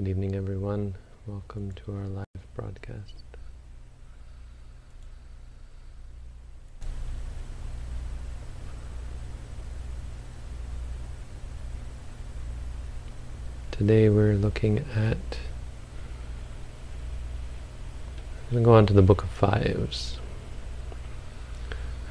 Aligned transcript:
Good 0.00 0.08
evening, 0.08 0.34
everyone. 0.34 0.94
Welcome 1.26 1.72
to 1.72 1.92
our 1.92 2.06
live 2.06 2.24
broadcast. 2.54 3.22
Today 13.72 14.08
we're 14.08 14.36
looking 14.36 14.78
at. 14.78 15.18
I'm 18.46 18.52
going 18.52 18.62
to 18.62 18.64
go 18.64 18.72
on 18.72 18.86
to 18.86 18.94
the 18.94 19.02
Book 19.02 19.22
of 19.22 19.28
Fives. 19.28 20.18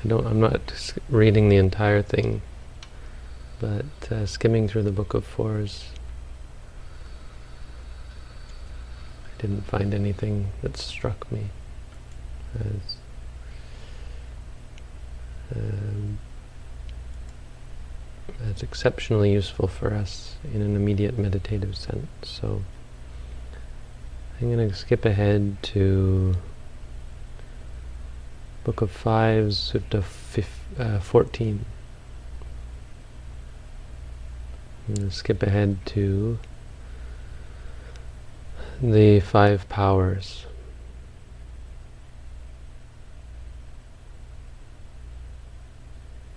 I 0.03 0.07
don't. 0.07 0.27
I'm 0.27 0.39
not 0.39 0.93
reading 1.09 1.49
the 1.49 1.57
entire 1.57 2.03
thing, 2.03 2.43
but 3.59 4.11
uh, 4.11 4.27
skimming 4.27 4.67
through 4.67 4.83
the 4.83 4.91
Book 4.91 5.15
of 5.15 5.25
Fours. 5.25 5.85
I 9.25 9.28
didn't 9.39 9.65
find 9.65 9.93
anything 9.93 10.51
that 10.61 10.77
struck 10.77 11.31
me 11.31 11.49
as 12.59 12.97
um, 15.55 16.19
as 18.47 18.61
exceptionally 18.61 19.33
useful 19.33 19.67
for 19.67 19.93
us 19.93 20.35
in 20.53 20.61
an 20.61 20.75
immediate 20.75 21.17
meditative 21.17 21.75
sense. 21.75 22.07
So 22.23 22.61
I'm 24.39 24.53
going 24.53 24.69
to 24.69 24.75
skip 24.75 25.05
ahead 25.05 25.57
to 25.63 26.35
Book 28.63 28.81
of 28.81 28.91
Fives, 28.91 29.73
Sutta 29.73 30.03
uh, 30.77 30.99
14. 30.99 31.65
I'm 34.87 34.95
going 34.95 35.09
to 35.09 35.15
skip 35.15 35.43
ahead 35.43 35.77
to 35.87 36.39
the 38.81 39.19
five 39.19 39.67
powers. 39.67 40.45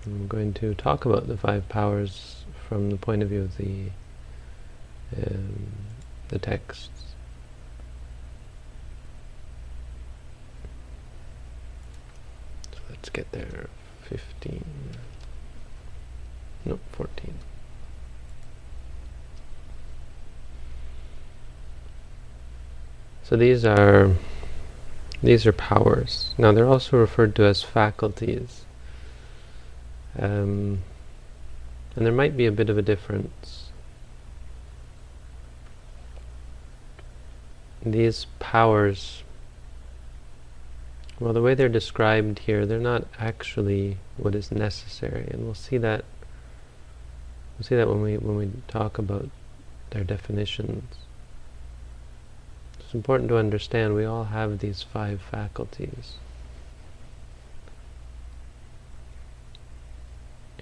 I'm 0.05 0.27
going 0.27 0.53
to 0.55 0.75
talk 0.75 1.05
about 1.05 1.27
the 1.27 1.37
five 1.37 1.69
powers 1.69 2.43
from 2.67 2.89
the 2.89 2.97
point 2.97 3.23
of 3.23 3.29
view 3.29 3.43
of 3.43 3.57
the 3.57 3.89
um, 5.15 5.71
the 6.27 6.39
texts. 6.39 6.89
So 12.73 12.79
let's 12.89 13.09
get 13.09 13.31
there. 13.31 13.69
15. 14.09 14.65
No, 16.65 16.79
14. 16.91 17.33
So 23.23 23.37
these 23.37 23.63
are 23.65 24.11
these 25.21 25.45
are 25.47 25.53
powers. 25.53 26.35
Now 26.37 26.51
they're 26.51 26.67
also 26.67 26.97
referred 26.97 27.35
to 27.37 27.45
as 27.45 27.63
faculties. 27.63 28.65
Um, 30.19 30.83
and 31.95 32.05
there 32.05 32.13
might 32.13 32.35
be 32.35 32.45
a 32.45 32.51
bit 32.51 32.69
of 32.69 32.77
a 32.77 32.81
difference. 32.81 33.69
These 37.85 38.27
powers, 38.39 39.23
well, 41.19 41.33
the 41.33 41.41
way 41.41 41.53
they're 41.53 41.69
described 41.69 42.39
here, 42.39 42.65
they're 42.65 42.79
not 42.79 43.05
actually 43.19 43.97
what 44.17 44.35
is 44.35 44.51
necessary, 44.51 45.27
and 45.31 45.43
we'll 45.43 45.53
see 45.53 45.77
that. 45.77 46.05
We'll 47.57 47.65
see 47.65 47.75
that 47.75 47.87
when 47.87 48.01
we 48.01 48.17
when 48.17 48.35
we 48.35 48.51
talk 48.67 48.97
about 48.97 49.29
their 49.91 50.03
definitions. 50.03 50.83
It's 52.93 52.95
important 52.95 53.27
to 53.29 53.37
understand 53.37 53.95
we 53.95 54.05
all 54.05 54.25
have 54.25 54.59
these 54.59 54.83
five 54.83 55.19
faculties. 55.19 56.17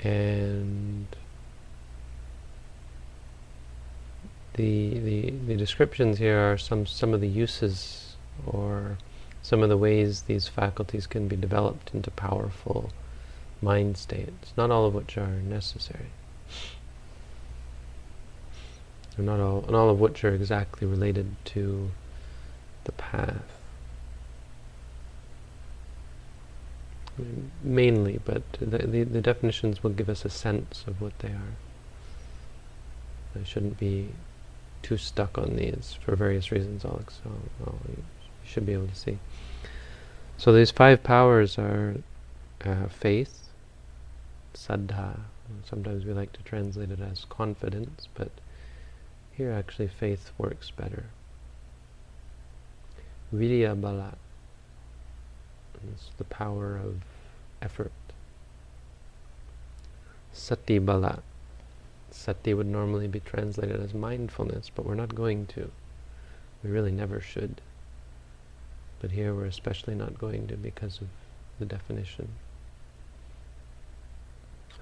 and 0.01 1.05
the, 4.53 4.99
the 4.99 5.33
the 5.47 5.55
descriptions 5.57 6.19
here 6.19 6.39
are 6.39 6.57
some 6.57 6.85
some 6.85 7.13
of 7.13 7.19
the 7.19 7.27
uses 7.27 8.15
or 8.47 8.97
some 9.41 9.61
of 9.61 9.67
the 9.67 9.75
ways 9.75 10.21
these 10.21 10.47
faculties 10.47 11.07
can 11.07 11.27
be 11.27 11.35
developed 11.35 11.91
into 11.93 12.09
powerful 12.11 12.91
mind 13.61 13.97
states, 13.97 14.53
not 14.55 14.71
all 14.71 14.85
of 14.85 14.93
which 14.93 15.17
are 15.17 15.41
necessary. 15.41 16.11
Not 19.17 19.41
all, 19.41 19.65
and 19.67 19.75
all 19.75 19.89
of 19.89 19.99
which 19.99 20.23
are 20.23 20.33
exactly 20.33 20.87
related 20.87 21.35
to 21.45 21.91
the 22.83 22.91
path. 22.93 23.43
mainly, 27.63 28.19
but 28.23 28.41
the, 28.53 28.65
the, 28.65 29.03
the, 29.03 29.21
definitions 29.21 29.83
will 29.83 29.91
give 29.91 30.09
us 30.09 30.25
a 30.25 30.29
sense 30.29 30.83
of 30.87 31.01
what 31.01 31.17
they 31.19 31.29
are. 31.29 31.55
I 33.39 33.43
shouldn't 33.43 33.77
be 33.79 34.09
too 34.81 34.97
stuck 34.97 35.37
on 35.37 35.55
these 35.55 35.97
for 36.03 36.15
various 36.15 36.51
reasons, 36.51 36.83
Alex, 36.83 37.19
so 37.23 37.31
well, 37.59 37.75
you 37.87 38.03
should 38.43 38.65
be 38.65 38.73
able 38.73 38.87
to 38.87 38.95
see. 38.95 39.19
So 40.37 40.51
these 40.51 40.71
five 40.71 41.03
powers 41.03 41.57
are 41.57 41.95
uh, 42.65 42.87
faith, 42.87 43.49
saddha, 44.53 45.19
sometimes 45.69 46.05
we 46.05 46.13
like 46.13 46.33
to 46.33 46.43
translate 46.43 46.91
it 46.91 46.99
as 46.99 47.25
confidence, 47.29 48.07
but 48.15 48.31
here 49.31 49.51
actually 49.51 49.87
faith 49.87 50.31
works 50.37 50.71
better. 50.71 51.05
Virya 53.33 53.79
bala, 53.79 54.15
it's 55.89 56.09
the 56.17 56.25
power 56.25 56.75
of 56.75 57.01
effort. 57.61 57.91
Sati 60.33 60.79
bala. 60.79 61.23
Sati 62.11 62.53
would 62.53 62.67
normally 62.67 63.07
be 63.07 63.21
translated 63.21 63.81
as 63.81 63.93
mindfulness, 63.93 64.69
but 64.73 64.85
we're 64.85 64.95
not 64.95 65.15
going 65.15 65.45
to. 65.47 65.71
We 66.63 66.69
really 66.69 66.91
never 66.91 67.21
should. 67.21 67.61
But 68.99 69.11
here 69.11 69.33
we're 69.33 69.45
especially 69.45 69.95
not 69.95 70.19
going 70.19 70.47
to 70.47 70.57
because 70.57 70.99
of 71.01 71.07
the 71.57 71.65
definition. 71.65 72.27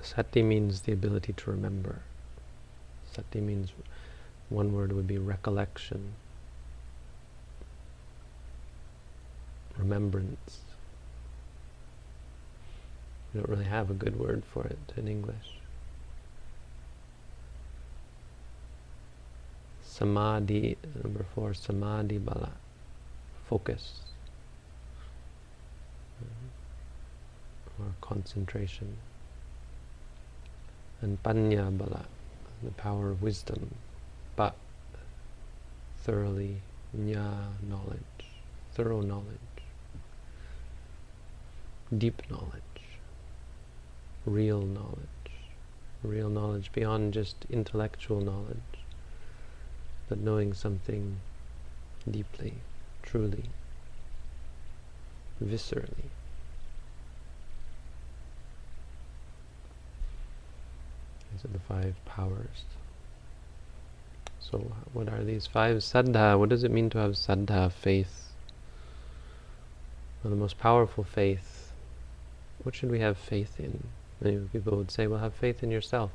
Sati 0.01 0.41
means 0.41 0.81
the 0.81 0.93
ability 0.93 1.33
to 1.33 1.51
remember. 1.51 2.01
Sati 3.13 3.41
means 3.41 3.73
one 4.49 4.73
word 4.73 4.91
would 4.91 5.07
be 5.07 5.17
recollection, 5.17 6.13
remembrance. 9.89 10.59
We 13.33 13.39
don't 13.39 13.49
really 13.49 13.65
have 13.65 13.89
a 13.89 13.93
good 13.93 14.19
word 14.19 14.43
for 14.45 14.65
it 14.65 14.77
in 14.95 15.07
English. 15.07 15.57
Samadhi, 19.83 20.77
number 21.03 21.25
four, 21.35 21.53
Samadhi 21.53 22.19
Bala, 22.19 22.51
focus, 23.47 24.01
or 27.79 27.85
concentration. 27.99 28.95
And 31.01 31.21
Panya 31.23 31.75
Bala, 31.75 32.05
the 32.63 32.71
power 32.71 33.09
of 33.09 33.21
wisdom, 33.21 33.75
but 34.35 34.55
thoroughly, 36.03 36.61
Nya 36.97 37.47
knowledge, 37.67 38.19
thorough 38.73 39.01
knowledge, 39.01 39.48
deep 41.97 42.21
knowledge 42.29 42.61
real 44.29 44.61
knowledge, 44.61 45.31
real 46.03 46.29
knowledge 46.29 46.71
beyond 46.71 47.13
just 47.13 47.35
intellectual 47.49 48.21
knowledge, 48.21 48.57
but 50.07 50.19
knowing 50.19 50.53
something 50.53 51.17
deeply, 52.09 52.53
truly, 53.01 53.45
viscerally. 55.43 56.09
These 61.31 61.45
are 61.45 61.53
the 61.53 61.59
five 61.59 61.95
powers. 62.05 62.65
So 64.39 64.71
what 64.93 65.09
are 65.09 65.23
these 65.23 65.45
five? 65.45 65.77
Saddha, 65.77 66.37
what 66.37 66.49
does 66.49 66.63
it 66.63 66.71
mean 66.71 66.89
to 66.91 66.97
have 66.97 67.11
saddha, 67.11 67.71
faith? 67.71 68.31
Well, 70.23 70.31
the 70.31 70.37
most 70.37 70.57
powerful 70.57 71.03
faith. 71.03 71.58
What 72.63 72.75
should 72.75 72.91
we 72.91 72.99
have 72.99 73.17
faith 73.17 73.59
in? 73.59 73.83
Many 74.21 74.37
people 74.51 74.77
would 74.77 74.91
say, 74.91 75.07
well, 75.07 75.19
have 75.19 75.33
faith 75.33 75.63
in 75.63 75.71
yourself. 75.71 76.11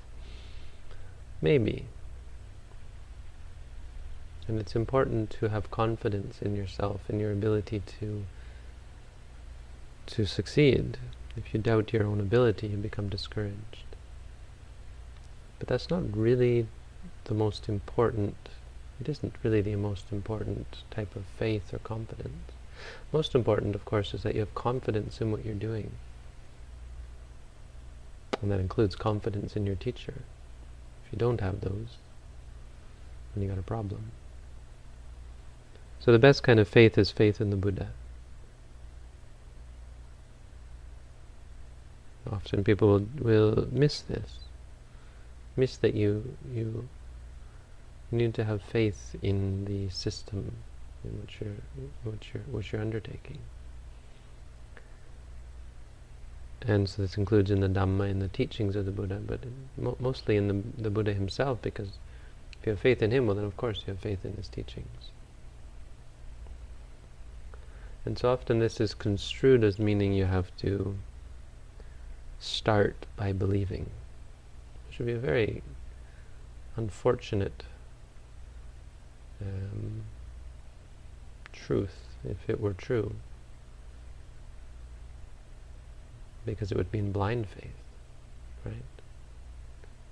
Maybe. 1.41 1.87
And 4.46 4.61
it's 4.61 4.76
important 4.76 5.31
to 5.31 5.49
have 5.49 5.70
confidence 5.70 6.43
in 6.43 6.55
yourself, 6.55 7.08
in 7.08 7.19
your 7.19 7.32
ability 7.32 7.82
to 8.00 8.25
to 10.06 10.26
succeed. 10.26 10.99
If 11.35 11.55
you 11.55 11.61
doubt 11.61 11.94
your 11.94 12.05
own 12.05 12.20
ability, 12.20 12.67
you 12.67 12.76
become 12.76 13.08
discouraged. 13.08 13.87
But 15.58 15.69
that's 15.69 15.88
not 15.88 16.14
really 16.14 16.67
the 17.25 17.35
most 17.35 17.69
important 17.70 18.37
It 19.00 19.08
isn't 19.08 19.35
really 19.43 19.61
the 19.61 19.76
most 19.76 20.12
important 20.12 20.82
type 20.91 21.17
of 21.17 21.25
faith 21.38 21.75
or 21.75 21.79
confidence. 21.79 22.52
Most 23.12 23.35
important, 23.35 23.75
of 23.75 23.85
course, 23.85 24.14
is 24.14 24.23
that 24.23 24.35
you 24.35 24.41
have 24.41 24.55
confidence 24.55 25.20
in 25.20 25.32
what 25.32 25.44
you're 25.44 25.55
doing. 25.55 25.91
And 28.42 28.50
that 28.50 28.60
includes 28.60 28.94
confidence 28.96 29.56
in 29.56 29.66
your 29.66 29.76
teacher. 29.76 30.14
If 31.04 31.12
you 31.12 31.19
don't 31.19 31.40
have 31.40 31.60
those, 31.60 31.96
then 33.34 33.42
you 33.42 33.48
got 33.48 33.58
a 33.58 33.62
problem. 33.62 34.10
So 36.00 36.12
the 36.12 36.19
best 36.19 36.42
kind 36.42 36.60
of 36.60 36.69
faith 36.69 36.98
is 36.98 37.10
faith 37.10 37.40
in 37.40 37.50
the 37.50 37.56
Buddha. 37.56 37.88
Often 42.31 42.64
people 42.64 42.88
will, 42.88 43.06
will 43.19 43.69
miss 43.70 44.00
this, 44.00 44.38
miss 45.56 45.76
that 45.78 45.94
you 45.94 46.36
you 46.54 46.88
need 48.10 48.34
to 48.34 48.44
have 48.44 48.62
faith 48.62 49.16
in 49.22 49.64
the 49.64 49.88
system 49.90 50.52
in 51.04 51.20
which 51.20 51.38
you're 51.40 52.12
which 52.12 52.31
you're 52.32 52.42
which 52.44 52.72
you're 52.72 52.81
undertaking. 52.81 53.38
And 56.62 56.89
so 56.89 57.03
this 57.03 57.19
includes 57.19 57.51
in 57.51 57.61
the 57.61 57.69
Dhamma, 57.69 58.09
in 58.11 58.21
the 58.21 58.29
teachings 58.29 58.75
of 58.75 58.87
the 58.87 58.93
Buddha, 58.93 59.21
but 59.27 59.41
mo 59.77 59.97
mostly 60.01 60.37
in 60.37 60.49
the, 60.49 60.83
the 60.83 60.91
Buddha 60.91 61.12
himself, 61.12 61.61
because 61.61 61.99
if 62.59 62.67
you 62.67 62.71
have 62.71 62.81
faith 62.81 63.03
in 63.03 63.11
him, 63.11 63.27
well 63.27 63.37
then 63.37 63.45
of 63.45 63.56
course 63.56 63.83
you 63.87 63.93
have 63.93 64.01
faith 64.01 64.25
in 64.25 64.35
his 64.37 64.49
teachings. 64.49 65.11
And 68.06 68.19
so 68.19 68.31
often 68.31 68.59
this 68.59 68.81
is 68.81 68.95
construed 68.95 69.65
as 69.65 69.79
meaning 69.79 70.12
you 70.12 70.27
have 70.27 70.55
to 70.59 70.97
start 72.39 73.06
by 73.17 73.33
believing. 73.33 73.91
Which 74.87 74.99
would 74.99 75.06
be 75.06 75.12
a 75.12 75.19
very 75.19 75.62
unfortunate 76.77 77.65
um, 79.41 80.03
truth 81.53 81.97
if 82.25 82.49
it 82.49 82.61
were 82.61 82.75
true. 82.75 83.17
Because 86.46 86.70
it 86.70 86.76
would 86.76 86.93
mean 86.93 87.12
blind 87.12 87.46
faith, 87.49 87.75
right? 88.64 88.75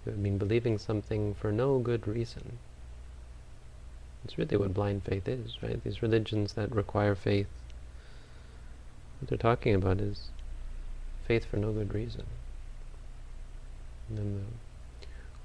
It 0.06 0.10
would 0.10 0.18
mean 0.18 0.38
believing 0.38 0.78
something 0.78 1.34
for 1.34 1.52
no 1.52 1.78
good 1.78 2.08
reason. 2.08 2.58
It's 4.24 4.38
really 4.38 4.56
what 4.56 4.74
blind 4.74 5.04
faith 5.04 5.28
is, 5.28 5.62
right? 5.62 5.82
These 5.82 6.02
religions 6.02 6.54
that 6.54 6.74
require 6.74 7.14
faith, 7.14 7.48
what 9.20 9.28
they're 9.28 9.38
talking 9.38 9.74
about 9.74 10.00
is 10.00 10.28
faith 11.26 11.44
for 11.44 11.56
no 11.56 11.72
good 11.72 11.94
reason. 11.94 12.24
And 14.08 14.18
then 14.18 14.46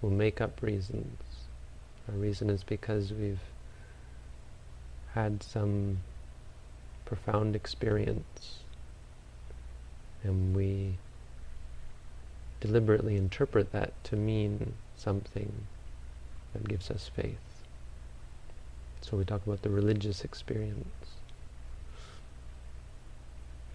we'll 0.02 0.12
make 0.12 0.42
up 0.42 0.62
reasons. 0.62 1.18
Our 2.08 2.16
reason 2.16 2.50
is 2.50 2.64
because 2.64 3.12
we've 3.12 3.42
had 5.14 5.44
some 5.44 6.00
profound 7.06 7.56
experience 7.56 8.60
and 10.24 10.56
we 10.56 10.98
deliberately 12.60 13.16
interpret 13.16 13.72
that 13.72 13.94
to 14.04 14.16
mean 14.16 14.74
something 14.96 15.52
that 16.54 16.68
gives 16.68 16.90
us 16.90 17.10
faith. 17.14 17.64
So 19.02 19.18
we 19.18 19.26
talk 19.26 19.46
about 19.46 19.62
the 19.62 19.70
religious 19.70 20.24
experience. 20.24 20.88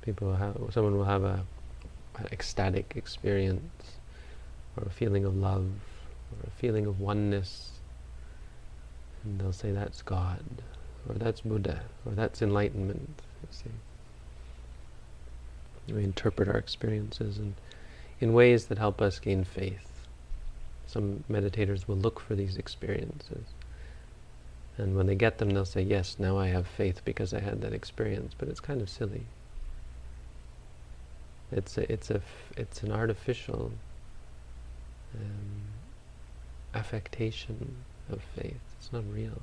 People 0.02 0.34
have, 0.34 0.56
someone 0.72 0.96
will 0.96 1.04
have 1.04 1.22
a 1.22 1.44
an 2.18 2.26
ecstatic 2.32 2.92
experience 2.96 3.98
or 4.76 4.84
a 4.84 4.90
feeling 4.90 5.24
of 5.24 5.36
love 5.36 5.66
or 6.30 6.46
a 6.46 6.50
feeling 6.50 6.86
of 6.86 7.00
oneness 7.00 7.72
and 9.24 9.40
they'll 9.40 9.52
say 9.52 9.72
that's 9.72 10.02
God 10.02 10.44
or 11.08 11.14
that's 11.14 11.40
Buddha 11.40 11.82
or 12.04 12.12
that's 12.12 12.42
enlightenment 12.42 13.22
you 13.42 13.48
see 13.50 13.70
we 15.88 16.04
interpret 16.04 16.48
our 16.48 16.56
experiences 16.56 17.38
and 17.38 17.54
in 18.20 18.32
ways 18.32 18.66
that 18.66 18.78
help 18.78 19.00
us 19.00 19.18
gain 19.18 19.44
faith 19.44 19.88
some 20.86 21.24
meditators 21.30 21.88
will 21.88 21.96
look 21.96 22.20
for 22.20 22.34
these 22.34 22.56
experiences 22.56 23.44
and 24.78 24.96
when 24.96 25.06
they 25.06 25.14
get 25.14 25.38
them 25.38 25.50
they'll 25.50 25.64
say 25.64 25.82
yes 25.82 26.16
now 26.18 26.38
I 26.38 26.48
have 26.48 26.66
faith 26.66 27.02
because 27.04 27.34
I 27.34 27.40
had 27.40 27.60
that 27.62 27.72
experience 27.72 28.34
but 28.36 28.48
it's 28.48 28.60
kind 28.60 28.80
of 28.80 28.88
silly 28.88 29.26
it's 31.50 31.76
a, 31.76 31.92
it's 31.92 32.10
a 32.10 32.22
it's 32.56 32.82
an 32.82 32.92
artificial 32.92 33.72
um, 35.14 35.62
affectation 36.74 37.76
of 38.10 38.22
faith. 38.34 38.60
It's 38.78 38.92
not 38.92 39.04
real. 39.12 39.42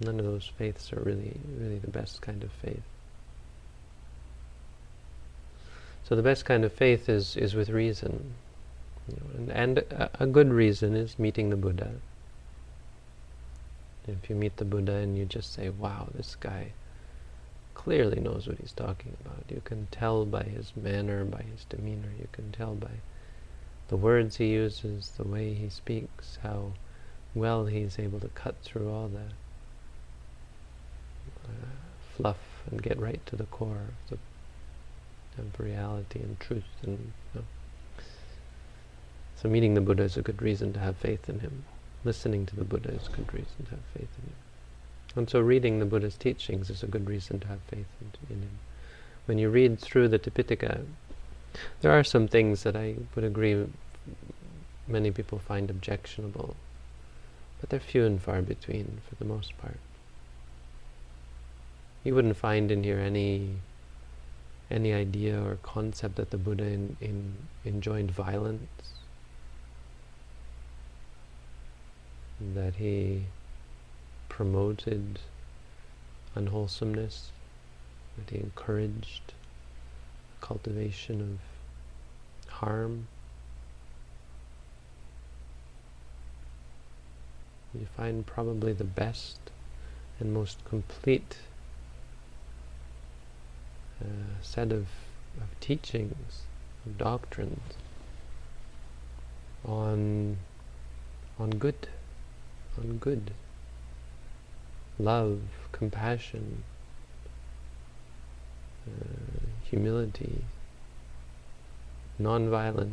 None 0.00 0.18
of 0.18 0.26
those 0.26 0.50
faiths 0.58 0.92
are 0.92 1.00
really, 1.00 1.38
really 1.58 1.78
the 1.78 1.90
best 1.90 2.22
kind 2.22 2.42
of 2.44 2.52
faith. 2.52 2.82
So 6.04 6.16
the 6.16 6.22
best 6.22 6.44
kind 6.44 6.64
of 6.64 6.72
faith 6.72 7.08
is, 7.08 7.36
is 7.36 7.54
with 7.54 7.68
reason. 7.68 8.34
You 9.08 9.16
know, 9.16 9.36
and, 9.36 9.50
and 9.50 9.78
a, 9.78 10.10
a 10.20 10.26
good 10.26 10.50
reason 10.50 10.94
is 10.94 11.18
meeting 11.18 11.50
the 11.50 11.56
Buddha. 11.56 11.92
If 14.06 14.30
you 14.30 14.36
meet 14.36 14.56
the 14.56 14.64
Buddha 14.64 14.94
and 14.94 15.18
you 15.18 15.26
just 15.26 15.52
say, 15.52 15.68
wow, 15.68 16.08
this 16.14 16.34
guy 16.34 16.72
clearly 17.74 18.20
knows 18.20 18.46
what 18.46 18.58
he's 18.58 18.72
talking 18.72 19.16
about. 19.24 19.44
You 19.50 19.60
can 19.64 19.86
tell 19.90 20.24
by 20.24 20.44
his 20.44 20.72
manner, 20.76 21.24
by 21.24 21.42
his 21.42 21.64
demeanor, 21.64 22.10
you 22.18 22.28
can 22.32 22.52
tell 22.52 22.74
by 22.74 23.00
the 23.88 23.96
words 23.96 24.36
he 24.36 24.48
uses, 24.48 25.12
the 25.16 25.24
way 25.24 25.54
he 25.54 25.68
speaks, 25.68 26.38
how 26.42 26.72
well 27.34 27.66
he's 27.66 27.98
able 27.98 28.20
to 28.20 28.28
cut 28.28 28.56
through 28.62 28.90
all 28.90 29.08
the 29.08 29.32
uh, 31.48 31.66
fluff 32.16 32.38
and 32.70 32.82
get 32.82 32.98
right 32.98 33.24
to 33.26 33.36
the 33.36 33.44
core 33.44 33.90
of, 34.10 34.18
the, 35.36 35.42
of 35.42 35.60
reality 35.60 36.20
and 36.20 36.38
truth. 36.38 36.64
And 36.82 37.12
you 37.34 37.40
know. 37.40 37.44
So 39.36 39.48
meeting 39.48 39.74
the 39.74 39.80
Buddha 39.80 40.02
is 40.02 40.16
a 40.16 40.22
good 40.22 40.42
reason 40.42 40.72
to 40.72 40.80
have 40.80 40.96
faith 40.96 41.28
in 41.28 41.40
him 41.40 41.64
listening 42.04 42.46
to 42.46 42.56
the 42.56 42.64
Buddha 42.64 42.90
is 42.90 43.06
a 43.06 43.16
good 43.16 43.32
reason 43.32 43.64
to 43.64 43.70
have 43.70 43.84
faith 43.94 44.08
in 44.18 44.28
him. 44.28 44.36
And 45.16 45.28
so 45.28 45.40
reading 45.40 45.78
the 45.78 45.84
Buddha's 45.84 46.16
teachings 46.16 46.70
is 46.70 46.82
a 46.82 46.86
good 46.86 47.08
reason 47.08 47.40
to 47.40 47.48
have 47.48 47.60
faith 47.62 47.86
in, 48.00 48.12
in 48.30 48.42
him. 48.42 48.58
When 49.26 49.38
you 49.38 49.50
read 49.50 49.78
through 49.78 50.08
the 50.08 50.18
Tipitaka, 50.18 50.84
there 51.80 51.92
are 51.92 52.04
some 52.04 52.28
things 52.28 52.62
that 52.62 52.76
I 52.76 52.96
would 53.14 53.24
agree 53.24 53.66
many 54.86 55.10
people 55.10 55.38
find 55.38 55.70
objectionable, 55.70 56.56
but 57.60 57.70
they're 57.70 57.80
few 57.80 58.04
and 58.06 58.22
far 58.22 58.42
between 58.42 59.00
for 59.08 59.16
the 59.16 59.24
most 59.24 59.58
part. 59.58 59.78
You 62.08 62.14
wouldn't 62.14 62.38
find 62.38 62.70
in 62.70 62.84
here 62.84 62.98
any 62.98 63.56
any 64.70 64.94
idea 64.94 65.38
or 65.44 65.56
concept 65.56 66.16
that 66.16 66.30
the 66.30 66.38
Buddha 66.38 66.64
in, 66.64 66.96
in, 67.02 67.34
enjoined 67.66 68.10
violence 68.10 68.94
that 72.54 72.76
he 72.76 73.26
promoted 74.30 75.18
unwholesomeness, 76.34 77.30
that 78.16 78.34
he 78.34 78.40
encouraged 78.40 79.34
cultivation 80.40 81.20
of 81.20 82.50
harm. 82.54 83.08
You 87.74 87.86
find 87.94 88.24
probably 88.24 88.72
the 88.72 88.84
best 88.84 89.38
and 90.18 90.32
most 90.32 90.64
complete 90.64 91.36
uh, 94.00 94.04
set 94.42 94.72
of, 94.72 94.86
of 95.40 95.60
teachings, 95.60 96.42
of 96.86 96.98
doctrines 96.98 97.74
on 99.64 100.36
on 101.38 101.50
good 101.50 101.88
on 102.78 102.98
good, 102.98 103.32
love, 104.98 105.40
compassion, 105.72 106.62
uh, 108.86 108.90
humility, 109.64 110.44
non-violence, 112.18 112.92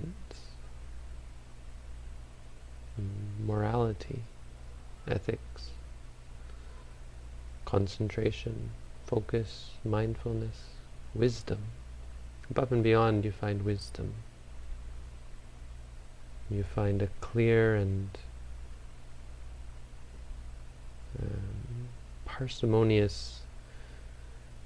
morality, 3.45 4.23
ethics, 5.07 5.69
concentration, 7.65 8.71
focus, 9.05 9.71
mindfulness, 9.83 10.74
wisdom. 11.15 11.59
Above 12.49 12.71
and 12.71 12.83
beyond 12.83 13.25
you 13.25 13.31
find 13.31 13.63
wisdom. 13.63 14.13
You 16.49 16.63
find 16.63 17.01
a 17.01 17.09
clear 17.21 17.75
and 17.75 18.09
um, 21.19 21.87
parsimonious 22.25 23.39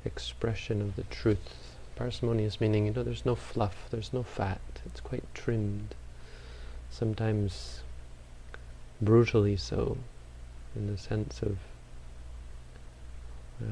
expression 0.03 0.81
of 0.81 0.95
the 0.95 1.03
truth, 1.03 1.77
Parsimonious 1.95 2.61
meaning, 2.61 2.85
you 2.85 2.93
know, 2.93 3.03
there's 3.03 3.25
no 3.25 3.35
fluff, 3.35 3.87
there's 3.91 4.13
no 4.13 4.23
fat. 4.23 4.61
It's 4.85 5.01
quite 5.01 5.23
trimmed. 5.33 5.95
Sometimes 6.89 7.81
brutally 9.01 9.57
so, 9.57 9.97
in 10.77 10.87
the 10.87 10.97
sense 10.97 11.41
of 11.41 11.57
uh, 13.61 13.65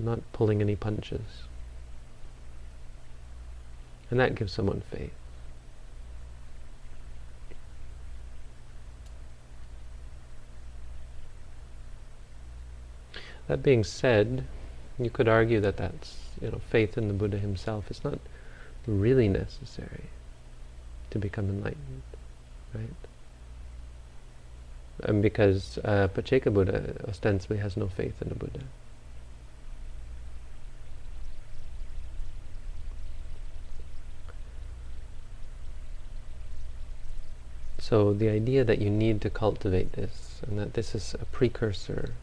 not 0.00 0.20
pulling 0.32 0.60
any 0.60 0.76
punches. 0.76 1.48
And 4.10 4.20
that 4.20 4.34
gives 4.34 4.52
someone 4.52 4.82
faith. 4.90 5.12
That 13.48 13.62
being 13.62 13.84
said, 13.84 14.44
you 14.98 15.10
could 15.10 15.28
argue 15.28 15.60
that 15.60 15.76
that's, 15.76 16.16
you 16.40 16.50
know, 16.50 16.60
faith 16.70 16.98
in 16.98 17.08
the 17.08 17.14
Buddha 17.14 17.38
himself 17.38 17.90
is 17.90 18.02
not 18.02 18.18
really 18.86 19.28
necessary 19.28 20.04
to 21.10 21.18
become 21.18 21.48
enlightened, 21.48 22.02
right? 22.74 22.90
And 25.04 25.22
because 25.22 25.78
uh, 25.84 26.08
Pacceka 26.14 26.52
Buddha 26.52 26.96
ostensibly 27.06 27.58
has 27.58 27.76
no 27.76 27.88
faith 27.88 28.20
in 28.20 28.28
the 28.30 28.34
Buddha. 28.34 28.60
So 37.88 38.12
the 38.12 38.28
idea 38.28 38.64
that 38.64 38.80
you 38.80 38.90
need 38.90 39.20
to 39.20 39.30
cultivate 39.30 39.92
this, 39.92 40.40
and 40.44 40.58
that 40.58 40.74
this 40.74 40.92
is 40.92 41.14
a 41.20 41.24
precursor 41.26 42.14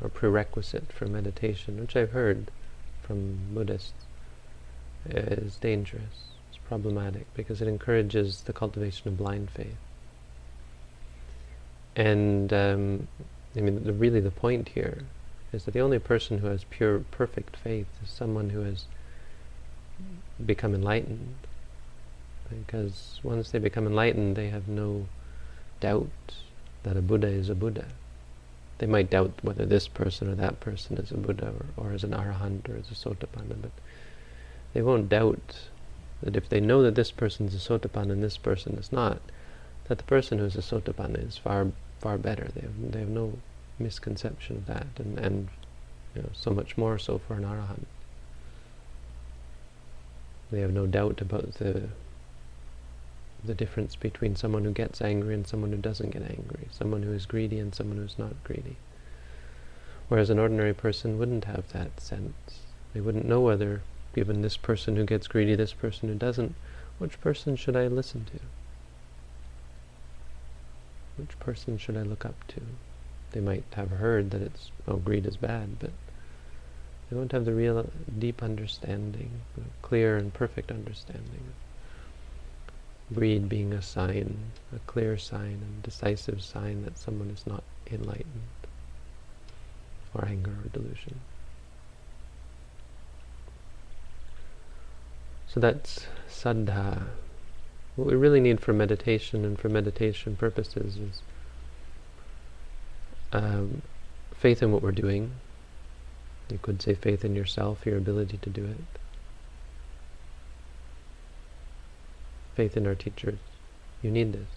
or 0.00 0.08
prerequisite 0.08 0.92
for 0.92 1.06
meditation, 1.06 1.80
which 1.80 1.96
I've 1.96 2.12
heard 2.12 2.52
from 3.02 3.36
Buddhists, 3.52 4.06
is 5.10 5.56
dangerous. 5.56 6.30
It's 6.50 6.60
problematic 6.68 7.26
because 7.34 7.60
it 7.60 7.66
encourages 7.66 8.42
the 8.42 8.52
cultivation 8.52 9.08
of 9.08 9.18
blind 9.18 9.50
faith. 9.50 9.80
And 11.96 12.52
um, 12.52 13.08
I 13.56 13.60
mean, 13.60 13.82
the, 13.82 13.92
really 13.92 14.20
the 14.20 14.30
point 14.30 14.68
here 14.68 15.02
is 15.52 15.64
that 15.64 15.74
the 15.74 15.80
only 15.80 15.98
person 15.98 16.38
who 16.38 16.46
has 16.46 16.62
pure, 16.62 17.00
perfect 17.10 17.56
faith 17.56 17.88
is 18.04 18.08
someone 18.08 18.50
who 18.50 18.60
has 18.60 18.84
become 20.46 20.76
enlightened. 20.76 21.34
Because 22.50 23.20
once 23.22 23.50
they 23.50 23.58
become 23.58 23.86
enlightened, 23.86 24.36
they 24.36 24.48
have 24.48 24.68
no 24.68 25.06
doubt 25.80 26.08
that 26.82 26.96
a 26.96 27.02
Buddha 27.02 27.28
is 27.28 27.48
a 27.48 27.54
Buddha. 27.54 27.86
They 28.78 28.86
might 28.86 29.10
doubt 29.10 29.32
whether 29.42 29.66
this 29.66 29.88
person 29.88 30.30
or 30.30 30.34
that 30.36 30.60
person 30.60 30.96
is 30.98 31.10
a 31.10 31.16
Buddha 31.16 31.52
or, 31.76 31.88
or 31.88 31.94
is 31.94 32.04
an 32.04 32.12
Arahant 32.12 32.68
or 32.68 32.76
is 32.76 32.90
a 32.90 32.94
Sotapanna, 32.94 33.60
but 33.60 33.72
they 34.72 34.82
won't 34.82 35.08
doubt 35.08 35.68
that 36.22 36.36
if 36.36 36.48
they 36.48 36.60
know 36.60 36.82
that 36.82 36.94
this 36.94 37.10
person 37.10 37.46
is 37.46 37.54
a 37.54 37.58
Sotapanna 37.58 38.12
and 38.12 38.22
this 38.22 38.38
person 38.38 38.74
is 38.74 38.92
not, 38.92 39.20
that 39.88 39.98
the 39.98 40.04
person 40.04 40.38
who 40.38 40.44
is 40.44 40.56
a 40.56 40.60
Sotapanna 40.60 41.26
is 41.26 41.36
far 41.36 41.68
far 42.00 42.16
better. 42.16 42.48
They 42.54 42.60
have, 42.60 42.92
they 42.92 43.00
have 43.00 43.08
no 43.08 43.38
misconception 43.78 44.56
of 44.56 44.66
that, 44.66 44.86
and, 44.98 45.18
and 45.18 45.48
you 46.14 46.22
know, 46.22 46.30
so 46.32 46.52
much 46.52 46.76
more 46.76 46.98
so 46.98 47.18
for 47.18 47.34
an 47.34 47.44
Arahant. 47.44 47.86
They 50.50 50.60
have 50.60 50.72
no 50.72 50.86
doubt 50.86 51.20
about 51.20 51.54
the 51.54 51.88
the 53.44 53.54
difference 53.54 53.94
between 53.94 54.34
someone 54.34 54.64
who 54.64 54.72
gets 54.72 55.00
angry 55.00 55.34
and 55.34 55.46
someone 55.46 55.70
who 55.70 55.78
doesn't 55.78 56.10
get 56.10 56.22
angry, 56.22 56.68
someone 56.70 57.02
who 57.02 57.12
is 57.12 57.26
greedy 57.26 57.58
and 57.58 57.74
someone 57.74 57.96
who's 57.96 58.18
not 58.18 58.42
greedy. 58.44 58.76
Whereas 60.08 60.30
an 60.30 60.38
ordinary 60.38 60.74
person 60.74 61.18
wouldn't 61.18 61.44
have 61.44 61.72
that 61.72 62.00
sense. 62.00 62.60
They 62.94 63.00
wouldn't 63.00 63.26
know 63.26 63.40
whether, 63.40 63.82
given 64.14 64.42
this 64.42 64.56
person 64.56 64.96
who 64.96 65.04
gets 65.04 65.28
greedy, 65.28 65.54
this 65.54 65.72
person 65.72 66.08
who 66.08 66.14
doesn't, 66.14 66.54
which 66.98 67.20
person 67.20 67.54
should 67.54 67.76
I 67.76 67.86
listen 67.86 68.24
to? 68.24 68.40
Which 71.16 71.38
person 71.38 71.78
should 71.78 71.96
I 71.96 72.02
look 72.02 72.24
up 72.24 72.46
to? 72.48 72.60
They 73.32 73.40
might 73.40 73.64
have 73.74 73.90
heard 73.90 74.30
that 74.30 74.42
it's, 74.42 74.70
oh, 74.86 74.96
greed 74.96 75.26
is 75.26 75.36
bad, 75.36 75.78
but 75.78 75.90
they 77.08 77.16
won't 77.16 77.32
have 77.32 77.44
the 77.44 77.54
real 77.54 77.90
deep 78.18 78.42
understanding, 78.42 79.42
clear 79.82 80.16
and 80.16 80.32
perfect 80.32 80.70
understanding 80.70 81.52
greed 83.14 83.48
being 83.48 83.72
a 83.72 83.82
sign, 83.82 84.36
a 84.74 84.78
clear 84.80 85.16
sign 85.16 85.60
and 85.62 85.82
decisive 85.82 86.42
sign 86.42 86.84
that 86.84 86.98
someone 86.98 87.30
is 87.30 87.46
not 87.46 87.62
enlightened, 87.90 88.42
or 90.14 90.26
anger 90.26 90.50
or 90.50 90.68
delusion. 90.72 91.20
So 95.48 95.60
that's 95.60 96.06
saddha. 96.28 97.04
What 97.96 98.06
we 98.06 98.14
really 98.14 98.40
need 98.40 98.60
for 98.60 98.72
meditation 98.72 99.44
and 99.44 99.58
for 99.58 99.68
meditation 99.68 100.36
purposes 100.36 100.96
is 100.96 101.22
um, 103.32 103.82
faith 104.36 104.62
in 104.62 104.70
what 104.70 104.82
we're 104.82 104.92
doing. 104.92 105.32
You 106.50 106.58
could 106.60 106.80
say 106.80 106.94
faith 106.94 107.24
in 107.24 107.34
yourself, 107.34 107.84
your 107.84 107.96
ability 107.96 108.38
to 108.42 108.50
do 108.50 108.64
it. 108.64 108.98
Faith 112.58 112.76
in 112.76 112.88
our 112.88 112.96
teachers. 112.96 113.38
You 114.02 114.10
need 114.10 114.32
this. 114.32 114.50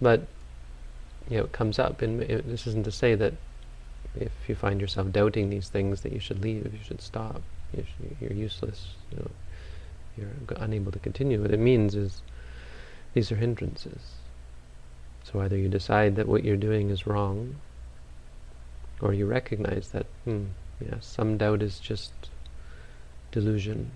But, 0.00 0.26
you 1.30 1.38
know, 1.38 1.44
it 1.44 1.52
comes 1.52 1.78
up, 1.78 2.02
and 2.02 2.20
this 2.20 2.66
isn't 2.66 2.82
to 2.84 2.90
say 2.90 3.14
that 3.14 3.34
if 4.16 4.32
you 4.48 4.56
find 4.56 4.80
yourself 4.80 5.12
doubting 5.12 5.48
these 5.48 5.68
things 5.68 6.00
that 6.00 6.12
you 6.12 6.18
should 6.18 6.42
leave, 6.42 6.64
you 6.72 6.80
should 6.84 7.00
stop, 7.00 7.40
you 7.72 7.84
are 8.28 8.32
useless, 8.32 8.96
you 9.12 9.18
know, 9.18 9.30
you're 10.18 10.58
unable 10.58 10.90
to 10.90 10.98
continue. 10.98 11.40
What 11.40 11.52
it 11.52 11.60
means 11.60 11.94
is 11.94 12.22
these 13.14 13.30
are 13.30 13.36
hindrances. 13.36 14.02
So 15.22 15.40
either 15.40 15.56
you 15.56 15.68
decide 15.68 16.16
that 16.16 16.26
what 16.26 16.42
you're 16.42 16.56
doing 16.56 16.90
is 16.90 17.06
wrong, 17.06 17.54
or 19.00 19.14
you 19.14 19.26
recognize 19.26 19.88
that, 19.88 20.06
hmm, 20.24 20.46
yeah, 20.80 20.98
some 21.00 21.38
doubt 21.38 21.62
is 21.62 21.78
just 21.78 22.12
delusion, 23.30 23.92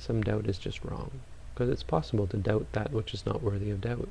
some 0.00 0.22
doubt 0.22 0.46
is 0.46 0.58
just 0.58 0.84
wrong. 0.84 1.20
Because 1.54 1.68
it's 1.68 1.82
possible 1.82 2.26
to 2.28 2.36
doubt 2.36 2.66
that 2.72 2.92
which 2.92 3.12
is 3.12 3.26
not 3.26 3.42
worthy 3.42 3.70
of 3.70 3.80
doubt. 3.80 4.08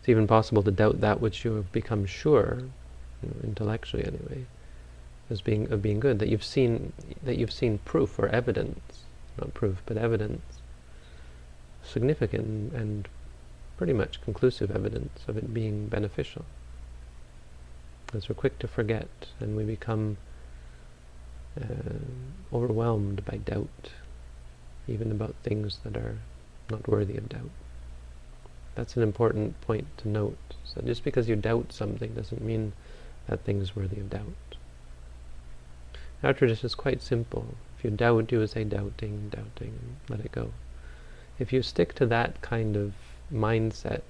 It's 0.00 0.08
even 0.08 0.26
possible 0.26 0.62
to 0.62 0.70
doubt 0.70 1.00
that 1.00 1.20
which 1.20 1.44
you 1.44 1.54
have 1.54 1.72
become 1.72 2.04
sure, 2.04 2.64
you 3.22 3.28
know, 3.30 3.36
intellectually 3.42 4.04
anyway, 4.04 4.44
as 5.30 5.40
being 5.40 5.72
of 5.72 5.80
being 5.80 6.00
good. 6.00 6.18
That 6.18 6.28
you've 6.28 6.44
seen 6.44 6.92
that 7.22 7.38
you've 7.38 7.52
seen 7.52 7.78
proof 7.86 8.18
or 8.18 8.28
evidence, 8.28 9.04
not 9.38 9.54
proof, 9.54 9.82
but 9.86 9.96
evidence, 9.96 10.42
significant 11.82 12.74
and 12.74 13.08
pretty 13.76 13.92
much 13.92 14.20
conclusive 14.20 14.70
evidence 14.70 15.24
of 15.26 15.36
it 15.36 15.52
being 15.54 15.88
beneficial. 15.88 16.44
As 18.14 18.28
we're 18.28 18.34
quick 18.34 18.58
to 18.60 18.68
forget 18.68 19.08
and 19.40 19.56
we 19.56 19.64
become 19.64 20.18
uh, 21.60 21.98
overwhelmed 22.52 23.24
by 23.24 23.38
doubt 23.38 23.90
even 24.86 25.10
about 25.10 25.34
things 25.42 25.78
that 25.84 25.96
are 25.96 26.18
not 26.70 26.88
worthy 26.88 27.16
of 27.16 27.28
doubt. 27.28 27.50
That's 28.74 28.96
an 28.96 29.02
important 29.02 29.60
point 29.60 29.86
to 29.98 30.08
note. 30.08 30.54
So 30.64 30.80
just 30.82 31.04
because 31.04 31.28
you 31.28 31.36
doubt 31.36 31.72
something 31.72 32.14
doesn't 32.14 32.42
mean 32.42 32.72
that 33.28 33.44
thing 33.44 33.60
is 33.60 33.76
worthy 33.76 34.00
of 34.00 34.10
doubt. 34.10 34.56
Our 36.22 36.32
tradition 36.32 36.66
is 36.66 36.74
quite 36.74 37.02
simple. 37.02 37.54
If 37.78 37.84
you 37.84 37.90
doubt, 37.90 38.32
you 38.32 38.38
would 38.38 38.50
say 38.50 38.64
doubting, 38.64 39.28
doubting, 39.28 39.78
and 39.80 39.96
let 40.08 40.24
it 40.24 40.32
go. 40.32 40.52
If 41.38 41.52
you 41.52 41.62
stick 41.62 41.94
to 41.94 42.06
that 42.06 42.40
kind 42.40 42.76
of 42.76 42.94
mindset, 43.32 44.02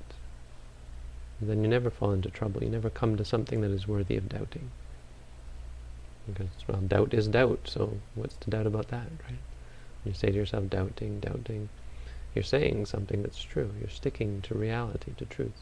then 1.40 1.62
you 1.62 1.68
never 1.68 1.90
fall 1.90 2.12
into 2.12 2.30
trouble. 2.30 2.62
You 2.62 2.70
never 2.70 2.90
come 2.90 3.16
to 3.16 3.24
something 3.24 3.60
that 3.62 3.70
is 3.70 3.88
worthy 3.88 4.16
of 4.16 4.28
doubting. 4.28 4.70
Because, 6.26 6.48
well, 6.68 6.80
doubt 6.80 7.12
is 7.12 7.28
doubt, 7.28 7.60
so 7.64 7.98
what's 8.14 8.36
to 8.36 8.50
doubt 8.50 8.66
about 8.66 8.88
that, 8.88 9.08
right? 9.28 9.38
You 10.04 10.12
say 10.12 10.28
to 10.28 10.34
yourself, 10.34 10.68
doubting, 10.68 11.20
doubting. 11.20 11.68
You're 12.34 12.42
saying 12.42 12.86
something 12.86 13.22
that's 13.22 13.42
true. 13.42 13.70
You're 13.78 13.88
sticking 13.88 14.42
to 14.42 14.54
reality, 14.54 15.12
to 15.16 15.24
truth. 15.24 15.52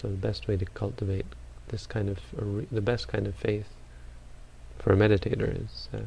So 0.00 0.08
the 0.08 0.16
best 0.16 0.48
way 0.48 0.56
to 0.56 0.64
cultivate 0.64 1.26
this 1.68 1.86
kind 1.86 2.08
of, 2.08 2.18
the 2.72 2.80
best 2.80 3.06
kind 3.06 3.26
of 3.26 3.34
faith 3.36 3.68
for 4.78 4.92
a 4.92 4.96
meditator 4.96 5.64
is 5.64 5.88
uh, 5.94 5.98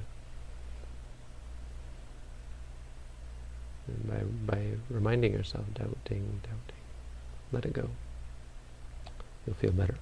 by, 4.06 4.18
by 4.46 4.62
reminding 4.90 5.32
yourself, 5.32 5.66
doubting, 5.74 6.42
doubting. 6.44 6.84
Let 7.52 7.66
it 7.66 7.74
go. 7.74 7.90
You'll 9.46 9.56
feel 9.56 9.72
better. 9.72 9.96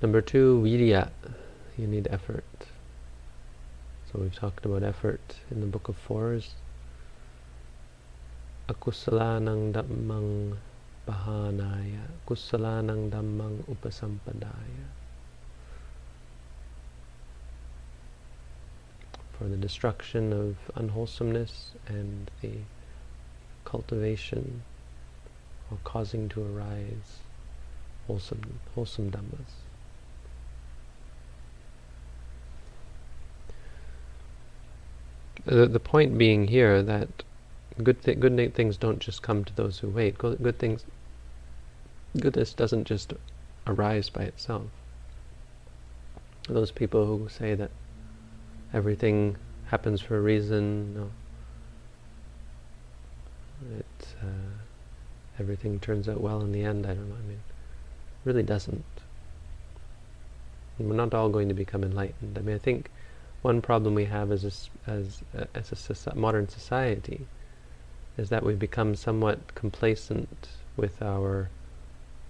Number 0.00 0.20
two, 0.20 0.62
virya. 0.62 1.10
You 1.76 1.88
need 1.88 2.06
effort. 2.08 2.44
So 4.06 4.20
we've 4.20 4.34
talked 4.34 4.64
about 4.64 4.84
effort 4.84 5.34
in 5.50 5.60
the 5.60 5.66
Book 5.66 5.88
of 5.88 5.96
Fours. 5.96 6.54
Akusalanang 8.68 9.72
dhammang 9.72 10.56
pahanaya 11.04 12.06
kusalanang 12.28 13.10
dhammang 13.10 13.64
upasampadaya 13.66 14.86
for 19.32 19.48
the 19.48 19.56
destruction 19.56 20.32
of 20.32 20.56
unwholesomeness 20.76 21.72
and 21.88 22.30
the 22.40 22.52
cultivation 23.64 24.62
or 25.72 25.78
causing 25.82 26.28
to 26.28 26.44
arise 26.44 27.18
wholesome, 28.06 28.60
wholesome 28.74 29.10
dhammas. 29.10 29.67
The, 35.48 35.66
the 35.66 35.80
point 35.80 36.18
being 36.18 36.48
here 36.48 36.82
that 36.82 37.08
good 37.82 38.02
th 38.02 38.20
good 38.20 38.54
things 38.54 38.76
don't 38.76 38.98
just 38.98 39.22
come 39.22 39.44
to 39.44 39.56
those 39.56 39.78
who 39.78 39.88
wait. 39.88 40.18
Good, 40.18 40.42
good 40.42 40.58
things, 40.58 40.84
goodness 42.20 42.52
doesn't 42.52 42.84
just 42.84 43.14
arise 43.66 44.10
by 44.10 44.24
itself. 44.24 44.66
Those 46.48 46.70
people 46.70 47.06
who 47.06 47.30
say 47.30 47.54
that 47.54 47.70
everything 48.74 49.38
happens 49.68 50.02
for 50.02 50.18
a 50.18 50.20
reason, 50.20 50.94
no. 50.94 51.10
It, 53.78 54.06
uh, 54.22 54.52
everything 55.38 55.80
turns 55.80 56.10
out 56.10 56.20
well 56.20 56.42
in 56.42 56.52
the 56.52 56.62
end, 56.62 56.84
I 56.84 56.90
don't 56.90 57.08
know, 57.08 57.16
I 57.16 57.26
mean, 57.26 57.40
really 58.26 58.42
doesn't. 58.42 58.84
we're 60.78 60.94
not 60.94 61.14
all 61.14 61.30
going 61.30 61.48
to 61.48 61.54
become 61.54 61.84
enlightened. 61.84 62.36
I 62.36 62.42
mean, 62.42 62.54
I 62.54 62.58
think 62.58 62.90
one 63.48 63.62
problem 63.62 63.94
we 63.94 64.04
have 64.04 64.30
as 64.30 64.44
a, 64.44 64.90
as, 64.90 65.22
uh, 65.34 65.46
as 65.54 66.06
a 66.06 66.14
modern 66.14 66.46
society 66.50 67.26
is 68.18 68.28
that 68.28 68.44
we've 68.44 68.58
become 68.58 68.94
somewhat 68.94 69.54
complacent 69.54 70.48
with 70.76 71.00
our 71.00 71.48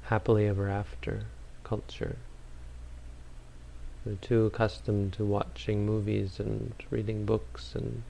happily 0.04 0.46
ever 0.46 0.68
after 0.68 1.24
culture. 1.64 2.18
We're 4.06 4.14
too 4.14 4.46
accustomed 4.46 5.12
to 5.14 5.24
watching 5.24 5.84
movies 5.84 6.38
and 6.38 6.72
reading 6.88 7.24
books 7.24 7.74
and 7.74 8.04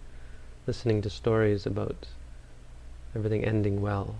listening 0.66 1.00
to 1.00 1.08
stories 1.08 1.64
about 1.64 2.08
everything 3.16 3.42
ending 3.42 3.80
well. 3.80 4.16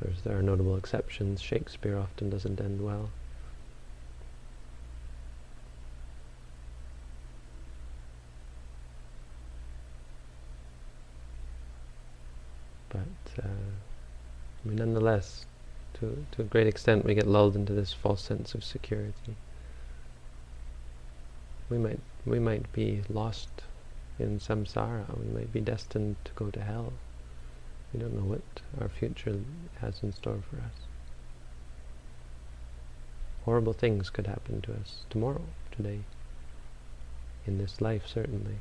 There's, 0.00 0.22
there 0.22 0.36
are 0.36 0.42
notable 0.42 0.76
exceptions. 0.76 1.40
Shakespeare 1.40 1.96
often 1.96 2.30
doesn't 2.30 2.60
end 2.60 2.84
well. 2.84 3.10
But, 12.94 13.44
uh, 13.44 13.48
I 14.64 14.68
mean, 14.68 14.76
nonetheless, 14.76 15.44
to, 15.94 16.24
to 16.32 16.42
a 16.42 16.44
great 16.44 16.66
extent 16.66 17.04
we 17.04 17.14
get 17.14 17.26
lulled 17.26 17.56
into 17.56 17.72
this 17.72 17.92
false 17.92 18.22
sense 18.22 18.54
of 18.54 18.64
security. 18.64 19.36
We 21.68 21.78
might, 21.78 22.00
we 22.24 22.38
might 22.38 22.72
be 22.72 23.02
lost 23.08 23.48
in 24.18 24.38
samsara, 24.38 25.18
we 25.18 25.26
might 25.26 25.52
be 25.52 25.60
destined 25.60 26.16
to 26.24 26.32
go 26.32 26.50
to 26.50 26.60
hell. 26.62 26.92
We 27.92 28.00
don't 28.00 28.14
know 28.14 28.24
what 28.24 28.60
our 28.80 28.88
future 28.88 29.38
has 29.80 30.02
in 30.02 30.12
store 30.12 30.40
for 30.50 30.56
us. 30.56 30.74
Horrible 33.44 33.72
things 33.72 34.10
could 34.10 34.26
happen 34.26 34.60
to 34.62 34.72
us 34.72 35.04
tomorrow, 35.10 35.44
today, 35.70 36.00
in 37.46 37.58
this 37.58 37.80
life 37.80 38.06
certainly. 38.06 38.56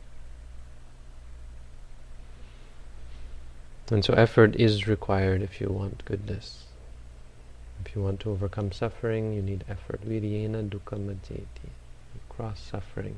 And 3.91 4.03
so 4.03 4.13
effort 4.13 4.55
is 4.55 4.87
required 4.87 5.41
if 5.41 5.59
you 5.59 5.67
want 5.69 6.05
goodness. 6.05 6.63
If 7.85 7.95
you 7.95 8.01
want 8.01 8.21
to 8.21 8.31
overcome 8.31 8.71
suffering, 8.71 9.33
you 9.33 9.41
need 9.41 9.65
effort. 9.67 10.01
Viryena 10.07 10.69
dukkha 10.69 10.97
majjeti. 10.97 11.69
Cross 12.29 12.61
suffering 12.71 13.17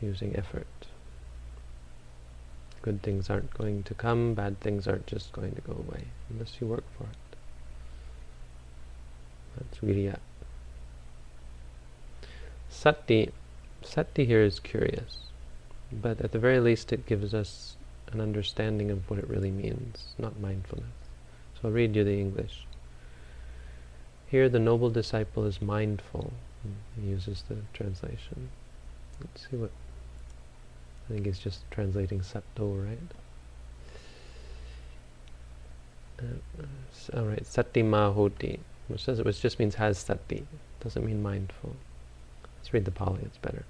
using 0.00 0.36
effort. 0.36 0.66
Good 2.82 3.02
things 3.02 3.30
aren't 3.30 3.52
going 3.54 3.82
to 3.84 3.94
come, 3.94 4.34
bad 4.34 4.60
things 4.60 4.86
aren't 4.86 5.06
just 5.06 5.32
going 5.32 5.54
to 5.54 5.60
go 5.60 5.72
away, 5.72 6.04
unless 6.30 6.60
you 6.60 6.66
work 6.66 6.84
for 6.96 7.04
it. 7.04 7.36
That's 9.56 9.78
virya. 9.78 10.18
Sati, 12.68 13.32
sati 13.82 14.24
here 14.26 14.42
is 14.42 14.60
curious, 14.60 15.18
but 15.90 16.20
at 16.20 16.32
the 16.32 16.38
very 16.38 16.60
least 16.60 16.92
it 16.92 17.06
gives 17.06 17.34
us 17.34 17.76
an 18.12 18.20
understanding 18.20 18.90
of 18.90 19.08
what 19.10 19.18
it 19.18 19.28
really 19.28 19.50
means, 19.50 20.14
not 20.18 20.38
mindfulness. 20.40 20.86
So 21.54 21.68
I'll 21.68 21.70
read 21.70 21.96
you 21.96 22.04
the 22.04 22.18
English. 22.18 22.66
Here 24.28 24.48
the 24.48 24.58
noble 24.58 24.90
disciple 24.90 25.44
is 25.44 25.62
mindful. 25.62 26.32
He 27.00 27.08
uses 27.08 27.44
the 27.48 27.56
translation. 27.72 28.48
Let's 29.20 29.48
see 29.48 29.56
what... 29.56 29.70
I 31.08 31.12
think 31.12 31.26
he's 31.26 31.38
just 31.38 31.60
translating 31.70 32.20
satto, 32.20 32.84
right? 32.84 32.98
Uh, 36.18 37.16
all 37.16 37.26
right, 37.26 37.46
sati 37.46 37.82
mahoti, 37.82 38.58
which 38.88 39.04
says 39.04 39.18
it 39.20 39.26
which 39.26 39.40
just 39.40 39.58
means 39.58 39.76
has 39.76 39.98
sati. 39.98 40.46
Doesn't 40.80 41.04
mean 41.04 41.22
mindful. 41.22 41.76
Let's 42.58 42.72
read 42.72 42.84
the 42.84 42.90
Pali, 42.90 43.20
it's 43.22 43.38
better. 43.38 43.64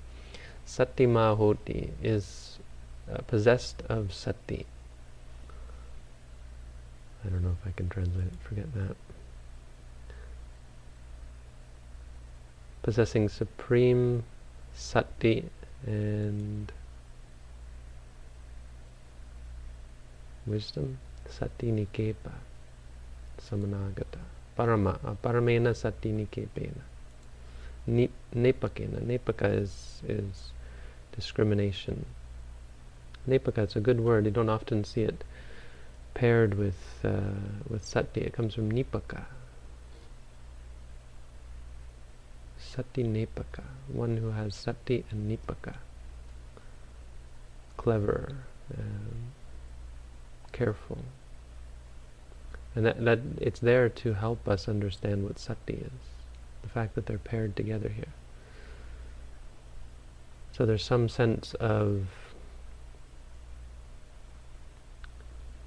Sati 0.65 1.07
mahoti 1.07 1.91
is 2.03 2.59
uh, 3.13 3.19
possessed 3.27 3.83
of 3.89 4.13
sati. 4.13 4.67
I 7.25 7.29
don't 7.29 7.43
know 7.43 7.57
if 7.61 7.67
I 7.67 7.73
can 7.73 7.89
translate 7.89 8.27
it, 8.27 8.39
forget 8.43 8.73
that. 8.75 8.97
possessing 12.87 13.29
supreme 13.29 14.23
sati 14.73 15.43
and 15.85 16.71
wisdom, 20.47 20.99
sati 21.29 21.73
nikepa, 21.73 22.31
samanagata, 23.43 24.23
parama, 24.57 24.95
paramena 25.21 25.75
sati 25.75 26.13
nikepena, 26.13 26.87
nepakena, 27.89 29.03
nepaka 29.03 29.51
is, 29.51 30.01
is 30.07 30.53
discrimination. 31.11 32.07
Nepaka 33.29 33.67
is 33.67 33.77
a 33.77 33.81
good 33.81 34.01
word, 34.01 34.25
you 34.25 34.31
don't 34.31 34.49
often 34.49 34.85
see 34.85 35.03
it 35.03 35.25
paired 36.15 36.55
with, 36.55 37.01
uh, 37.05 37.21
with 37.69 37.85
sati, 37.85 38.23
it 38.23 38.33
comes 38.33 38.55
from 38.55 38.73
nipaka, 38.73 39.25
sati 42.59 43.05
nipaka, 43.05 43.65
one 43.89 44.17
who 44.17 44.31
has 44.31 44.55
sati 44.55 45.05
and 45.11 45.31
nipaka. 45.31 45.75
Clever, 47.77 48.37
um, 48.77 49.33
careful. 50.53 50.99
And 52.75 52.85
that, 52.85 53.05
that 53.05 53.21
it's 53.41 53.61
there 53.61 53.89
to 53.89 54.15
help 54.15 54.49
us 54.49 54.69
understand 54.69 55.25
what 55.25 55.39
sati 55.39 55.75
is. 55.75 55.93
The 56.63 56.69
fact 56.69 56.95
that 56.95 57.07
they're 57.07 57.19
paired 57.19 57.57
together 57.57 57.89
here. 57.89 58.13
So 60.53 60.67
there's 60.67 60.85
some 60.85 61.09
sense 61.09 61.55
of 61.55 62.09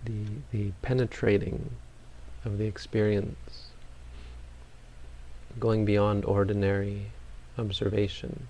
the, 0.10 0.58
the 0.58 0.72
penetrating 0.82 1.70
of 2.46 2.58
the 2.58 2.66
experience 2.66 3.68
going 5.60 5.86
beyond 5.86 6.26
ordinary 6.26 7.08
observation. 7.58 8.48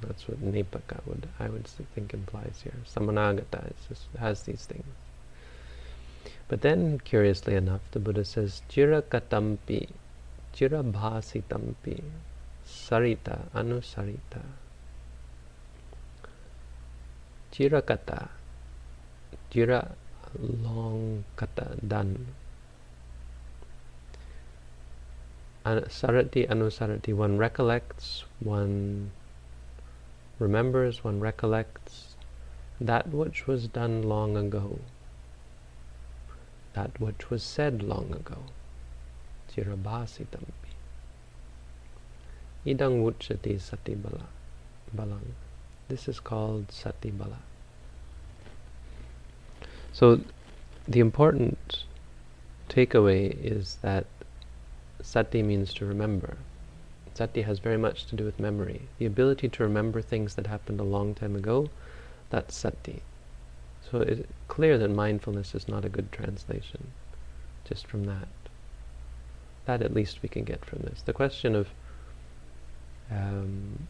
That's 0.00 0.28
what 0.28 0.40
Nipaka 0.40 1.04
would, 1.06 1.28
I 1.40 1.48
would 1.48 1.66
think 1.66 2.14
implies 2.14 2.60
here. 2.62 2.74
Samanagata 2.86 3.72
just, 3.88 4.04
has 4.18 4.42
these 4.42 4.64
things. 4.64 4.84
But 6.48 6.62
then, 6.62 7.00
curiously 7.00 7.54
enough, 7.54 7.80
the 7.90 7.98
Buddha 8.00 8.24
says, 8.24 8.62
Chirakatampi, 8.70 9.88
Chirabhasitampi, 10.54 12.02
Sarita, 12.66 13.40
Anusarita. 13.54 14.42
Chirakata, 17.52 18.28
Chira, 19.50 19.90
long 20.38 21.24
kata, 21.36 21.76
done. 21.86 22.26
sarati 25.66 26.48
anusarati, 26.48 27.14
one 27.14 27.36
recollects, 27.36 28.24
one 28.40 29.10
remembers, 30.38 31.04
one 31.04 31.20
recollects 31.20 32.14
that 32.80 33.08
which 33.08 33.46
was 33.46 33.68
done 33.68 34.02
long 34.02 34.36
ago, 34.36 34.78
that 36.74 37.00
which 37.00 37.28
was 37.28 37.42
said 37.42 37.82
long 37.82 38.12
ago. 38.14 38.38
Chirabhasitampi. 39.50 40.72
Idang 42.66 43.02
vuchati 43.02 43.60
sati 43.60 43.94
bala, 43.94 44.26
balang. 44.94 45.34
This 45.88 46.08
is 46.08 46.20
called 46.20 46.70
sati 46.70 47.10
bala. 47.10 47.47
So 49.98 50.20
the 50.86 51.00
important 51.00 51.82
takeaway 52.68 53.36
is 53.44 53.78
that 53.82 54.06
sati 55.02 55.42
means 55.42 55.74
to 55.74 55.86
remember. 55.86 56.36
Sati 57.14 57.42
has 57.42 57.58
very 57.58 57.78
much 57.78 58.06
to 58.06 58.14
do 58.14 58.24
with 58.24 58.38
memory. 58.38 58.82
The 58.98 59.06
ability 59.06 59.48
to 59.48 59.64
remember 59.64 60.00
things 60.00 60.36
that 60.36 60.46
happened 60.46 60.78
a 60.78 60.84
long 60.84 61.14
time 61.16 61.34
ago, 61.34 61.68
that's 62.30 62.54
sati. 62.54 63.02
So 63.90 63.98
it's 63.98 64.22
clear 64.46 64.78
that 64.78 64.88
mindfulness 64.88 65.52
is 65.56 65.66
not 65.66 65.84
a 65.84 65.88
good 65.88 66.12
translation, 66.12 66.92
just 67.64 67.88
from 67.88 68.04
that. 68.04 68.28
That 69.64 69.82
at 69.82 69.94
least 69.94 70.22
we 70.22 70.28
can 70.28 70.44
get 70.44 70.64
from 70.64 70.78
this. 70.82 71.02
The 71.02 71.12
question 71.12 71.56
of 71.56 71.70
um, 73.10 73.88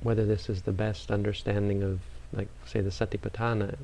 whether 0.00 0.24
this 0.24 0.48
is 0.48 0.62
the 0.62 0.70
best 0.70 1.10
understanding 1.10 1.82
of, 1.82 1.98
like, 2.32 2.48
say, 2.64 2.80
the 2.80 2.90
Satipatthana, 2.90 3.78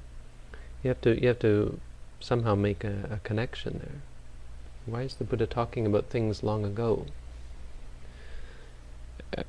you 0.82 0.88
have 0.88 1.00
to 1.02 1.20
you 1.20 1.28
have 1.28 1.38
to 1.40 1.78
somehow 2.20 2.54
make 2.54 2.84
a, 2.84 3.08
a 3.10 3.20
connection 3.24 3.80
there. 3.82 4.00
Why 4.86 5.02
is 5.02 5.14
the 5.14 5.24
Buddha 5.24 5.46
talking 5.46 5.86
about 5.86 6.06
things 6.06 6.42
long 6.42 6.64
ago? 6.64 7.06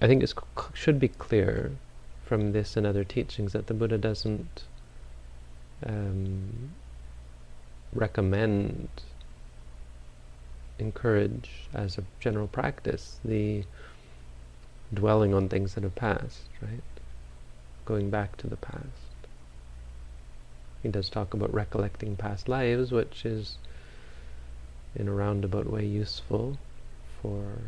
I 0.02 0.08
think 0.08 0.22
it 0.24 0.34
should 0.74 1.00
be 1.00 1.08
clear 1.08 1.72
from 2.26 2.52
this 2.52 2.78
and 2.78 2.86
other 2.86 3.04
teachings 3.04 3.54
that 3.54 3.68
the 3.68 3.74
Buddha 3.74 3.98
doesn't 3.98 4.64
um, 5.86 6.72
recommend, 7.94 8.90
encourage 10.80 11.50
as 11.74 11.98
a 11.98 12.04
general 12.20 12.48
practice 12.48 13.20
the 13.26 13.64
dwelling 14.94 15.34
on 15.34 15.50
things 15.50 15.74
that 15.74 15.84
have 15.84 15.96
passed, 15.96 16.44
right? 16.62 16.82
Going 17.86 18.10
back 18.10 18.38
to 18.38 18.48
the 18.48 18.58
past. 18.58 19.11
He 20.82 20.90
does 20.90 21.10
talk 21.10 21.34
about 21.34 21.54
recollecting 21.54 22.16
past 22.16 22.50
lives, 22.50 22.92
which 22.92 23.26
is 23.26 23.58
in 24.96 25.08
a 25.08 25.14
roundabout 25.14 25.68
way 25.68 25.86
useful 25.86 26.58
for 27.22 27.60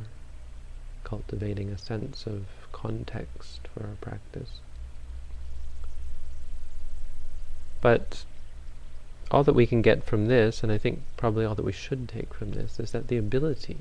cultivating 1.04 1.70
a 1.70 1.78
sense 1.78 2.26
of 2.26 2.46
context 2.72 3.68
for 3.74 3.84
our 3.84 3.96
practice. 4.02 4.60
But 7.82 8.26
all 9.30 9.44
that 9.44 9.54
we 9.54 9.68
can 9.68 9.82
get 9.82 10.04
from 10.04 10.28
this, 10.28 10.64
and 10.64 10.72
I 10.72 10.78
think 10.78 11.02
probably 11.18 11.46
all 11.46 11.56
that 11.56 11.66
we 11.66 11.72
should 11.72 12.08
take 12.08 12.34
from 12.34 12.52
this, 12.52 12.80
is 12.80 12.92
that 12.92 13.08
the 13.08 13.18
ability 13.18 13.78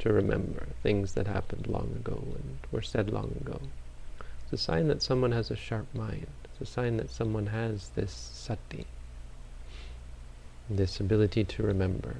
to 0.00 0.12
remember 0.12 0.66
things 0.82 1.12
that 1.12 1.26
happened 1.26 1.66
long 1.66 1.92
ago 1.96 2.22
and 2.34 2.58
were 2.70 2.82
said 2.82 3.10
long 3.10 3.36
ago. 3.40 3.60
It's 4.44 4.52
a 4.52 4.64
sign 4.64 4.88
that 4.88 5.02
someone 5.02 5.32
has 5.32 5.50
a 5.50 5.56
sharp 5.56 5.86
mind. 5.94 6.26
It's 6.60 6.70
a 6.70 6.72
sign 6.74 6.98
that 6.98 7.08
someone 7.08 7.46
has 7.46 7.88
this 7.90 8.12
sati, 8.12 8.86
this 10.68 11.00
ability 11.00 11.42
to 11.44 11.62
remember. 11.62 12.16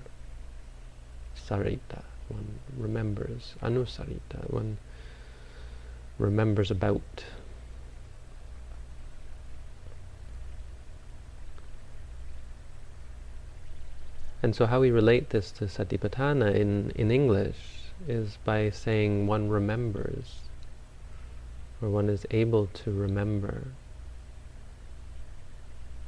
Sarita, 1.36 2.04
one 2.28 2.58
remembers. 2.78 3.54
Anusarita, 3.62 4.50
one 4.50 4.78
remembers 6.18 6.70
about. 6.70 7.24
And 14.42 14.56
so 14.56 14.64
how 14.64 14.80
we 14.80 14.90
relate 14.90 15.30
this 15.30 15.50
to 15.52 15.66
Satipatthana 15.66 16.54
in, 16.54 16.92
in 16.94 17.10
English 17.10 17.58
is 18.08 18.38
by 18.42 18.70
saying 18.70 19.26
one 19.26 19.50
remembers, 19.50 20.36
or 21.82 21.90
one 21.90 22.08
is 22.08 22.24
able 22.30 22.68
to 22.68 22.90
remember 22.90 23.64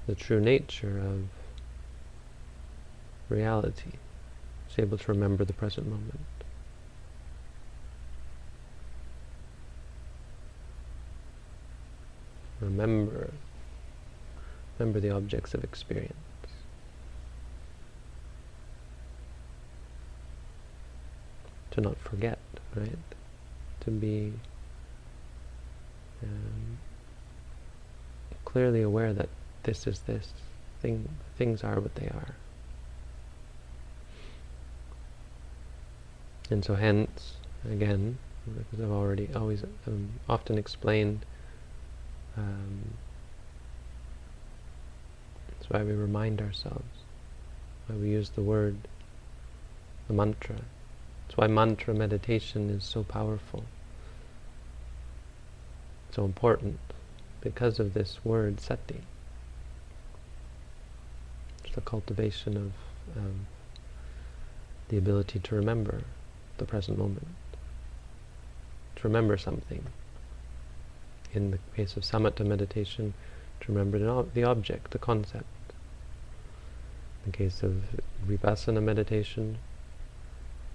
the 0.06 0.14
true 0.14 0.40
nature 0.40 0.98
of 0.98 1.24
reality. 3.28 3.92
Is 4.70 4.78
able 4.78 4.98
to 4.98 5.12
remember 5.12 5.44
the 5.44 5.52
present 5.52 5.86
moment. 5.86 6.18
Remember, 12.60 13.30
remember 14.78 15.00
the 15.00 15.10
objects 15.10 15.52
of 15.52 15.64
experience. 15.64 16.14
to 21.72 21.80
not 21.80 21.98
forget, 21.98 22.38
right? 22.76 22.98
To 23.80 23.90
be 23.90 24.32
um, 26.22 26.78
clearly 28.44 28.82
aware 28.82 29.12
that 29.12 29.28
this 29.64 29.86
is 29.86 30.00
this, 30.00 30.32
thing, 30.80 31.08
things 31.36 31.62
are 31.62 31.80
what 31.80 31.94
they 31.94 32.08
are. 32.08 32.34
And 36.50 36.64
so 36.64 36.74
hence, 36.74 37.36
again, 37.70 38.18
because 38.44 38.80
I've 38.84 38.90
already 38.90 39.28
always 39.34 39.64
um, 39.86 40.10
often 40.28 40.58
explained, 40.58 41.24
um, 42.36 42.94
that's 45.48 45.70
why 45.70 45.82
we 45.82 45.92
remind 45.92 46.40
ourselves, 46.40 47.04
why 47.86 47.96
we 47.96 48.10
use 48.10 48.30
the 48.30 48.42
word, 48.42 48.76
the 50.08 50.14
mantra, 50.14 50.56
that's 51.26 51.36
why 51.36 51.46
mantra 51.46 51.94
meditation 51.94 52.68
is 52.68 52.84
so 52.84 53.02
powerful, 53.04 53.64
so 56.10 56.24
important, 56.24 56.80
because 57.40 57.78
of 57.78 57.94
this 57.94 58.24
word 58.24 58.60
sati. 58.60 59.00
The 61.72 61.80
cultivation 61.80 62.56
of 62.56 62.72
um, 63.16 63.46
the 64.88 64.98
ability 64.98 65.38
to 65.38 65.54
remember 65.54 66.02
the 66.58 66.64
present 66.64 66.98
moment, 66.98 67.26
to 68.96 69.02
remember 69.02 69.36
something. 69.36 69.86
In 71.32 71.50
the 71.50 71.58
case 71.74 71.96
of 71.96 72.02
samatha 72.02 72.44
meditation, 72.44 73.14
to 73.60 73.72
remember 73.72 74.24
the 74.34 74.44
object, 74.44 74.90
the 74.90 74.98
concept. 74.98 75.46
In 77.24 77.32
the 77.32 77.38
case 77.38 77.62
of 77.62 77.84
vipassana 78.26 78.82
meditation, 78.82 79.58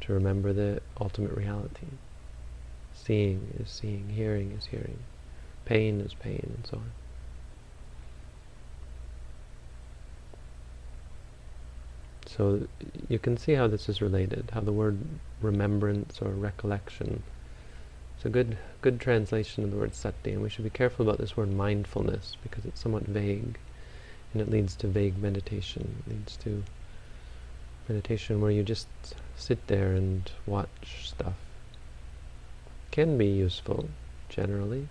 to 0.01 0.13
remember 0.13 0.53
the 0.53 0.81
ultimate 0.99 1.35
reality. 1.35 1.87
Seeing 2.93 3.53
is 3.59 3.69
seeing, 3.69 4.09
hearing 4.09 4.51
is 4.51 4.65
hearing, 4.67 4.99
pain 5.65 6.01
is 6.01 6.13
pain, 6.13 6.53
and 6.55 6.65
so 6.65 6.77
on. 6.77 6.91
So 12.37 12.67
you 13.09 13.17
can 13.17 13.35
see 13.35 13.53
how 13.53 13.67
this 13.67 13.89
is 13.89 13.99
related, 13.99 14.51
how 14.53 14.61
the 14.61 14.71
word 14.71 14.99
remembrance 15.41 16.21
or 16.21 16.29
recollection 16.29 17.23
is 18.19 18.25
a 18.25 18.29
good 18.29 18.57
good 18.81 18.99
translation 18.99 19.63
of 19.63 19.71
the 19.71 19.77
word 19.77 19.95
sati, 19.95 20.33
and 20.33 20.43
we 20.43 20.49
should 20.49 20.63
be 20.63 20.69
careful 20.69 21.07
about 21.07 21.17
this 21.19 21.35
word 21.35 21.51
mindfulness 21.51 22.37
because 22.43 22.63
it's 22.65 22.79
somewhat 22.79 23.03
vague, 23.03 23.57
and 24.31 24.41
it 24.41 24.51
leads 24.51 24.75
to 24.75 24.87
vague 24.87 25.17
meditation. 25.17 26.03
It 26.05 26.11
leads 26.11 26.37
to 26.37 26.63
meditation 27.89 28.39
where 28.39 28.51
you 28.51 28.61
just 28.61 28.87
sit 29.35 29.65
there 29.65 29.93
and 29.93 30.29
watch 30.45 31.09
stuff. 31.09 31.35
Can 32.91 33.17
be 33.17 33.27
useful, 33.27 33.89
generally, 34.29 34.89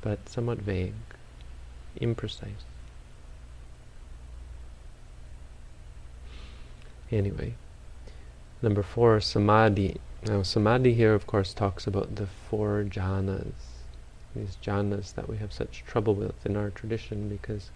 but 0.00 0.28
somewhat 0.28 0.58
vague, 0.58 0.94
imprecise. 2.00 2.64
Anyway, 7.10 7.54
number 8.60 8.82
four, 8.82 9.20
samadhi. 9.20 9.96
Now, 10.26 10.42
samadhi 10.42 10.94
here, 10.94 11.14
of 11.14 11.26
course, 11.26 11.54
talks 11.54 11.86
about 11.86 12.16
the 12.16 12.26
four 12.26 12.84
jhanas, 12.88 13.54
these 14.36 14.58
jhanas 14.62 15.14
that 15.14 15.28
we 15.28 15.38
have 15.38 15.52
such 15.52 15.84
trouble 15.86 16.14
with 16.14 16.44
in 16.44 16.56
our 16.56 16.70
tradition 16.70 17.28
because 17.28 17.70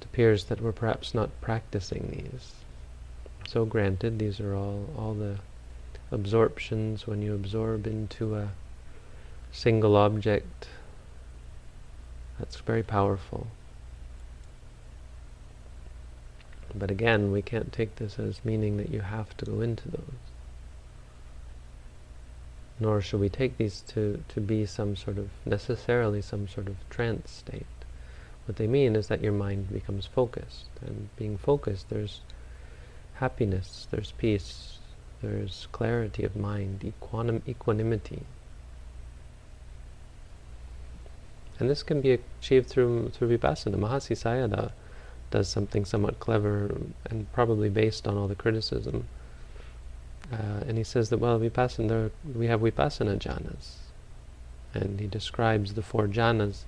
it 0.00 0.06
appears 0.06 0.44
that 0.44 0.60
we're 0.60 0.72
perhaps 0.72 1.14
not 1.14 1.28
practicing 1.40 2.08
these. 2.10 2.52
So 3.46 3.66
granted, 3.66 4.18
these 4.18 4.40
are 4.40 4.54
all, 4.54 4.88
all 4.96 5.12
the 5.12 5.36
absorptions 6.10 7.06
when 7.06 7.20
you 7.20 7.34
absorb 7.34 7.86
into 7.86 8.36
a 8.36 8.52
single 9.52 9.96
object. 9.96 10.68
That's 12.38 12.56
very 12.56 12.82
powerful. 12.82 13.48
But 16.74 16.90
again, 16.90 17.30
we 17.30 17.42
can't 17.42 17.72
take 17.72 17.96
this 17.96 18.18
as 18.18 18.44
meaning 18.44 18.76
that 18.78 18.90
you 18.90 19.00
have 19.00 19.36
to 19.36 19.44
go 19.44 19.60
into 19.60 19.88
those. 19.88 20.24
Nor 22.80 23.00
should 23.00 23.20
we 23.20 23.28
take 23.28 23.56
these 23.56 23.80
to, 23.88 24.22
to 24.28 24.40
be 24.40 24.66
some 24.66 24.96
sort 24.96 25.18
of, 25.18 25.30
necessarily 25.46 26.20
some 26.20 26.48
sort 26.48 26.66
of 26.66 26.76
trance 26.90 27.30
state. 27.30 27.66
What 28.46 28.56
they 28.56 28.66
mean 28.66 28.96
is 28.96 29.06
that 29.06 29.22
your 29.22 29.32
mind 29.32 29.72
becomes 29.72 30.06
focused. 30.06 30.66
And 30.84 31.08
being 31.16 31.38
focused, 31.38 31.88
there's 31.88 32.20
happiness, 33.14 33.86
there's 33.90 34.10
peace, 34.12 34.78
there's 35.22 35.68
clarity 35.70 36.24
of 36.24 36.34
mind, 36.34 36.80
equanim 36.80 37.42
equanimity. 37.48 38.24
And 41.60 41.70
this 41.70 41.84
can 41.84 42.00
be 42.00 42.18
achieved 42.40 42.68
through 42.68 43.10
through 43.10 43.38
vipassana. 43.38 43.76
Mahasi 43.76 44.16
Sayadaw 44.16 44.72
does 45.34 45.48
something 45.48 45.84
somewhat 45.84 46.20
clever 46.20 46.72
and 47.10 47.32
probably 47.32 47.68
based 47.68 48.06
on 48.06 48.16
all 48.16 48.28
the 48.28 48.36
criticism. 48.36 49.08
Uh, 50.32 50.62
and 50.68 50.78
he 50.78 50.84
says 50.84 51.10
that, 51.10 51.18
well, 51.18 51.40
vipassana, 51.40 52.12
we 52.36 52.46
have 52.46 52.60
vipassana 52.60 53.18
jhanas. 53.18 53.78
And 54.74 55.00
he 55.00 55.08
describes 55.08 55.74
the 55.74 55.82
four 55.82 56.06
jhanas 56.06 56.62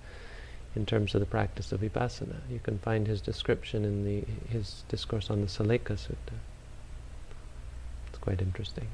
in 0.74 0.84
terms 0.84 1.14
of 1.14 1.20
the 1.20 1.26
practice 1.26 1.70
of 1.70 1.80
vipassana. 1.80 2.40
You 2.50 2.58
can 2.58 2.80
find 2.80 3.06
his 3.06 3.20
description 3.20 3.84
in 3.84 4.04
the 4.04 4.24
his 4.50 4.82
discourse 4.88 5.30
on 5.30 5.42
the 5.42 5.46
Sallekha 5.46 5.94
Sutta. 5.94 6.36
It's 8.08 8.18
quite 8.18 8.42
interesting. 8.42 8.88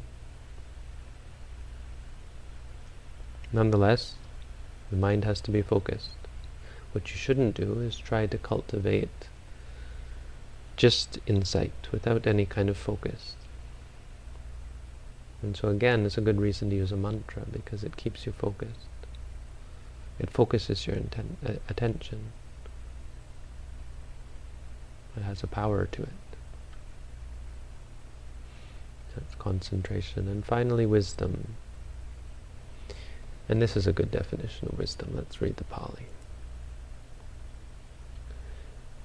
Nonetheless, 3.55 4.17
the 4.91 4.99
mind 4.99 5.25
has 5.25 5.41
to 5.41 5.51
be 5.51 5.63
focused. 5.63 6.11
What 6.93 7.11
you 7.11 7.17
shouldn't 7.17 7.55
do 7.55 7.81
is 7.81 7.97
try 7.97 8.27
to 8.27 8.37
cultivate 8.37 9.29
just 10.77 11.19
insight 11.27 11.73
without 11.91 12.27
any 12.27 12.47
kind 12.47 12.69
of 12.69 12.77
focus. 12.77 13.35
And 15.43 15.57
so 15.57 15.69
again, 15.69 16.07
it's 16.07 16.17
a 16.17 16.21
good 16.21 16.41
reason 16.41 16.71
to 16.71 16.77
use 16.77 16.93
a 16.93 16.97
mantra 16.97 17.43
because 17.51 17.83
it 17.83 17.97
keeps 17.97 18.27
you 18.27 18.33
focused. 18.33 18.89
It 20.19 20.31
focuses 20.31 20.87
your 20.87 20.97
inten- 20.97 21.37
uh, 21.45 21.55
attention. 21.69 22.33
It 25.17 25.23
has 25.23 25.43
a 25.43 25.47
power 25.47 25.87
to 25.87 26.03
it. 26.03 26.09
That's 29.15 29.35
concentration. 29.35 30.29
And 30.29 30.45
finally, 30.45 30.87
wisdom. 30.87 31.55
And 33.49 33.61
this 33.61 33.77
is 33.77 33.87
a 33.87 33.93
good 33.93 34.11
definition 34.11 34.69
of 34.69 34.79
wisdom. 34.79 35.11
Let's 35.15 35.43
read 35.43 35.57
the 35.57 35.65
Pali. 35.65 36.07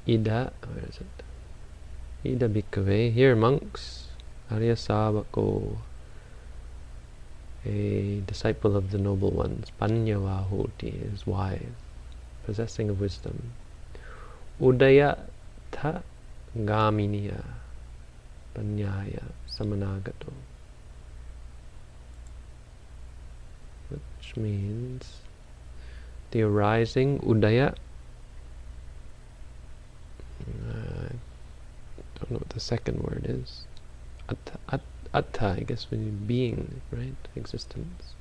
Ida, 0.08 0.53
where 0.65 0.86
is 0.86 0.97
it? 0.97 1.23
Ida 2.27 2.49
bhikkhave, 2.49 3.13
here 3.13 3.37
monks, 3.37 4.07
Arya 4.51 4.75
Savako, 4.75 5.77
a 7.65 8.21
disciple 8.27 8.75
of 8.75 8.91
the 8.91 8.97
noble 8.97 9.31
ones, 9.31 9.71
Panyavahuti, 9.79 11.13
is 11.13 11.25
wise, 11.25 11.61
possessing 12.45 12.89
of 12.89 12.99
wisdom. 12.99 13.53
Udaya 14.59 15.17
ta 15.71 16.01
gaminiya 16.57 17.41
panyaya 18.53 19.23
samanagato. 19.47 20.33
Which 23.89 24.35
means 24.35 25.21
the 26.31 26.41
arising, 26.41 27.19
udaya, 27.19 27.73
uh, 30.69 31.09
don't 32.17 32.32
know 32.32 32.38
what 32.38 32.49
the 32.49 32.60
second 32.60 33.01
word 33.01 33.25
is. 33.27 33.65
At, 34.30 34.38
at, 34.69 34.82
atta, 35.13 35.56
I 35.58 35.60
guess, 35.62 35.88
meaning 35.91 36.23
being, 36.25 36.82
right? 36.91 37.15
Existence. 37.36 38.13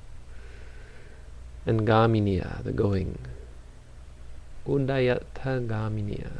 And 1.65 1.81
gaminiya, 1.81 2.63
the 2.63 2.71
going. 2.71 3.17
Udayata 4.65 5.67
gaminiya, 5.67 6.31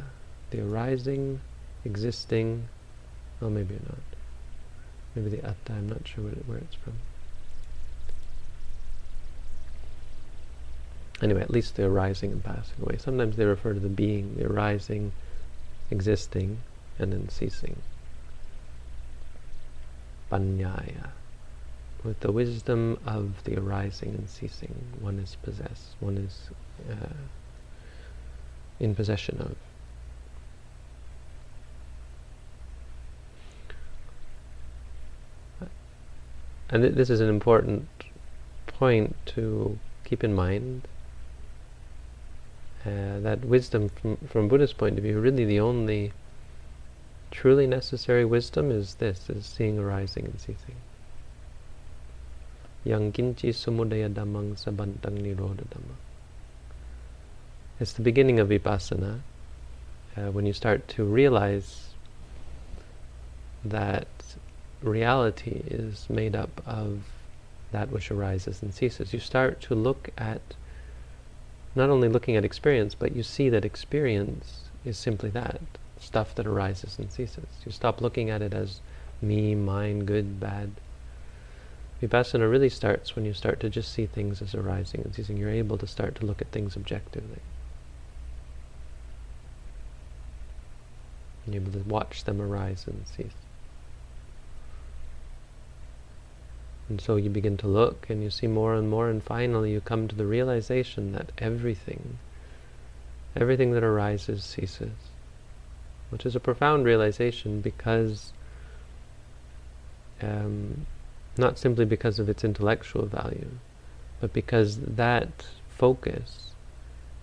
the 0.50 0.60
arising, 0.60 1.40
existing, 1.84 2.68
oh 3.42 3.50
maybe 3.50 3.74
not. 3.74 3.98
Maybe 5.14 5.30
the 5.30 5.44
atta, 5.44 5.72
I'm 5.72 5.88
not 5.88 6.06
sure 6.06 6.24
where 6.24 6.58
it's 6.58 6.74
from. 6.74 6.94
Anyway, 11.20 11.40
at 11.40 11.50
least 11.50 11.74
the 11.74 11.84
arising 11.84 12.30
and 12.32 12.44
passing 12.44 12.80
away. 12.80 12.96
Sometimes 12.96 13.36
they 13.36 13.44
refer 13.44 13.74
to 13.74 13.80
the 13.80 13.88
being, 13.88 14.36
the 14.36 14.46
arising, 14.46 15.12
existing, 15.90 16.58
and 16.98 17.12
then 17.12 17.28
ceasing 17.28 17.76
panyaya. 20.30 21.10
With 22.04 22.20
the 22.20 22.30
wisdom 22.30 22.98
of 23.04 23.42
the 23.44 23.58
arising 23.58 24.10
and 24.10 24.30
ceasing, 24.30 24.74
one 25.00 25.18
is 25.18 25.36
possessed, 25.42 25.96
one 25.98 26.16
is 26.16 26.50
uh, 26.88 27.14
in 28.78 28.94
possession 28.94 29.38
of. 29.40 29.56
And 36.70 36.82
th 36.82 36.94
this 36.94 37.10
is 37.10 37.20
an 37.20 37.30
important 37.30 37.88
point 38.66 39.16
to 39.34 39.78
keep 40.04 40.22
in 40.22 40.34
mind. 40.34 40.86
Uh, 42.86 43.18
that 43.20 43.44
wisdom, 43.44 43.88
from, 43.88 44.16
from 44.28 44.48
Buddha's 44.48 44.72
point 44.72 44.98
of 44.98 45.04
view, 45.04 45.18
really 45.18 45.44
the 45.44 45.58
only 45.58 46.12
truly 47.30 47.66
necessary 47.66 48.24
wisdom 48.24 48.70
is 48.70 48.96
this, 48.96 49.28
is 49.28 49.46
seeing 49.46 49.78
arising 49.78 50.24
and 50.26 50.40
ceasing. 50.40 50.76
Yang 52.84 53.12
kinchi 53.12 53.50
samudaya 53.50 54.12
dhammang 54.12 54.56
sabantang 54.56 55.20
nirodha 55.20 55.66
dhamma. 55.68 55.96
It's 57.80 57.92
the 57.92 58.02
beginning 58.02 58.40
of 58.40 58.48
vipassana, 58.48 59.20
uh, 60.16 60.30
when 60.32 60.46
you 60.46 60.52
start 60.52 60.88
to 60.88 61.04
realize 61.04 61.88
that 63.64 64.08
reality 64.82 65.62
is 65.66 66.08
made 66.08 66.34
up 66.34 66.62
of 66.66 67.02
that 67.72 67.90
which 67.90 68.10
arises 68.10 68.62
and 68.62 68.72
ceases. 68.74 69.12
You 69.12 69.20
start 69.20 69.60
to 69.62 69.74
look 69.74 70.10
at, 70.16 70.40
not 71.74 71.90
only 71.90 72.08
looking 72.08 72.36
at 72.36 72.44
experience, 72.44 72.94
but 72.94 73.14
you 73.14 73.22
see 73.22 73.48
that 73.50 73.64
experience 73.64 74.64
is 74.84 74.96
simply 74.96 75.30
that, 75.30 75.60
stuff 76.02 76.34
that 76.34 76.46
arises 76.46 76.98
and 76.98 77.10
ceases. 77.10 77.46
You 77.64 77.72
stop 77.72 78.00
looking 78.00 78.30
at 78.30 78.42
it 78.42 78.54
as 78.54 78.80
me, 79.20 79.54
mine, 79.54 80.04
good, 80.04 80.40
bad. 80.40 80.72
Vipassana 82.00 82.48
really 82.48 82.68
starts 82.68 83.16
when 83.16 83.24
you 83.24 83.32
start 83.32 83.58
to 83.60 83.68
just 83.68 83.92
see 83.92 84.06
things 84.06 84.40
as 84.40 84.54
arising 84.54 85.02
and 85.02 85.14
ceasing. 85.14 85.36
You're 85.36 85.50
able 85.50 85.78
to 85.78 85.86
start 85.86 86.14
to 86.16 86.26
look 86.26 86.40
at 86.40 86.52
things 86.52 86.76
objectively. 86.76 87.40
You're 91.46 91.62
able 91.62 91.72
to 91.72 91.88
watch 91.88 92.24
them 92.24 92.40
arise 92.40 92.84
and 92.86 93.04
cease. 93.16 93.32
And 96.88 97.00
so 97.00 97.16
you 97.16 97.28
begin 97.28 97.56
to 97.58 97.66
look 97.66 98.06
and 98.08 98.22
you 98.22 98.30
see 98.30 98.46
more 98.46 98.74
and 98.74 98.88
more 98.88 99.10
and 99.10 99.22
finally 99.22 99.72
you 99.72 99.80
come 99.80 100.08
to 100.08 100.14
the 100.14 100.24
realization 100.24 101.12
that 101.12 101.32
everything, 101.36 102.18
everything 103.36 103.72
that 103.72 103.84
arises 103.84 104.44
ceases 104.44 104.92
which 106.10 106.24
is 106.24 106.34
a 106.34 106.40
profound 106.40 106.84
realization 106.84 107.60
because 107.60 108.32
um, 110.22 110.86
not 111.36 111.58
simply 111.58 111.84
because 111.84 112.18
of 112.18 112.28
its 112.28 112.44
intellectual 112.44 113.06
value, 113.06 113.50
but 114.20 114.32
because 114.32 114.78
that 114.78 115.46
focus 115.68 116.52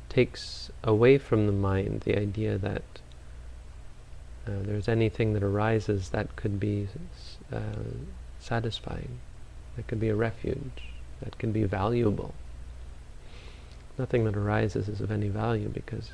takes 0.08 0.72
away 0.84 1.18
from 1.18 1.46
the 1.46 1.52
mind 1.52 2.02
the 2.02 2.18
idea 2.18 2.58
that 2.58 2.84
uh, 4.48 4.52
there's 4.62 4.88
anything 4.88 5.34
that 5.34 5.44
arises 5.44 6.10
that 6.10 6.36
could 6.36 6.60
be 6.60 6.88
uh, 7.52 7.60
satisfying, 8.40 9.20
that 9.76 9.88
could 9.88 10.00
be 10.00 10.10
a 10.10 10.16
refuge, 10.16 10.84
that 11.22 11.38
can 11.38 11.52
be 11.52 11.64
valuable. 11.64 12.34
Nothing 13.98 14.24
that 14.26 14.36
arises 14.38 14.88
is 14.88 15.02
of 15.02 15.12
any 15.12 15.30
value 15.30 15.68
because 15.68 16.12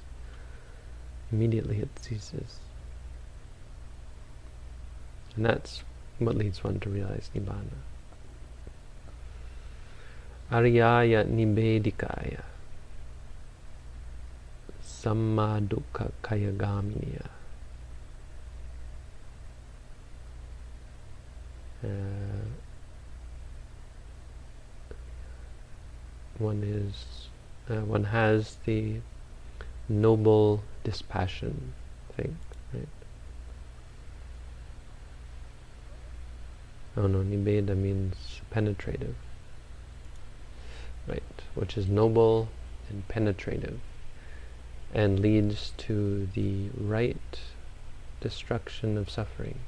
immediately 1.32 1.80
it 1.80 1.90
ceases. 2.00 2.60
And 5.36 5.46
that's 5.46 5.84
what 6.20 6.36
leads 6.36 6.64
one 6.64 6.80
to 6.82 6.90
realize 6.90 7.30
Nibbana. 7.36 7.80
Aryaya 10.52 11.26
Nibedikaya 11.26 12.44
Sammadukha 14.84 16.12
Kayagaminya 16.22 17.26
uh, 21.84 21.88
one 26.38 26.64
is 26.64 27.30
uh, 27.70 27.82
one 27.86 28.04
has 28.04 28.58
the 28.66 28.96
noble 29.88 30.62
dispassion 30.84 31.74
thing, 32.16 32.38
right? 32.74 32.88
Oh 36.98 37.08
no, 37.08 37.20
Nibeda 37.20 37.76
means 37.76 38.42
penetrative, 38.50 39.16
right? 41.08 41.24
Which 41.56 41.78
is 41.78 41.88
noble 41.88 42.50
and 42.90 43.08
penetrative 43.08 43.80
and 44.94 45.20
leads 45.20 45.72
to 45.78 46.28
the 46.34 46.70
right 46.78 47.40
destruction 48.20 48.98
of 48.98 49.10
suffering. 49.10 49.60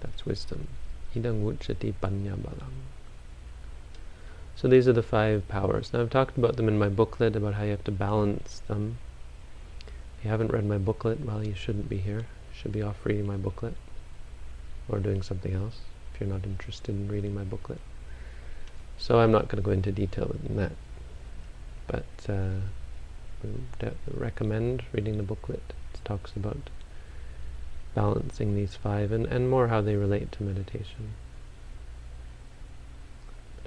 That's 0.00 0.24
wisdom. 0.24 0.68
Idang 1.14 1.42
uchati 1.42 1.92
panya 2.00 2.36
balam. 2.36 2.87
So 4.60 4.66
these 4.66 4.88
are 4.88 4.92
the 4.92 5.04
five 5.04 5.46
powers. 5.46 5.92
Now 5.92 6.00
I've 6.00 6.10
talked 6.10 6.36
about 6.36 6.56
them 6.56 6.66
in 6.66 6.80
my 6.80 6.88
booklet, 6.88 7.36
about 7.36 7.54
how 7.54 7.62
you 7.62 7.70
have 7.70 7.84
to 7.84 7.92
balance 7.92 8.60
them. 8.66 8.98
If 9.86 10.24
you 10.24 10.30
haven't 10.30 10.50
read 10.50 10.66
my 10.66 10.78
booklet, 10.78 11.24
well, 11.24 11.46
you 11.46 11.54
shouldn't 11.54 11.88
be 11.88 11.98
here. 11.98 12.18
You 12.18 12.54
should 12.60 12.72
be 12.72 12.82
off 12.82 13.06
reading 13.06 13.24
my 13.24 13.36
booklet 13.36 13.74
or 14.88 14.98
doing 14.98 15.22
something 15.22 15.54
else 15.54 15.82
if 16.12 16.20
you're 16.20 16.28
not 16.28 16.44
interested 16.44 16.92
in 16.92 17.06
reading 17.06 17.36
my 17.36 17.44
booklet. 17.44 17.78
So 18.98 19.20
I'm 19.20 19.30
not 19.30 19.46
going 19.46 19.62
to 19.62 19.64
go 19.64 19.70
into 19.70 19.92
detail 19.92 20.34
in 20.48 20.56
that. 20.56 20.72
But 21.86 22.04
uh, 22.28 22.58
would 23.44 23.94
recommend 24.12 24.82
reading 24.92 25.18
the 25.18 25.22
booklet. 25.22 25.72
It 25.94 26.00
talks 26.04 26.32
about 26.34 26.68
balancing 27.94 28.56
these 28.56 28.74
five 28.74 29.12
and, 29.12 29.24
and 29.26 29.48
more 29.48 29.68
how 29.68 29.82
they 29.82 29.94
relate 29.94 30.32
to 30.32 30.42
meditation. 30.42 31.14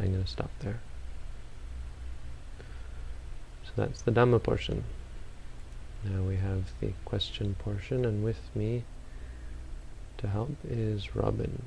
I'm 0.02 0.14
going 0.14 0.24
to 0.24 0.30
stop 0.30 0.50
there. 0.62 0.80
So 3.66 3.72
that's 3.76 4.02
the 4.02 4.12
Dhamma 4.12 4.42
portion. 4.42 4.84
Now 6.04 6.24
we 6.24 6.38
have 6.38 6.72
the 6.80 6.94
question 7.06 7.56
portion, 7.60 8.04
and 8.04 8.24
with 8.24 8.40
me 8.56 8.84
to 10.18 10.28
help 10.28 10.56
is 10.68 11.16
Robin. 11.16 11.62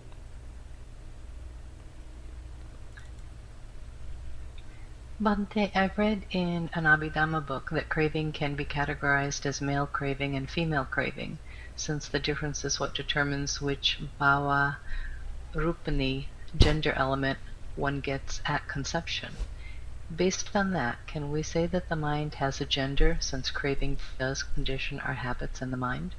Bhante, 5.23 5.71
I've 5.77 5.97
read 5.97 6.25
in 6.33 6.71
an 6.75 6.85
Abhidhamma 6.85 7.47
book 7.47 7.71
that 7.71 7.89
craving 7.89 8.33
can 8.33 8.57
be 8.57 8.65
categorized 8.65 9.47
as 9.47 9.61
male 9.61 9.87
craving 9.87 10.35
and 10.35 10.51
female 10.51 10.85
craving, 10.85 11.39
since 11.77 12.09
the 12.09 12.19
difference 12.19 12.65
is 12.65 12.81
what 12.81 12.97
determines 12.97 13.63
which 13.63 14.01
bhava 14.21 14.79
rupani 15.55 16.27
gender 16.59 16.93
element 16.97 17.39
one 17.77 18.01
gets 18.01 18.41
at 18.47 18.69
conception. 18.69 19.33
Based 20.15 20.55
on 20.55 20.73
that, 20.73 20.99
can 21.07 21.33
we 21.33 21.43
say 21.43 21.67
that 21.67 21.89
the 21.89 21.97
mind 21.97 22.35
has 22.35 22.61
a 22.61 22.67
gender 22.67 23.17
since 23.21 23.51
craving 23.51 23.99
does 24.19 24.43
condition 24.43 25.01
our 25.01 25.15
habits 25.15 25.63
in 25.63 25.71
the 25.71 25.77
mind? 25.77 26.15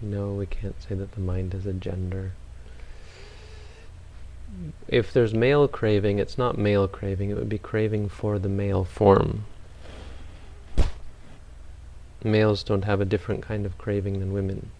No, 0.00 0.32
we 0.32 0.46
can't 0.46 0.80
say 0.82 0.94
that 0.94 1.12
the 1.12 1.20
mind 1.20 1.52
has 1.52 1.66
a 1.66 1.72
gender. 1.72 2.32
If 4.88 5.12
there's 5.12 5.34
male 5.34 5.68
craving, 5.68 6.18
it's 6.18 6.38
not 6.38 6.58
male 6.58 6.86
craving, 6.86 7.30
it 7.30 7.36
would 7.36 7.48
be 7.48 7.58
craving 7.58 8.08
for 8.08 8.38
the 8.38 8.48
male 8.48 8.84
form. 8.84 9.44
Males 12.26 12.62
don't 12.62 12.84
have 12.84 13.00
a 13.00 13.04
different 13.04 13.42
kind 13.42 13.64
of 13.64 13.78
craving 13.78 14.18
than 14.18 14.32
women. 14.32 14.70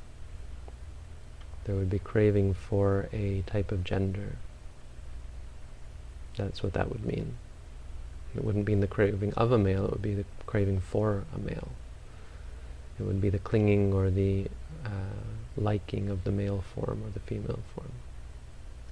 There 1.64 1.74
would 1.74 1.90
be 1.90 1.98
craving 1.98 2.54
for 2.54 3.08
a 3.12 3.42
type 3.46 3.72
of 3.72 3.84
gender. 3.84 4.36
That's 6.36 6.62
what 6.62 6.74
that 6.74 6.90
would 6.90 7.04
mean. 7.04 7.36
It 8.34 8.44
wouldn't 8.44 8.66
be 8.66 8.74
the 8.74 8.86
craving 8.86 9.32
of 9.34 9.52
a 9.52 9.58
male, 9.58 9.86
it 9.86 9.90
would 9.92 10.02
be 10.02 10.14
the 10.14 10.24
craving 10.44 10.80
for 10.80 11.24
a 11.34 11.38
male. 11.38 11.68
It 12.98 13.04
would 13.04 13.20
be 13.20 13.30
the 13.30 13.38
clinging 13.38 13.92
or 13.92 14.10
the 14.10 14.48
uh, 14.84 14.90
liking 15.56 16.08
of 16.08 16.24
the 16.24 16.32
male 16.32 16.64
form 16.74 17.02
or 17.04 17.10
the 17.10 17.20
female 17.20 17.60
form, 17.74 17.92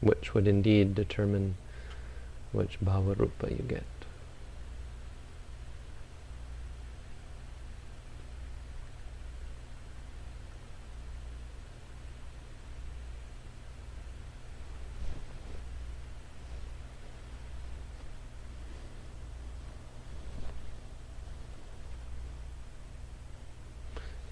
which 0.00 0.34
would 0.34 0.46
indeed 0.46 0.94
determine 0.94 1.56
which 2.52 2.78
bhavarupa 2.80 3.50
you 3.50 3.64
get. 3.66 3.84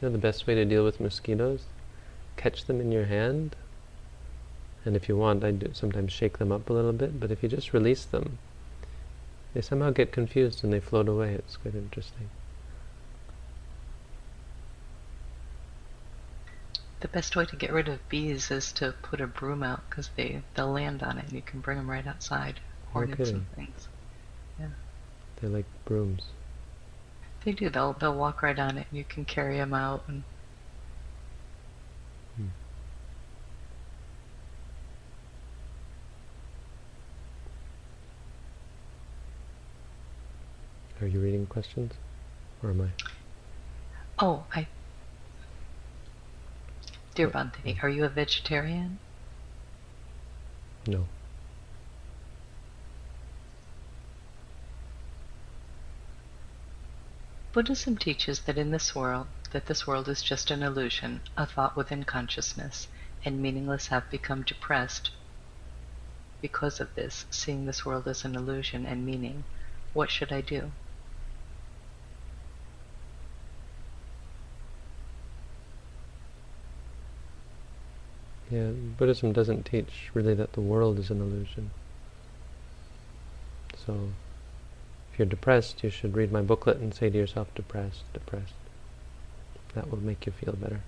You 0.02 0.08
know 0.08 0.12
the 0.12 0.18
best 0.18 0.48
way 0.48 0.56
to 0.56 0.64
deal 0.64 0.82
with 0.82 0.98
mosquitoes? 0.98 1.62
Catch 2.36 2.64
them 2.64 2.80
in 2.80 2.90
your 2.90 3.04
hand, 3.04 3.54
and 4.84 4.96
if 4.96 5.08
you 5.08 5.16
want, 5.16 5.44
I 5.44 5.52
do 5.52 5.70
sometimes 5.74 6.12
shake 6.12 6.38
them 6.38 6.50
up 6.50 6.68
a 6.68 6.72
little 6.72 6.92
bit, 6.92 7.20
but 7.20 7.30
if 7.30 7.40
you 7.40 7.48
just 7.48 7.72
release 7.72 8.04
them, 8.04 8.38
they 9.54 9.60
somehow 9.60 9.90
get 9.90 10.10
confused 10.10 10.64
and 10.64 10.72
they 10.72 10.80
float 10.80 11.08
away. 11.08 11.34
It's 11.34 11.56
quite 11.56 11.76
interesting. 11.76 12.30
The 16.98 17.06
best 17.06 17.36
way 17.36 17.44
to 17.44 17.54
get 17.54 17.72
rid 17.72 17.86
of 17.86 18.08
bees 18.08 18.50
is 18.50 18.72
to 18.72 18.94
put 19.02 19.20
a 19.20 19.28
broom 19.28 19.62
out 19.62 19.88
because 19.88 20.10
they, 20.16 20.42
they'll 20.54 20.72
land 20.72 21.04
on 21.04 21.18
it 21.18 21.26
and 21.26 21.32
you 21.32 21.42
can 21.42 21.60
bring 21.60 21.78
them 21.78 21.88
right 21.88 22.06
outside. 22.08 22.58
Hornets 22.92 23.30
and 23.30 23.48
things. 23.54 23.86
Yeah. 24.58 24.66
They're 25.40 25.50
like 25.50 25.66
brooms. 25.84 26.22
They 27.44 27.52
do. 27.52 27.70
They'll 27.70 27.94
they'll 27.94 28.14
walk 28.14 28.42
right 28.42 28.58
on 28.58 28.78
it, 28.78 28.86
and 28.90 28.98
you 28.98 29.04
can 29.04 29.24
carry 29.24 29.56
them 29.56 29.74
out. 29.74 30.04
And 30.06 30.22
hmm. 32.36 32.46
Are 41.00 41.08
you 41.08 41.20
reading 41.20 41.46
questions, 41.46 41.92
or 42.62 42.70
am 42.70 42.82
I? 42.82 42.88
Oh, 44.18 44.44
I. 44.54 44.68
Dear 47.14 47.28
Bhante, 47.28 47.82
are 47.82 47.88
you 47.88 48.04
a 48.04 48.08
vegetarian? 48.08 48.98
No. 50.86 51.06
Buddhism 57.52 57.98
teaches 57.98 58.40
that 58.40 58.56
in 58.56 58.70
this 58.70 58.94
world, 58.94 59.26
that 59.50 59.66
this 59.66 59.86
world 59.86 60.08
is 60.08 60.22
just 60.22 60.50
an 60.50 60.62
illusion, 60.62 61.20
a 61.36 61.44
thought 61.44 61.76
within 61.76 62.02
consciousness, 62.02 62.88
and 63.26 63.42
meaningless 63.42 63.88
have 63.88 64.10
become 64.10 64.42
depressed 64.42 65.10
because 66.40 66.80
of 66.80 66.94
this, 66.94 67.26
seeing 67.30 67.66
this 67.66 67.84
world 67.84 68.08
as 68.08 68.24
an 68.24 68.36
illusion 68.36 68.86
and 68.86 69.04
meaning. 69.04 69.44
What 69.92 70.10
should 70.10 70.32
I 70.32 70.40
do? 70.40 70.72
Yeah, 78.50 78.70
Buddhism 78.96 79.34
doesn't 79.34 79.64
teach 79.64 80.10
really 80.14 80.34
that 80.34 80.54
the 80.54 80.60
world 80.62 80.98
is 80.98 81.10
an 81.10 81.20
illusion. 81.20 81.70
So 83.86 84.08
if 85.12 85.18
you're 85.18 85.26
depressed, 85.26 85.84
you 85.84 85.90
should 85.90 86.16
read 86.16 86.32
my 86.32 86.40
booklet 86.40 86.78
and 86.78 86.94
say 86.94 87.10
to 87.10 87.18
yourself, 87.18 87.54
depressed, 87.54 88.10
depressed. 88.14 88.54
That 89.74 89.90
will 89.90 89.98
make 89.98 90.24
you 90.24 90.32
feel 90.32 90.54
better. 90.54 90.80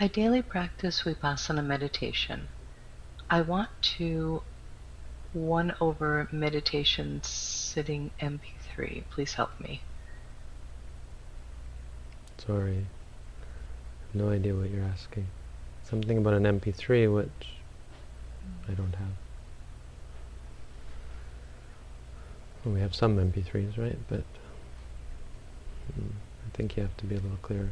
I 0.00 0.06
daily 0.06 0.40
practice 0.40 1.02
Vipassana 1.02 1.64
meditation. 1.64 2.48
I 3.28 3.42
want 3.42 3.68
to 3.98 4.42
one 5.34 5.74
over 5.78 6.28
meditation 6.32 7.20
sitting 7.22 8.12
MP3. 8.20 9.02
Please 9.10 9.34
help 9.34 9.60
me. 9.60 9.82
Sorry 12.38 12.86
no 14.14 14.30
idea 14.30 14.54
what 14.54 14.70
you're 14.70 14.84
asking. 14.84 15.26
Something 15.84 16.18
about 16.18 16.34
an 16.34 16.44
MP3 16.44 17.12
which 17.14 17.48
I 18.68 18.72
don't 18.72 18.94
have. 18.94 19.08
Well, 22.64 22.74
we 22.74 22.80
have 22.80 22.94
some 22.94 23.16
MP3s, 23.16 23.78
right? 23.78 23.98
But 24.08 24.24
hmm, 25.94 26.10
I 26.46 26.50
think 26.56 26.76
you 26.76 26.82
have 26.82 26.96
to 26.98 27.06
be 27.06 27.14
a 27.14 27.20
little 27.20 27.38
clearer. 27.42 27.70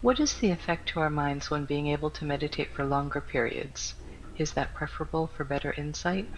What 0.00 0.20
is 0.20 0.34
the 0.34 0.50
effect 0.50 0.88
to 0.90 1.00
our 1.00 1.08
minds 1.08 1.50
when 1.50 1.64
being 1.64 1.86
able 1.86 2.10
to 2.10 2.26
meditate 2.26 2.70
for 2.70 2.84
longer 2.84 3.22
periods? 3.22 3.94
Is 4.36 4.52
that 4.52 4.74
preferable 4.74 5.28
for 5.28 5.44
better 5.44 5.72
insight? 5.72 6.28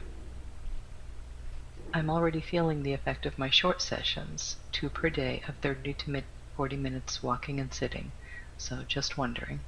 I'm 1.97 2.11
already 2.11 2.43
feeling 2.43 2.83
the 2.83 2.93
effect 2.93 3.25
of 3.25 3.39
my 3.39 3.49
short 3.49 3.81
sessions, 3.81 4.57
two 4.71 4.91
per 4.91 5.09
day 5.09 5.41
of 5.49 5.55
30 5.63 5.95
to 5.95 6.23
40 6.55 6.77
minutes 6.77 7.23
walking 7.23 7.59
and 7.59 7.73
sitting. 7.73 8.13
So 8.59 8.83
just 8.87 9.17
wondering. 9.17 9.61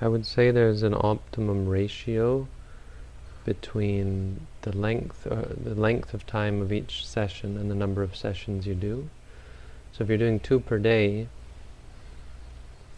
I 0.00 0.06
would 0.06 0.24
say 0.24 0.52
there's 0.52 0.84
an 0.84 0.94
optimum 0.94 1.66
ratio 1.66 2.46
between 3.44 4.46
the 4.62 4.70
length 4.70 5.26
uh, 5.26 5.46
the 5.64 5.74
length 5.74 6.14
of 6.14 6.24
time 6.28 6.62
of 6.62 6.72
each 6.72 7.04
session 7.04 7.56
and 7.56 7.68
the 7.68 7.74
number 7.74 8.04
of 8.04 8.14
sessions 8.14 8.68
you 8.68 8.76
do. 8.76 9.10
So 9.94 10.04
if 10.04 10.08
you're 10.08 10.16
doing 10.16 10.38
two 10.38 10.60
per 10.60 10.78
day, 10.78 11.26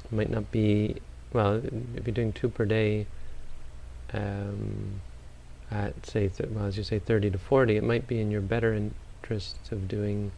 it 0.05 0.12
might 0.12 0.29
not 0.29 0.51
be 0.51 0.97
well. 1.33 1.62
If 1.95 2.07
you're 2.07 2.12
doing 2.12 2.35
two 2.35 2.51
per 2.51 2.66
day, 2.66 3.07
um, 4.12 5.01
at 5.71 6.07
say, 6.07 6.29
th- 6.29 6.51
well, 6.51 6.67
as 6.67 6.77
you 6.77 6.85
say, 6.85 6.99
30 6.99 7.31
to 7.31 7.39
40, 7.39 7.77
it 7.77 7.85
might 7.85 8.07
be 8.07 8.21
in 8.21 8.31
your 8.31 8.41
better 8.41 8.73
interest 8.75 9.57
of 9.73 9.89
doing 9.89 10.33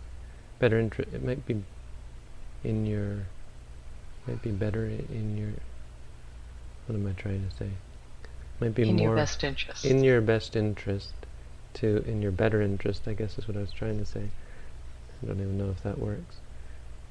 better. 0.58 0.78
interest. 0.78 1.12
it 1.12 1.22
might 1.22 1.44
be 1.46 1.62
in 2.64 2.86
your 2.86 3.26
might 4.26 4.42
be 4.42 4.50
better 4.50 4.86
in 4.86 5.36
your. 5.38 5.50
What 6.86 6.96
am 6.96 7.06
I 7.06 7.12
trying 7.12 7.48
to 7.48 7.56
say? 7.56 7.70
Might 8.60 8.74
be 8.74 8.84
more 8.84 8.90
in 8.90 8.96
more 8.96 9.06
your 9.08 9.16
best 9.16 9.44
interest. 9.44 9.84
in 9.84 10.04
your 10.04 10.20
best 10.20 10.56
interest 10.56 11.12
to 11.74 12.04
in 12.06 12.20
your 12.20 12.32
better 12.32 12.60
interest. 12.60 13.02
I 13.06 13.14
guess 13.14 13.38
is 13.38 13.48
what 13.48 13.56
I 13.56 13.60
was 13.60 13.72
trying 13.72 13.98
to 13.98 14.04
say. 14.04 14.22
I 15.22 15.26
don't 15.26 15.40
even 15.40 15.58
know 15.58 15.70
if 15.70 15.82
that 15.82 15.98
works. 15.98 16.36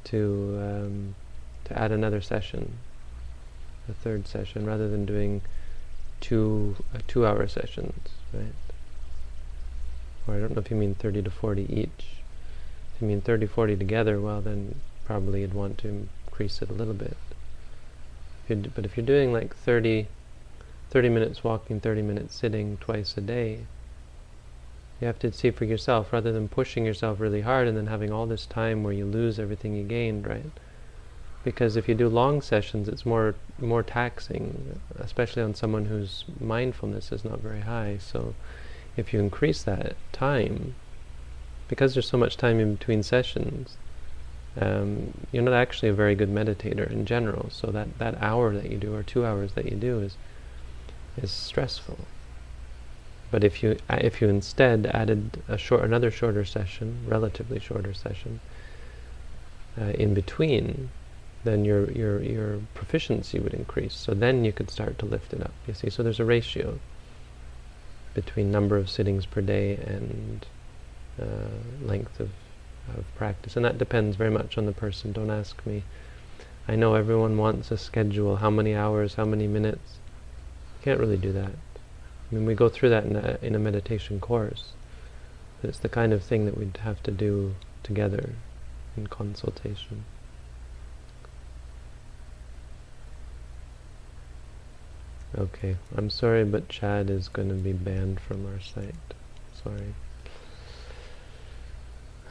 To 0.05 0.57
um, 0.61 1.15
to 1.65 1.77
add 1.77 1.91
another 1.91 2.21
session, 2.21 2.77
a 3.89 3.93
third 3.93 4.27
session, 4.27 4.65
rather 4.65 4.87
than 4.87 5.05
doing 5.05 5.41
two 6.21 6.75
uh, 6.93 6.99
two-hour 7.07 7.47
sessions, 7.47 8.09
right? 8.33 8.53
Or 10.27 10.35
I 10.35 10.39
don't 10.39 10.55
know 10.55 10.61
if 10.61 10.69
you 10.69 10.77
mean 10.77 10.95
30 10.95 11.23
to 11.23 11.31
40 11.31 11.63
each. 11.73 12.05
If 12.95 13.01
you 13.01 13.07
mean 13.07 13.21
30, 13.21 13.47
40 13.47 13.75
together, 13.77 14.19
well 14.19 14.41
then 14.41 14.75
probably 15.05 15.41
you'd 15.41 15.53
want 15.53 15.77
to 15.79 16.07
increase 16.27 16.61
it 16.61 16.69
a 16.69 16.73
little 16.73 16.93
bit. 16.93 17.17
If 18.49 18.73
but 18.75 18.85
if 18.85 18.97
you're 18.97 19.05
doing 19.05 19.31
like 19.31 19.55
30, 19.55 20.07
30 20.89 21.09
minutes 21.09 21.43
walking, 21.43 21.79
30 21.79 22.01
minutes 22.01 22.35
sitting 22.35 22.77
twice 22.77 23.15
a 23.17 23.21
day, 23.21 23.59
you 24.99 25.07
have 25.07 25.19
to 25.19 25.31
see 25.31 25.51
for 25.51 25.65
yourself 25.65 26.11
rather 26.11 26.31
than 26.31 26.49
pushing 26.49 26.85
yourself 26.85 27.19
really 27.19 27.41
hard 27.41 27.67
and 27.67 27.77
then 27.77 27.87
having 27.87 28.11
all 28.11 28.25
this 28.25 28.45
time 28.45 28.83
where 28.83 28.93
you 28.93 29.05
lose 29.05 29.39
everything 29.39 29.75
you 29.75 29.83
gained, 29.83 30.25
right? 30.25 30.51
Because 31.47 31.77
if 31.77 31.87
you 31.87 31.95
do 31.95 32.09
long 32.09 32.41
sessions, 32.41 32.89
it's 32.89 33.05
more 33.05 33.33
more 33.57 33.81
taxing, 33.81 34.81
especially 34.99 35.41
on 35.41 35.55
someone 35.55 35.85
whose 35.85 36.25
mindfulness 36.41 37.13
is 37.13 37.23
not 37.23 37.39
very 37.39 37.61
high. 37.61 37.99
So, 38.01 38.35
if 38.97 39.13
you 39.13 39.21
increase 39.21 39.63
that 39.63 39.95
time, 40.11 40.75
because 41.69 41.93
there's 41.93 42.09
so 42.09 42.17
much 42.17 42.35
time 42.35 42.59
in 42.59 42.75
between 42.75 43.01
sessions, 43.01 43.77
um, 44.59 45.13
you're 45.31 45.41
not 45.41 45.53
actually 45.53 45.87
a 45.87 45.93
very 45.93 46.15
good 46.15 46.29
meditator 46.29 46.91
in 46.91 47.05
general. 47.05 47.49
So 47.49 47.67
that, 47.67 47.97
that 47.97 48.21
hour 48.21 48.53
that 48.53 48.69
you 48.69 48.77
do 48.77 48.93
or 48.93 49.01
two 49.01 49.25
hours 49.25 49.53
that 49.53 49.71
you 49.71 49.77
do 49.77 50.01
is 50.01 50.17
is 51.15 51.31
stressful. 51.31 51.99
But 53.31 53.45
if 53.45 53.63
you 53.63 53.77
uh, 53.89 53.99
if 54.01 54.19
you 54.21 54.27
instead 54.27 54.85
added 54.87 55.41
a 55.47 55.57
short 55.57 55.85
another 55.85 56.11
shorter 56.11 56.43
session, 56.43 57.05
relatively 57.07 57.59
shorter 57.61 57.93
session, 57.93 58.41
uh, 59.79 59.91
in 59.91 60.13
between, 60.13 60.89
then 61.43 61.65
your 61.65 61.89
your 61.91 62.21
your 62.21 62.59
proficiency 62.73 63.39
would 63.39 63.53
increase. 63.53 63.93
So 63.93 64.13
then 64.13 64.45
you 64.45 64.51
could 64.51 64.69
start 64.69 64.97
to 64.99 65.05
lift 65.05 65.33
it 65.33 65.41
up. 65.41 65.53
You 65.67 65.73
see, 65.73 65.89
so 65.89 66.03
there's 66.03 66.19
a 66.19 66.25
ratio 66.25 66.79
between 68.13 68.51
number 68.51 68.77
of 68.77 68.89
sittings 68.89 69.25
per 69.25 69.41
day 69.41 69.75
and 69.75 70.45
uh, 71.21 71.85
length 71.85 72.19
of 72.19 72.29
of 72.95 73.03
practice, 73.15 73.55
and 73.55 73.65
that 73.65 73.77
depends 73.77 74.15
very 74.15 74.31
much 74.31 74.57
on 74.57 74.65
the 74.65 74.71
person. 74.71 75.11
Don't 75.11 75.29
ask 75.29 75.65
me. 75.65 75.83
I 76.67 76.75
know 76.75 76.95
everyone 76.95 77.37
wants 77.37 77.71
a 77.71 77.77
schedule, 77.77 78.37
how 78.37 78.49
many 78.49 78.75
hours, 78.75 79.15
how 79.15 79.25
many 79.25 79.47
minutes. 79.47 79.99
You 80.79 80.83
can't 80.83 80.99
really 80.99 81.17
do 81.17 81.31
that. 81.33 81.51
I 81.51 82.35
mean, 82.35 82.45
we 82.45 82.55
go 82.55 82.67
through 82.67 82.89
that 82.89 83.05
in 83.05 83.15
a, 83.15 83.37
in 83.41 83.55
a 83.55 83.59
meditation 83.59 84.19
course. 84.19 84.73
But 85.61 85.69
it's 85.69 85.79
the 85.79 85.89
kind 85.89 86.11
of 86.11 86.23
thing 86.23 86.45
that 86.45 86.57
we'd 86.57 86.77
have 86.83 87.01
to 87.03 87.11
do 87.11 87.55
together 87.83 88.33
in 88.97 89.07
consultation. 89.07 90.03
Okay, 95.37 95.77
I'm 95.95 96.09
sorry, 96.09 96.43
but 96.43 96.67
Chad 96.67 97.11
is 97.11 97.27
going 97.27 97.49
to 97.49 97.53
be 97.53 97.71
banned 97.71 98.19
from 98.19 98.47
our 98.47 98.59
site. 98.59 98.95
Sorry. 99.63 99.93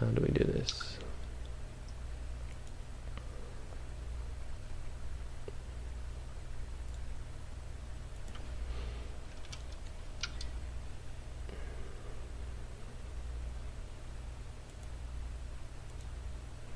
How 0.01 0.07
do 0.07 0.23
we 0.23 0.29
do 0.29 0.43
this? 0.43 0.99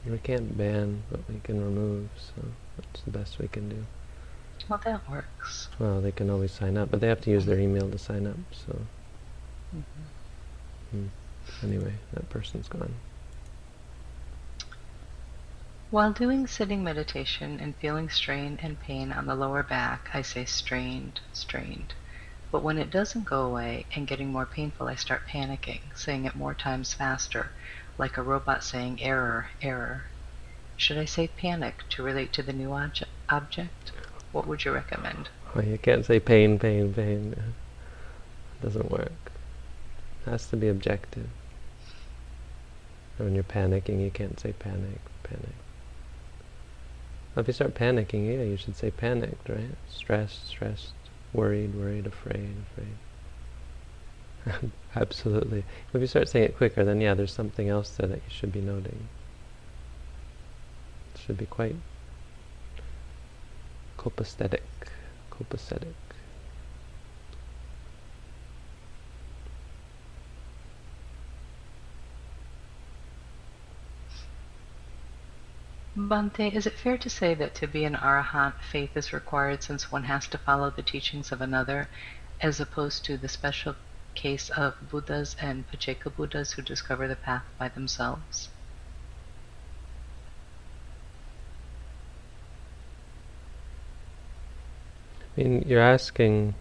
We 0.06 0.18
can't 0.18 0.56
ban, 0.56 1.02
but 1.10 1.20
we 1.28 1.40
can 1.42 1.62
remove, 1.62 2.08
so 2.16 2.42
that's 2.76 3.02
the 3.02 3.10
best 3.10 3.38
we 3.40 3.48
can 3.48 3.68
do. 3.68 3.84
Well, 4.68 4.80
that 4.84 5.08
works. 5.10 5.68
Well, 5.78 6.00
they 6.00 6.12
can 6.12 6.30
always 6.30 6.52
sign 6.52 6.76
up, 6.76 6.90
but 6.90 7.00
they 7.00 7.08
have 7.08 7.20
to 7.22 7.30
use 7.30 7.46
their 7.46 7.58
email 7.58 7.90
to 7.90 7.98
sign 7.98 8.26
up, 8.26 8.36
so 8.52 8.76
Mhm. 9.74 9.82
hmm. 10.90 11.06
anyway, 11.62 11.94
that 12.12 12.28
person's 12.30 12.68
gone. 12.68 12.94
While 15.90 16.12
doing 16.12 16.46
sitting 16.46 16.84
meditation 16.84 17.58
and 17.58 17.74
feeling 17.74 18.08
strain 18.10 18.60
and 18.62 18.78
pain 18.78 19.10
on 19.10 19.26
the 19.26 19.34
lower 19.34 19.64
back, 19.64 20.10
I 20.14 20.22
say 20.22 20.44
strained, 20.44 21.20
strained. 21.32 21.94
But 22.52 22.62
when 22.62 22.78
it 22.78 22.90
doesn't 22.90 23.24
go 23.24 23.42
away 23.42 23.86
and 23.94 24.06
getting 24.06 24.30
more 24.30 24.46
painful, 24.46 24.86
I 24.88 24.94
start 24.94 25.26
panicking, 25.28 25.80
saying 25.96 26.26
it 26.26 26.36
more 26.36 26.54
times 26.54 26.94
faster, 26.94 27.50
like 27.98 28.16
a 28.16 28.22
robot 28.22 28.62
saying 28.62 29.02
error, 29.02 29.48
error. 29.62 30.04
Should 30.76 30.98
I 30.98 31.06
say 31.06 31.26
panic 31.26 31.82
to 31.90 32.02
relate 32.04 32.32
to 32.34 32.42
the 32.42 32.52
new 32.52 32.70
obje- 32.70 33.04
object? 33.28 33.79
What 34.32 34.46
would 34.46 34.64
you 34.64 34.72
recommend? 34.72 35.28
Well, 35.54 35.64
you 35.64 35.78
can't 35.78 36.04
say 36.04 36.20
pain, 36.20 36.58
pain, 36.58 36.94
pain. 36.94 37.32
It 37.32 38.62
doesn't 38.62 38.90
work. 38.90 39.12
It 40.26 40.30
has 40.30 40.46
to 40.48 40.56
be 40.56 40.68
objective. 40.68 41.28
When 43.16 43.34
you're 43.34 43.44
panicking, 43.44 44.00
you 44.02 44.10
can't 44.10 44.38
say 44.38 44.52
panic, 44.52 45.00
panic. 45.24 45.56
Well, 47.34 47.42
if 47.42 47.48
you 47.48 47.52
start 47.52 47.74
panicking, 47.74 48.26
yeah, 48.26 48.42
you 48.44 48.56
should 48.56 48.76
say 48.76 48.90
panicked, 48.90 49.48
right? 49.48 49.76
Stressed, 49.90 50.48
stressed, 50.48 50.94
worried, 51.32 51.74
worried, 51.74 52.06
afraid, 52.06 52.54
afraid. 54.46 54.70
Absolutely. 54.96 55.64
If 55.92 56.00
you 56.00 56.06
start 56.06 56.28
saying 56.28 56.46
it 56.46 56.56
quicker, 56.56 56.84
then 56.84 57.00
yeah, 57.00 57.14
there's 57.14 57.32
something 57.32 57.68
else 57.68 57.90
there 57.90 58.08
that 58.08 58.16
you 58.16 58.30
should 58.30 58.52
be 58.52 58.60
noting. 58.60 59.08
It 61.14 61.20
should 61.20 61.36
be 61.36 61.46
quite 61.46 61.76
copacetic. 64.00 64.62
Copacetic. 65.30 65.94
Bhante, 75.94 76.50
is 76.54 76.66
it 76.66 76.78
fair 76.78 76.96
to 76.96 77.10
say 77.10 77.34
that 77.34 77.54
to 77.56 77.66
be 77.66 77.84
an 77.84 77.94
arahant, 77.94 78.54
faith 78.62 78.96
is 78.96 79.12
required 79.12 79.62
since 79.62 79.92
one 79.92 80.04
has 80.04 80.26
to 80.28 80.38
follow 80.38 80.70
the 80.70 80.82
teachings 80.82 81.30
of 81.30 81.42
another, 81.42 81.86
as 82.40 82.58
opposed 82.58 83.04
to 83.04 83.18
the 83.18 83.28
special 83.28 83.76
case 84.14 84.48
of 84.48 84.74
Buddhas 84.90 85.36
and 85.38 85.68
Pacceka 85.68 86.08
Buddhas 86.16 86.52
who 86.52 86.62
discover 86.62 87.06
the 87.06 87.16
path 87.16 87.44
by 87.58 87.68
themselves? 87.68 88.48
Mean, 95.40 95.64
you're 95.66 95.80
asking. 95.80 96.54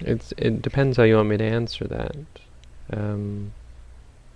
It's 0.00 0.32
it 0.38 0.62
depends 0.62 0.96
how 0.96 1.02
you 1.02 1.16
want 1.16 1.28
me 1.28 1.36
to 1.36 1.44
answer 1.44 1.86
that. 1.88 2.16
Um, 2.90 3.52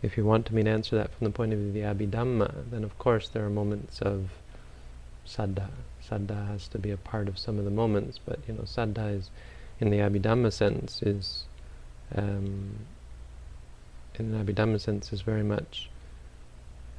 if 0.02 0.18
you 0.18 0.26
want 0.26 0.50
me 0.50 0.62
to 0.62 0.68
answer 0.68 0.96
that 0.96 1.14
from 1.14 1.24
the 1.24 1.30
point 1.30 1.54
of 1.54 1.58
view 1.58 1.86
of 1.86 1.98
the 1.98 2.06
Abhidhamma, 2.06 2.70
then 2.70 2.84
of 2.84 2.98
course 2.98 3.30
there 3.30 3.46
are 3.46 3.50
moments 3.50 4.02
of 4.02 4.28
saddha. 5.26 5.70
Saddha 6.06 6.48
has 6.48 6.68
to 6.68 6.78
be 6.78 6.90
a 6.90 6.98
part 6.98 7.28
of 7.28 7.38
some 7.38 7.58
of 7.58 7.64
the 7.64 7.70
moments, 7.70 8.20
but 8.22 8.40
you 8.46 8.52
know, 8.52 8.64
saddha 8.64 9.16
is, 9.16 9.30
in 9.80 9.88
the 9.88 9.98
Abhidhamma 9.98 10.52
sense, 10.52 11.02
is 11.02 11.44
um, 12.14 12.80
in 14.16 14.32
the 14.32 14.38
Abhidhamma 14.38 14.78
sense 14.78 15.14
is 15.14 15.22
very 15.22 15.42
much 15.42 15.88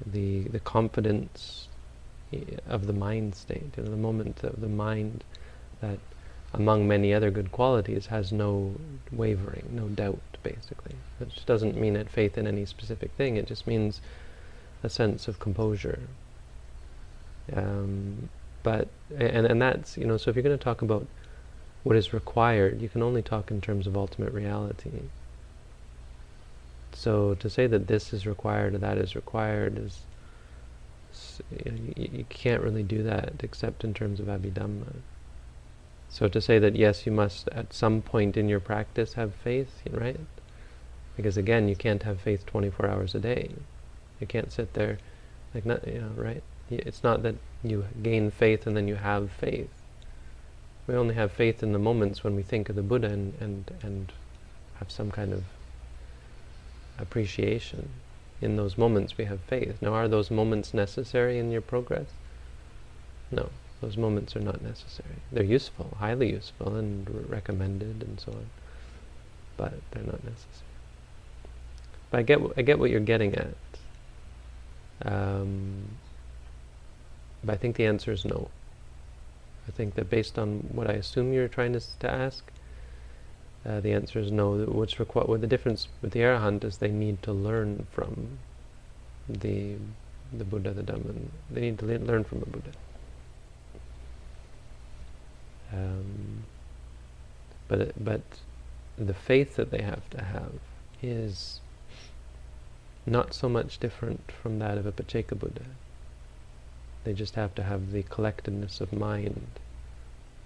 the 0.03 0.45
the 0.45 0.59
confidence 0.59 1.60
of 2.67 2.87
the 2.87 2.93
mind 2.93 3.35
state, 3.35 3.71
you 3.77 3.83
know, 3.83 3.89
the 3.89 3.97
moment 3.97 4.43
of 4.43 4.61
the 4.61 4.67
mind 4.67 5.23
that, 5.81 5.99
among 6.53 6.87
many 6.87 7.13
other 7.13 7.31
good 7.31 7.51
qualities, 7.51 8.07
has 8.07 8.31
no 8.31 8.75
wavering, 9.11 9.69
no 9.71 9.87
doubt, 9.87 10.19
basically. 10.43 10.95
Which 11.19 11.45
doesn't 11.45 11.75
mean 11.75 11.95
it 11.95 12.09
faith 12.09 12.37
in 12.37 12.47
any 12.47 12.65
specific 12.65 13.11
thing, 13.11 13.37
it 13.37 13.47
just 13.47 13.67
means 13.67 14.01
a 14.83 14.89
sense 14.89 15.27
of 15.27 15.39
composure. 15.39 15.99
Um, 17.53 18.29
but, 18.63 18.87
and, 19.17 19.45
and 19.45 19.61
that's, 19.61 19.97
you 19.97 20.05
know, 20.05 20.17
so 20.17 20.29
if 20.29 20.35
you're 20.35 20.43
going 20.43 20.57
to 20.57 20.63
talk 20.63 20.81
about 20.81 21.07
what 21.83 21.95
is 21.95 22.13
required, 22.13 22.81
you 22.81 22.89
can 22.89 23.01
only 23.01 23.21
talk 23.21 23.49
in 23.49 23.61
terms 23.61 23.87
of 23.87 23.97
ultimate 23.97 24.33
reality. 24.33 24.91
So 26.93 27.33
to 27.35 27.49
say 27.49 27.67
that 27.67 27.87
this 27.87 28.13
is 28.13 28.27
required 28.27 28.75
or 28.75 28.77
that 28.79 28.97
is 28.97 29.15
required 29.15 29.77
is 29.77 30.01
you, 31.65 31.71
know, 31.71 31.77
you, 31.95 32.09
you 32.19 32.25
can't 32.29 32.61
really 32.61 32.83
do 32.83 33.03
that 33.03 33.33
except 33.39 33.83
in 33.83 33.93
terms 33.93 34.19
of 34.19 34.27
Abhidhamma. 34.27 34.93
So 36.09 36.27
to 36.27 36.41
say 36.41 36.59
that 36.59 36.75
yes, 36.75 37.05
you 37.05 37.11
must 37.11 37.47
at 37.49 37.73
some 37.73 38.01
point 38.01 38.35
in 38.35 38.49
your 38.49 38.59
practice 38.59 39.13
have 39.13 39.33
faith, 39.33 39.81
right? 39.89 40.19
Because 41.15 41.37
again, 41.37 41.67
you 41.69 41.75
can't 41.75 42.03
have 42.03 42.19
faith 42.19 42.45
24 42.45 42.87
hours 42.87 43.15
a 43.15 43.19
day. 43.19 43.51
You 44.19 44.27
can't 44.27 44.51
sit 44.51 44.73
there, 44.73 44.97
like 45.53 45.65
not, 45.65 45.87
you 45.87 46.01
know, 46.01 46.11
right? 46.15 46.43
It's 46.69 47.03
not 47.03 47.23
that 47.23 47.35
you 47.63 47.85
gain 48.01 48.31
faith 48.31 48.67
and 48.67 48.75
then 48.75 48.87
you 48.87 48.95
have 48.95 49.31
faith. 49.31 49.69
We 50.87 50.95
only 50.95 51.15
have 51.15 51.31
faith 51.31 51.63
in 51.63 51.73
the 51.73 51.79
moments 51.79 52.23
when 52.23 52.35
we 52.35 52.43
think 52.43 52.69
of 52.69 52.75
the 52.75 52.81
Buddha 52.81 53.07
and, 53.07 53.33
and, 53.39 53.71
and 53.81 54.11
have 54.79 54.91
some 54.91 55.11
kind 55.11 55.31
of 55.31 55.43
appreciation. 56.97 57.89
In 58.41 58.57
those 58.57 58.77
moments 58.77 59.17
we 59.17 59.25
have 59.25 59.39
faith. 59.41 59.81
Now 59.81 59.93
are 59.93 60.07
those 60.07 60.31
moments 60.31 60.73
necessary 60.73 61.37
in 61.37 61.51
your 61.51 61.61
progress? 61.61 62.07
No, 63.31 63.49
those 63.81 63.97
moments 63.97 64.35
are 64.35 64.41
not 64.41 64.61
necessary. 64.61 65.15
They're 65.31 65.43
useful, 65.43 65.95
highly 65.99 66.31
useful 66.31 66.75
and 66.75 67.07
recommended 67.29 68.03
and 68.03 68.19
so 68.19 68.31
on, 68.31 68.45
but 69.57 69.73
they're 69.91 70.03
not 70.03 70.23
necessary. 70.23 70.71
But 72.09 72.19
I 72.19 72.23
get, 72.23 72.39
I 72.57 72.61
get 72.61 72.79
what 72.79 72.89
you're 72.89 72.99
getting 72.99 73.35
at. 73.35 73.55
Um, 75.03 75.87
but 77.43 77.53
I 77.53 77.57
think 77.57 77.75
the 77.75 77.85
answer 77.85 78.11
is 78.11 78.25
no. 78.25 78.49
I 79.67 79.71
think 79.71 79.95
that 79.95 80.09
based 80.09 80.37
on 80.37 80.67
what 80.71 80.89
I 80.89 80.93
assume 80.93 81.33
you're 81.33 81.47
trying 81.47 81.73
to, 81.73 81.81
to 81.99 82.11
ask, 82.11 82.43
uh, 83.65 83.79
the 83.79 83.91
answer 83.91 84.19
is 84.19 84.31
no. 84.31 84.57
What's 84.65 84.99
required? 84.99 85.27
What 85.27 85.41
the 85.41 85.47
difference 85.47 85.87
with 86.01 86.11
the 86.11 86.21
arahant 86.21 86.63
is 86.63 86.77
they 86.77 86.89
need 86.89 87.21
to 87.23 87.31
learn 87.31 87.87
from 87.91 88.39
the 89.29 89.75
the 90.33 90.43
Buddha, 90.43 90.71
the 90.71 90.83
Dhamma. 90.83 91.13
They 91.49 91.61
need 91.61 91.79
to 91.79 91.85
le 91.85 91.99
learn 91.99 92.23
from 92.23 92.39
the 92.39 92.45
Buddha. 92.45 92.71
Um, 95.73 96.43
but 97.67 98.03
but 98.03 98.21
the 98.97 99.13
faith 99.13 99.55
that 99.55 99.71
they 99.71 99.81
have 99.81 100.09
to 100.11 100.23
have 100.23 100.53
is 101.01 101.59
not 103.05 103.33
so 103.33 103.49
much 103.49 103.79
different 103.79 104.31
from 104.31 104.59
that 104.59 104.77
of 104.77 104.85
a 104.85 104.91
Pacceka 104.91 105.37
Buddha. 105.37 105.65
They 107.03 107.13
just 107.13 107.35
have 107.35 107.55
to 107.55 107.63
have 107.63 107.91
the 107.91 108.03
collectedness 108.03 108.79
of 108.81 108.93
mind 108.93 109.47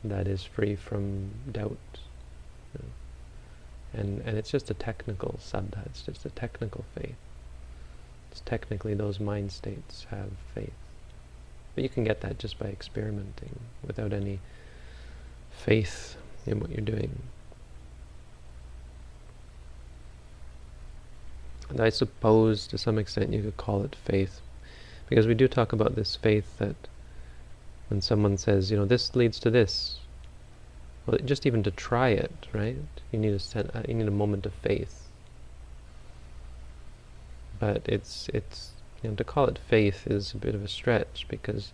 that 0.04 0.28
is 0.28 0.44
free 0.44 0.76
from 0.76 1.32
doubt. 1.52 1.78
And, 3.96 4.22
and 4.26 4.38
it's 4.38 4.52
just 4.52 4.70
a 4.70 4.74
technical 4.74 5.40
saddha, 5.42 5.86
it's 5.86 6.02
just 6.02 6.26
a 6.26 6.30
technical 6.30 6.84
faith. 6.94 7.16
It's 8.32 8.42
technically 8.42 8.94
those 8.94 9.22
mind 9.22 9.54
states 9.54 10.06
have 10.10 10.32
faith. 10.54 10.74
But 11.74 11.84
you 11.84 11.90
can 11.90 12.04
get 12.04 12.20
that 12.22 12.38
just 12.38 12.60
by 12.60 12.68
experimenting 12.68 13.60
without 13.86 14.12
any 14.12 14.40
faith 15.52 16.18
in 16.46 16.60
what 16.60 16.72
you're 16.72 16.82
doing. 16.82 17.22
And 21.70 21.80
I 21.80 21.90
suppose 21.90 22.68
to 22.68 22.78
some 22.78 22.98
extent 22.98 23.34
you 23.34 23.42
could 23.42 23.58
call 23.58 23.84
it 23.84 23.96
faith, 23.96 24.42
because 25.08 25.26
we 25.26 25.34
do 25.34 25.48
talk 25.48 25.72
about 25.72 25.96
this 25.96 26.16
faith 26.16 26.58
that 26.58 26.76
when 27.90 28.02
someone 28.02 28.38
says, 28.38 28.70
you 28.72 28.78
know, 28.78 28.86
this 28.86 29.16
leads 29.16 29.40
to 29.40 29.50
this, 29.50 30.00
well, 31.06 31.18
just 31.24 31.46
even 31.46 31.64
to 31.64 31.72
try 31.72 32.10
it, 32.10 32.48
right? 32.54 32.78
You 33.12 33.20
need 33.20 33.40
a 33.56 33.60
uh, 33.78 33.84
you 33.88 33.94
need 33.94 34.08
a 34.08 34.12
moment 34.12 34.46
of 34.46 34.54
faith. 34.54 35.10
But 37.60 37.84
it's 37.86 38.30
it's 38.34 38.72
you 39.04 39.10
know 39.10 39.16
to 39.16 39.24
call 39.24 39.46
it 39.46 39.60
faith 39.70 40.08
is 40.08 40.34
a 40.34 40.38
bit 40.38 40.56
of 40.56 40.64
a 40.64 40.68
stretch 40.68 41.26
because 41.30 41.72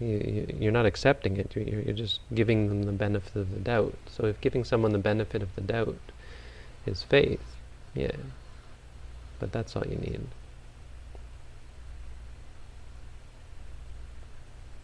you, 0.00 0.46
you 0.58 0.68
are 0.68 0.72
not 0.72 0.86
accepting 0.86 1.36
it. 1.36 1.54
You're, 1.54 1.80
you're 1.80 1.94
just 1.94 2.20
giving 2.34 2.68
them 2.68 2.84
the 2.84 2.92
benefit 2.92 3.36
of 3.36 3.52
the 3.52 3.60
doubt. 3.60 3.96
So 4.06 4.26
if 4.26 4.40
giving 4.40 4.64
someone 4.64 4.92
the 4.92 4.98
benefit 4.98 5.42
of 5.42 5.54
the 5.54 5.60
doubt 5.60 5.98
is 6.86 7.02
faith, 7.02 7.56
yeah, 7.94 8.16
but 9.38 9.52
that's 9.52 9.76
all 9.76 9.86
you 9.86 9.96
need. 9.96 10.26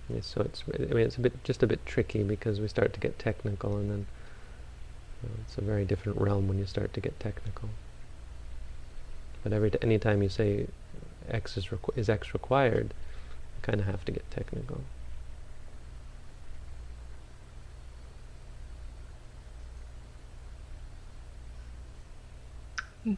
Yeah, 0.08 0.20
so 0.20 0.42
it's 0.42 0.62
I 0.74 0.94
mean 0.94 1.06
it's 1.06 1.16
a 1.16 1.20
bit 1.20 1.42
just 1.44 1.62
a 1.62 1.66
bit 1.66 1.84
tricky 1.86 2.22
because 2.22 2.60
we 2.60 2.68
start 2.68 2.92
to 2.94 3.00
get 3.00 3.18
technical 3.18 3.76
and 3.76 3.90
then 3.90 4.06
you 5.22 5.28
know, 5.28 5.34
it's 5.42 5.58
a 5.58 5.62
very 5.62 5.84
different 5.84 6.20
realm 6.20 6.48
when 6.48 6.58
you 6.58 6.66
start 6.66 6.92
to 6.94 7.00
get 7.00 7.18
technical. 7.20 7.70
But 9.42 9.52
every 9.52 9.70
t- 9.70 9.78
anytime 9.82 10.22
you 10.22 10.28
say 10.28 10.66
X 11.28 11.56
is 11.56 11.68
is 11.96 12.08
X 12.08 12.34
required, 12.34 12.94
you 13.56 13.62
kind 13.62 13.80
of 13.80 13.86
have 13.86 14.04
to 14.06 14.12
get 14.12 14.30
technical. 14.30 14.82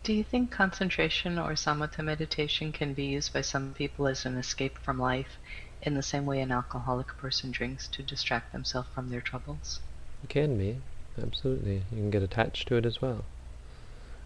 Do 0.02 0.12
you 0.12 0.22
think 0.22 0.50
concentration 0.50 1.38
or 1.38 1.52
samatha 1.54 2.04
meditation 2.04 2.72
can 2.72 2.92
be 2.92 3.06
used 3.06 3.32
by 3.32 3.40
some 3.40 3.72
people 3.72 4.06
as 4.06 4.26
an 4.26 4.36
escape 4.36 4.76
from 4.78 4.98
life 4.98 5.38
in 5.82 5.94
the 5.94 6.02
same 6.02 6.26
way 6.26 6.40
an 6.40 6.52
alcoholic 6.52 7.08
person 7.18 7.50
drinks 7.50 7.86
to 7.88 8.02
distract 8.02 8.52
themselves 8.52 8.88
from 8.94 9.10
their 9.10 9.20
troubles? 9.20 9.80
It 10.22 10.30
can 10.30 10.56
be, 10.56 10.78
absolutely. 11.20 11.82
You 11.90 11.98
can 11.98 12.10
get 12.10 12.22
attached 12.22 12.68
to 12.68 12.76
it 12.76 12.86
as 12.86 13.02
well. 13.02 13.24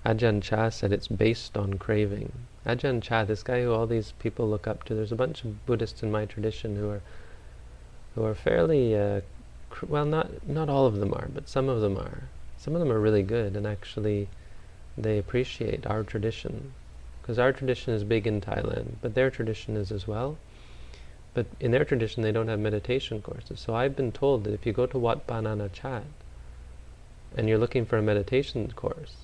Ajahn 0.04 0.40
Chah 0.42 0.70
said 0.70 0.92
it's 0.92 1.08
based 1.08 1.58
on 1.58 1.74
craving. 1.74 2.32
Ajahn 2.64 3.02
Chah, 3.02 3.24
this 3.24 3.42
guy 3.42 3.62
who 3.62 3.72
all 3.72 3.86
these 3.86 4.12
people 4.12 4.48
look 4.48 4.66
up 4.66 4.84
to, 4.84 4.94
there's 4.94 5.12
a 5.12 5.16
bunch 5.16 5.44
of 5.44 5.66
Buddhists 5.66 6.02
in 6.02 6.10
my 6.10 6.24
tradition 6.24 6.76
who 6.76 6.88
are 6.88 7.02
who 8.14 8.24
are 8.24 8.34
fairly, 8.34 8.96
uh, 8.96 9.20
well, 9.86 10.04
not 10.04 10.48
not 10.48 10.68
all 10.68 10.86
of 10.86 10.96
them 10.96 11.12
are, 11.12 11.28
but 11.32 11.48
some 11.48 11.68
of 11.68 11.80
them 11.80 11.98
are. 11.98 12.24
Some 12.56 12.74
of 12.74 12.80
them 12.80 12.90
are 12.90 13.00
really 13.00 13.22
good, 13.22 13.56
and 13.56 13.66
actually 13.66 14.28
they 14.96 15.18
appreciate 15.18 15.86
our 15.86 16.02
tradition. 16.02 16.72
Because 17.20 17.38
our 17.38 17.52
tradition 17.52 17.92
is 17.92 18.02
big 18.02 18.26
in 18.26 18.40
Thailand, 18.40 18.94
but 19.02 19.14
their 19.14 19.30
tradition 19.30 19.76
is 19.76 19.92
as 19.92 20.08
well. 20.08 20.38
But 21.32 21.46
in 21.60 21.70
their 21.70 21.84
tradition, 21.84 22.22
they 22.22 22.32
don't 22.32 22.48
have 22.48 22.58
meditation 22.58 23.22
courses. 23.22 23.60
So 23.60 23.74
I've 23.74 23.94
been 23.94 24.12
told 24.12 24.44
that 24.44 24.54
if 24.54 24.66
you 24.66 24.72
go 24.72 24.86
to 24.86 24.98
Wat 24.98 25.26
Pah 25.26 25.40
Nanachat 25.40 26.02
and 27.36 27.48
you're 27.48 27.58
looking 27.58 27.84
for 27.84 27.98
a 27.98 28.02
meditation 28.02 28.72
course, 28.72 29.14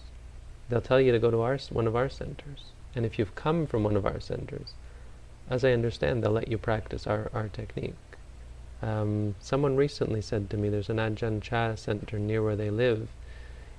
they'll 0.69 0.81
tell 0.81 1.01
you 1.01 1.13
to 1.13 1.19
go 1.19 1.31
to 1.31 1.41
our, 1.41 1.59
one 1.71 1.87
of 1.87 1.97
our 1.97 2.09
centers. 2.09 2.73
And 2.95 3.05
if 3.05 3.19
you've 3.19 3.35
come 3.35 3.67
from 3.67 3.83
one 3.83 3.97
of 3.97 4.07
our 4.07 4.21
centers, 4.21 4.75
as 5.51 5.65
I 5.65 5.73
understand, 5.73 6.23
they'll 6.23 6.31
let 6.31 6.49
you 6.49 6.59
practice 6.59 7.07
our, 7.07 7.31
our 7.35 7.49
technique. 7.49 7.95
Um, 8.83 9.35
someone 9.41 9.77
recently 9.77 10.21
said 10.21 10.51
to 10.51 10.57
me, 10.57 10.69
there's 10.69 10.91
an 10.91 10.99
Ajahn 10.99 11.41
Chah 11.41 11.75
center 11.75 12.19
near 12.19 12.43
where 12.43 12.57
they 12.57 12.71
live, 12.71 13.09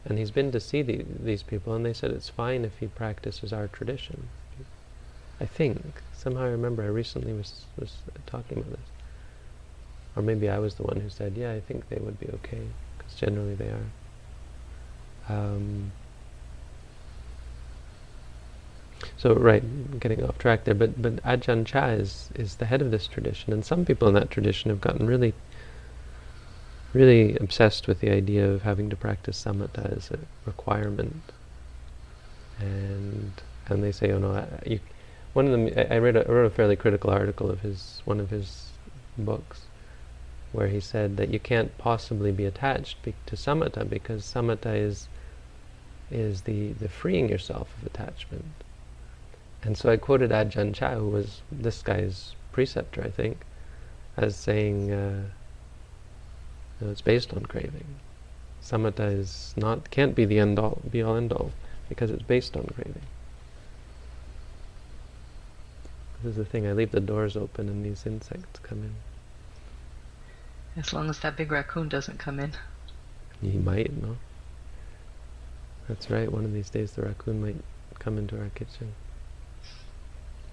and 0.06 0.18
he's 0.18 0.32
been 0.32 0.52
to 0.52 0.60
see 0.60 0.82
the, 0.82 1.06
these 1.20 1.44
people, 1.44 1.74
and 1.74 1.86
they 1.86 1.94
said 1.94 2.12
it's 2.12 2.30
fine 2.30 2.66
if 2.66 2.78
he 2.80 2.88
practices 2.88 3.54
our 3.54 3.68
tradition. 3.68 4.30
I 5.40 5.46
think. 5.46 5.82
Somehow 6.14 6.44
I 6.44 6.50
remember 6.50 6.84
I 6.84 6.88
recently 6.88 7.34
was, 7.34 7.66
was 7.80 7.98
talking 8.26 8.58
about 8.60 8.72
this. 8.72 8.80
Or 10.16 10.24
maybe 10.24 10.50
I 10.50 10.58
was 10.58 10.76
the 10.76 10.84
one 10.84 11.00
who 11.00 11.10
said, 11.10 11.34
yeah, 11.38 11.52
I 11.52 11.60
think 11.60 11.90
they 11.90 12.00
would 12.00 12.20
be 12.20 12.28
okay, 12.28 12.62
because 12.98 13.14
generally 13.16 13.54
they 13.54 13.70
are. 13.70 13.86
Um, 15.30 15.92
so 19.16 19.36
right, 19.36 20.00
getting 20.00 20.24
off 20.24 20.38
track 20.38 20.64
there, 20.64 20.74
but 20.74 21.00
but 21.02 21.18
Ajahn 21.24 21.66
Chah 21.66 21.88
is 21.90 22.30
is 22.36 22.56
the 22.56 22.66
head 22.66 22.82
of 22.82 22.92
this 22.92 23.08
tradition, 23.08 23.54
and 23.54 23.64
some 23.64 23.86
people 23.86 24.08
in 24.08 24.14
that 24.16 24.32
tradition 24.32 24.70
have 24.70 24.82
gotten 24.82 25.06
really 25.06 25.34
really 26.94 27.36
obsessed 27.38 27.88
with 27.88 28.00
the 28.00 28.10
idea 28.10 28.50
of 28.50 28.64
having 28.64 28.90
to 28.90 28.96
practice 28.96 29.44
samatha 29.44 29.96
as 29.96 30.10
a 30.10 30.20
requirement. 30.46 31.22
And 32.60 33.34
and 33.68 33.84
they 33.84 33.92
say, 33.92 34.12
oh 34.12 34.20
no, 34.20 34.32
I, 34.32 34.48
you, 34.66 34.80
one 35.38 35.46
of 35.46 35.52
them. 35.52 35.70
I, 35.78 35.96
I 35.96 35.98
read 36.00 36.16
wrote 36.16 36.46
a 36.46 36.50
fairly 36.50 36.76
critical 36.76 37.12
article 37.12 37.52
of 37.52 37.62
his 37.62 38.02
one 38.06 38.20
of 38.20 38.32
his 38.32 38.72
books, 39.20 39.62
where 40.52 40.68
he 40.68 40.80
said 40.80 41.16
that 41.18 41.30
you 41.30 41.40
can't 41.40 41.78
possibly 41.78 42.32
be 42.32 42.46
attached 42.46 43.04
be, 43.04 43.14
to 43.28 43.36
samatha 43.36 43.88
because 43.88 44.24
samatha 44.24 44.76
is 44.76 45.08
is 46.10 46.42
the 46.42 46.72
the 46.74 46.90
freeing 46.90 47.30
yourself 47.30 47.70
of 47.78 47.86
attachment. 47.86 48.46
And 49.62 49.78
so 49.78 49.92
I 49.92 49.98
quoted 49.98 50.32
Ajahn 50.32 50.74
Chah, 50.74 50.96
who 50.96 51.10
was 51.10 51.42
this 51.52 51.84
guy's 51.84 52.34
preceptor, 52.52 53.04
I 53.04 53.12
think, 53.12 53.38
as 54.18 54.36
saying. 54.36 54.92
Uh, 54.92 55.24
no, 56.82 56.90
it's 56.90 57.02
based 57.02 57.34
on 57.34 57.44
craving. 57.46 57.86
Samatha 58.64 59.08
is 59.20 59.54
not 59.56 59.92
can't 59.92 60.16
be 60.16 60.26
the 60.26 60.40
end 60.40 60.58
all 60.58 60.82
be 60.90 61.04
all 61.04 61.16
end 61.16 61.32
all 61.32 61.52
because 61.90 62.10
it's 62.10 62.24
based 62.24 62.58
on 62.58 62.66
craving. 62.74 63.06
This 66.24 66.32
is 66.32 66.38
the 66.38 66.46
thing, 66.46 66.66
I 66.66 66.72
leave 66.72 66.92
the 66.92 67.00
doors 67.00 67.38
open 67.38 67.70
and 67.70 67.86
these 67.86 68.06
insects 68.06 68.60
come 68.64 68.80
in. 68.80 68.96
As 70.76 70.94
long 70.94 71.10
as 71.10 71.20
that 71.20 71.36
big 71.36 71.52
raccoon 71.52 71.90
doesn't 71.90 72.18
come 72.18 72.40
in. 72.40 72.54
He 73.42 73.58
might, 73.58 73.96
no? 74.02 74.18
That's 75.88 76.10
right, 76.10 76.32
one 76.32 76.44
of 76.44 76.54
these 76.54 76.70
days 76.70 76.92
the 76.92 77.04
raccoon 77.04 77.42
might 77.42 77.64
come 78.00 78.18
into 78.18 78.40
our 78.40 78.50
kitchen. 78.50 78.94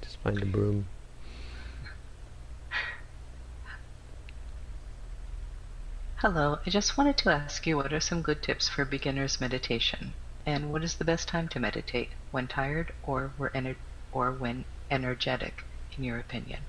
Just 0.02 0.18
find 0.18 0.40
a 0.42 0.46
broom. 0.46 0.86
Hello, 6.16 6.58
I 6.64 6.70
just 6.70 6.96
wanted 6.96 7.16
to 7.18 7.30
ask 7.30 7.66
you 7.66 7.76
what 7.76 7.92
are 7.92 8.00
some 8.00 8.22
good 8.22 8.42
tips 8.42 8.68
for 8.68 8.84
beginner's 8.84 9.40
meditation? 9.40 10.12
And 10.46 10.72
what 10.72 10.84
is 10.84 10.94
the 10.96 11.04
best 11.04 11.26
time 11.26 11.48
to 11.48 11.60
meditate? 11.60 12.10
When 12.30 12.46
tired 12.46 12.92
or, 13.06 13.32
or 14.12 14.32
when 14.32 14.64
energetic, 14.94 15.64
in 15.98 16.04
your 16.04 16.18
opinion? 16.18 16.60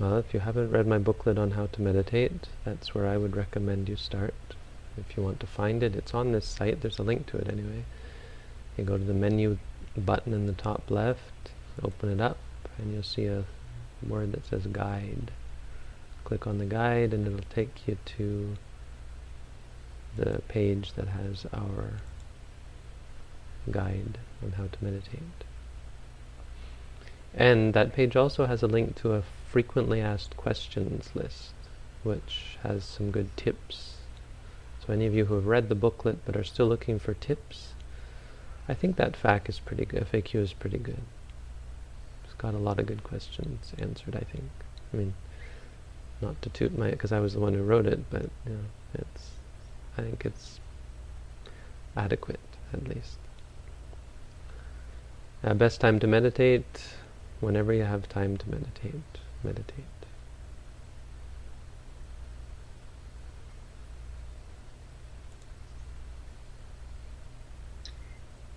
Well, 0.00 0.18
if 0.18 0.34
you 0.34 0.40
haven't 0.40 0.72
read 0.72 0.88
my 0.88 0.98
booklet 0.98 1.38
on 1.38 1.52
how 1.52 1.66
to 1.66 1.80
meditate, 1.80 2.48
that's 2.64 2.94
where 2.94 3.06
I 3.06 3.16
would 3.16 3.36
recommend 3.36 3.88
you 3.88 3.94
start. 3.94 4.34
If 4.98 5.16
you 5.16 5.22
want 5.22 5.38
to 5.40 5.46
find 5.46 5.82
it, 5.84 5.94
it's 5.94 6.14
on 6.14 6.32
this 6.32 6.46
site. 6.46 6.80
There's 6.80 6.98
a 6.98 7.04
link 7.04 7.26
to 7.26 7.36
it 7.38 7.48
anyway. 7.48 7.84
You 8.76 8.84
go 8.84 8.98
to 8.98 9.04
the 9.04 9.14
menu 9.14 9.58
button 9.96 10.32
in 10.32 10.46
the 10.46 10.52
top 10.52 10.90
left, 10.90 11.52
open 11.80 12.10
it 12.10 12.20
up, 12.20 12.38
and 12.76 12.92
you'll 12.92 13.04
see 13.04 13.26
a 13.26 13.44
word 14.06 14.32
that 14.32 14.46
says 14.46 14.66
guide. 14.66 15.30
Click 16.24 16.46
on 16.46 16.58
the 16.58 16.66
guide 16.66 17.14
and 17.14 17.26
it'll 17.26 17.40
take 17.54 17.86
you 17.86 17.96
to 18.16 18.56
the 20.16 20.42
page 20.48 20.94
that 20.94 21.08
has 21.08 21.46
our 21.52 22.00
guide 23.70 24.18
on 24.42 24.52
how 24.52 24.66
to 24.66 24.84
meditate. 24.84 25.44
And 27.36 27.74
that 27.74 27.92
page 27.92 28.14
also 28.16 28.46
has 28.46 28.62
a 28.62 28.68
link 28.68 28.94
to 28.96 29.12
a 29.12 29.22
frequently 29.50 30.00
asked 30.00 30.36
questions 30.36 31.10
list, 31.14 31.52
which 32.02 32.56
has 32.62 32.84
some 32.84 33.10
good 33.10 33.36
tips. 33.36 33.96
So 34.86 34.92
any 34.92 35.06
of 35.06 35.14
you 35.14 35.24
who 35.24 35.34
have 35.34 35.46
read 35.46 35.68
the 35.68 35.74
booklet 35.74 36.18
but 36.24 36.36
are 36.36 36.44
still 36.44 36.66
looking 36.66 36.98
for 36.98 37.14
tips, 37.14 37.74
I 38.68 38.74
think 38.74 38.96
that 38.96 39.20
FAQ 39.20 39.48
is 39.48 39.58
pretty 39.58 39.84
good. 39.84 40.06
FAQ 40.10 40.36
is 40.36 40.52
pretty 40.52 40.78
good. 40.78 41.02
It's 42.24 42.34
got 42.34 42.54
a 42.54 42.58
lot 42.58 42.78
of 42.78 42.86
good 42.86 43.02
questions 43.02 43.72
answered, 43.78 44.14
I 44.16 44.20
think. 44.20 44.50
I 44.92 44.96
mean, 44.96 45.14
not 46.20 46.40
to 46.42 46.50
toot 46.50 46.76
my, 46.78 46.90
because 46.90 47.12
I 47.12 47.20
was 47.20 47.34
the 47.34 47.40
one 47.40 47.54
who 47.54 47.62
wrote 47.62 47.86
it, 47.86 48.00
but 48.10 48.22
you 48.46 48.52
know, 48.52 48.64
it's, 48.94 49.30
I 49.98 50.02
think 50.02 50.24
it's 50.24 50.60
adequate 51.96 52.40
at 52.72 52.86
least. 52.88 53.18
Uh, 55.42 55.54
best 55.54 55.80
time 55.80 56.00
to 56.00 56.06
meditate, 56.06 56.94
whenever 57.44 57.72
you 57.72 57.84
have 57.84 58.08
time 58.08 58.36
to 58.36 58.50
meditate, 58.50 59.18
meditate. 59.42 59.84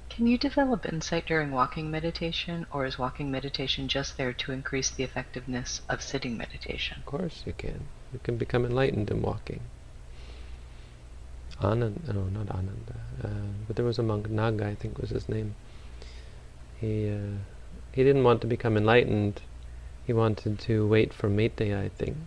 Can 0.10 0.26
you 0.26 0.40
develop 0.40 0.84
insight 0.92 1.28
during 1.28 1.52
walking 1.52 1.92
meditation, 1.92 2.66
or 2.72 2.88
is 2.88 2.98
walking 2.98 3.30
meditation 3.30 3.88
just 3.88 4.18
there 4.18 4.34
to 4.34 4.52
increase 4.52 4.90
the 4.90 5.04
effectiveness 5.04 5.82
of 5.88 6.02
sitting 6.02 6.36
meditation? 6.36 6.98
Of 6.98 7.06
course 7.06 7.44
you 7.46 7.54
can. 7.54 7.82
You 8.12 8.20
can 8.24 8.36
become 8.36 8.66
enlightened 8.66 9.12
in 9.12 9.22
walking. 9.22 9.62
Ananda, 11.62 12.14
no, 12.14 12.24
not 12.24 12.50
Ananda, 12.50 12.96
uh, 13.24 13.28
but 13.68 13.76
there 13.76 13.86
was 13.86 14.00
a 14.00 14.04
monk, 14.04 14.28
Naga, 14.28 14.66
I 14.66 14.74
think 14.74 14.98
was 14.98 15.12
his 15.12 15.30
name. 15.30 15.54
He 16.82 17.10
uh, 17.10 17.38
he 17.98 18.04
didn't 18.04 18.24
want 18.24 18.42
to 18.42 18.48
become 18.48 18.78
enlightened. 18.78 19.42
He 20.06 20.14
wanted 20.14 20.60
to 20.60 20.88
wait 20.88 21.12
for 21.12 21.28
Maitreya, 21.30 21.82
I 21.82 21.90
think. 21.90 22.18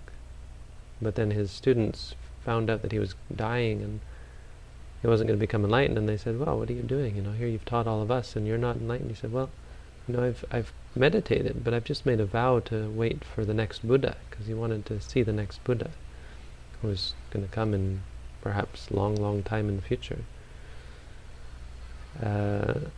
But 1.01 1.15
then 1.15 1.31
his 1.31 1.53
students 1.53 2.17
found 2.45 2.69
out 2.69 2.83
that 2.83 2.91
he 2.91 2.99
was 2.99 3.15
dying, 3.35 3.81
and 3.81 4.01
he 5.01 5.07
wasn't 5.07 5.29
going 5.29 5.39
to 5.39 5.47
become 5.47 5.65
enlightened, 5.65 5.97
and 5.97 6.09
they 6.09 6.17
said, 6.17 6.41
well, 6.41 6.59
what 6.59 6.71
are 6.71 6.73
you 6.73 6.83
doing? 6.83 7.15
You 7.15 7.23
know, 7.23 7.31
here 7.31 7.47
you've 7.47 7.65
taught 7.65 7.87
all 7.87 8.03
of 8.03 8.11
us, 8.11 8.35
and 8.35 8.49
you're 8.49 8.59
not 8.59 8.79
enlightened. 8.79 9.11
He 9.11 9.17
said, 9.17 9.33
well, 9.33 9.49
you 10.09 10.17
know, 10.17 10.25
I've, 10.25 10.45
I've 10.51 10.73
meditated, 10.97 11.63
but 11.63 11.73
I've 11.73 11.85
just 11.85 12.05
made 12.05 12.19
a 12.19 12.27
vow 12.27 12.59
to 12.65 12.91
wait 12.91 13.23
for 13.25 13.45
the 13.45 13.55
next 13.55 13.87
Buddha, 13.87 14.17
because 14.29 14.49
he 14.49 14.55
wanted 14.55 14.85
to 14.87 15.01
see 15.01 15.23
the 15.23 15.33
next 15.33 15.63
Buddha, 15.63 15.93
who 16.83 16.89
was 16.89 17.15
going 17.31 17.47
to 17.47 17.53
come 17.53 17.75
in 17.75 18.03
perhaps 18.43 18.91
long, 18.91 19.15
long 19.15 19.45
time 19.45 19.69
in 19.69 19.77
the 19.77 19.83
future. 19.83 20.25
Uh, 22.21 22.91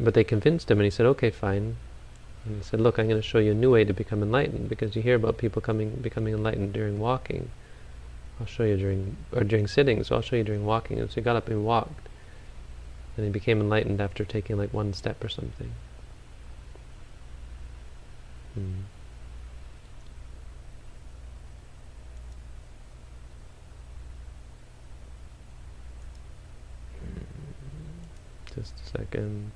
but 0.00 0.14
they 0.14 0.24
convinced 0.24 0.70
him, 0.70 0.78
and 0.78 0.84
he 0.84 0.90
said, 0.90 1.06
okay, 1.06 1.30
fine. 1.30 1.76
And 2.44 2.56
he 2.56 2.62
said, 2.62 2.80
look, 2.80 2.98
I'm 2.98 3.08
going 3.08 3.20
to 3.20 3.26
show 3.26 3.38
you 3.38 3.52
a 3.52 3.54
new 3.54 3.70
way 3.70 3.84
to 3.84 3.92
become 3.92 4.22
enlightened, 4.22 4.68
because 4.68 4.94
you 4.94 5.02
hear 5.02 5.16
about 5.16 5.38
people 5.38 5.62
coming, 5.62 5.90
becoming 5.90 6.34
enlightened 6.34 6.72
during 6.72 6.98
walking. 6.98 7.50
I'll 8.40 8.46
show 8.46 8.64
you 8.64 8.76
during, 8.76 9.16
or 9.32 9.44
during 9.44 9.66
sitting, 9.66 10.04
so 10.04 10.16
I'll 10.16 10.22
show 10.22 10.36
you 10.36 10.44
during 10.44 10.64
walking. 10.64 10.98
And 10.98 11.10
so 11.10 11.16
he 11.16 11.20
got 11.22 11.36
up 11.36 11.48
and 11.48 11.64
walked. 11.64 12.08
And 13.16 13.26
he 13.26 13.32
became 13.32 13.60
enlightened 13.60 14.00
after 14.00 14.24
taking 14.24 14.56
like 14.56 14.72
one 14.72 14.92
step 14.92 15.24
or 15.24 15.28
something. 15.28 15.72
Hmm. 18.54 18.82
Just 28.54 28.74
a 28.86 28.98
second. 28.98 29.50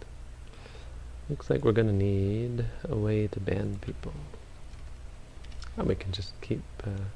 Looks 1.33 1.49
like 1.49 1.65
we're 1.65 1.73
to 1.73 1.95
need 1.95 2.67
a 2.87 2.95
way 2.95 3.27
to 3.27 3.41
ban 3.41 3.79
people. 3.81 4.13
And 5.79 5.89
we 5.89 5.95
can 5.95 6.13
just 6.13 6.39
keep... 6.43 6.63
Uh, 6.85 7.09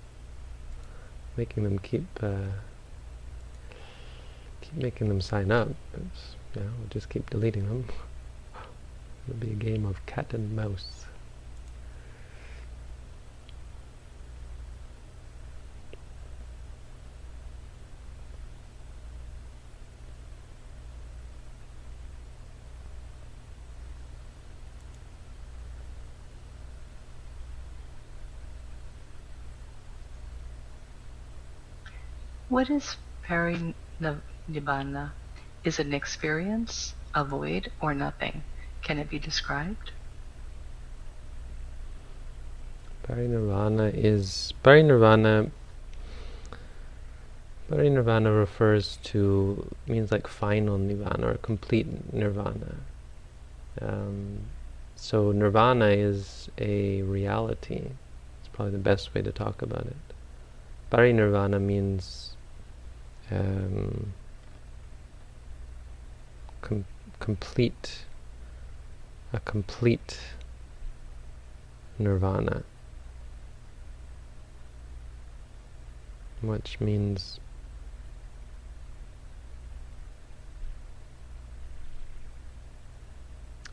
making 1.37 1.65
them 1.65 1.79
keep 1.79 2.07
uh, 2.23 2.49
keep 4.61 4.75
making 4.75 5.09
them 5.09 5.21
sign 5.21 5.51
up. 5.51 5.69
It's, 5.95 6.37
we'll 6.55 6.89
just 6.91 7.09
keep 7.09 7.29
deleting 7.31 7.69
them. 7.69 7.89
It'll 9.29 9.39
be 9.39 9.51
a 9.51 9.55
game 9.55 9.85
of 9.85 10.05
cat 10.07 10.33
and 10.33 10.55
mouse. 10.57 11.06
What 32.57 32.71
is 32.71 32.97
parinibbana? 33.29 35.11
Is 35.63 35.79
it 35.79 35.87
an 35.89 35.93
experience, 35.93 36.95
a 37.15 37.23
void, 37.23 37.71
or 37.83 37.93
nothing? 37.93 38.45
Can 38.83 38.99
it 38.99 39.11
be 39.11 39.19
described? 39.19 39.91
Parinirvana 43.07 43.93
is 43.95 44.55
parinirvana. 44.65 45.51
Parinirvana 47.71 48.35
refers 48.35 49.01
to 49.03 49.71
means 49.87 50.11
like 50.11 50.27
final 50.27 50.79
nirvana 50.79 51.33
or 51.33 51.35
complete 51.35 52.11
nirvana. 52.11 52.77
Um, 53.83 54.39
so 54.95 55.31
nirvana 55.31 55.89
is 55.89 56.49
a 56.57 57.03
reality. 57.03 57.91
It's 58.41 58.49
probably 58.51 58.73
the 58.73 58.79
best 58.79 59.15
way 59.15 59.21
to 59.21 59.31
talk 59.31 59.61
about 59.61 59.85
it. 59.85 59.97
Parinirvana 60.91 61.61
means 61.61 62.36
um, 63.31 64.13
com 66.61 66.85
complete, 67.19 68.05
a 69.33 69.41
complete 69.41 70.19
nirvana, 71.99 72.63
which 76.43 76.79
means 76.81 77.41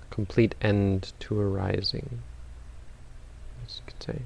complete 0.10 0.56
end 0.62 1.12
to 1.20 1.40
arising, 1.40 2.22
as 3.66 3.78
you 3.78 3.84
could 3.88 4.04
say. 4.04 4.22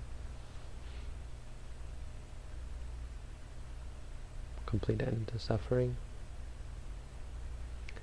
Complete 4.67 5.01
end 5.01 5.29
to 5.33 5.39
suffering. 5.39 5.95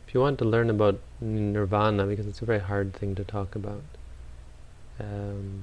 If 0.06 0.14
you 0.14 0.20
want 0.20 0.38
to 0.40 0.44
learn 0.44 0.70
about 0.70 0.98
nirvana, 1.20 2.06
because 2.06 2.26
it's 2.26 2.42
a 2.42 2.44
very 2.44 2.60
hard 2.60 2.92
thing 2.94 3.14
to 3.14 3.24
talk 3.24 3.54
about, 3.54 3.82
um, 4.98 5.62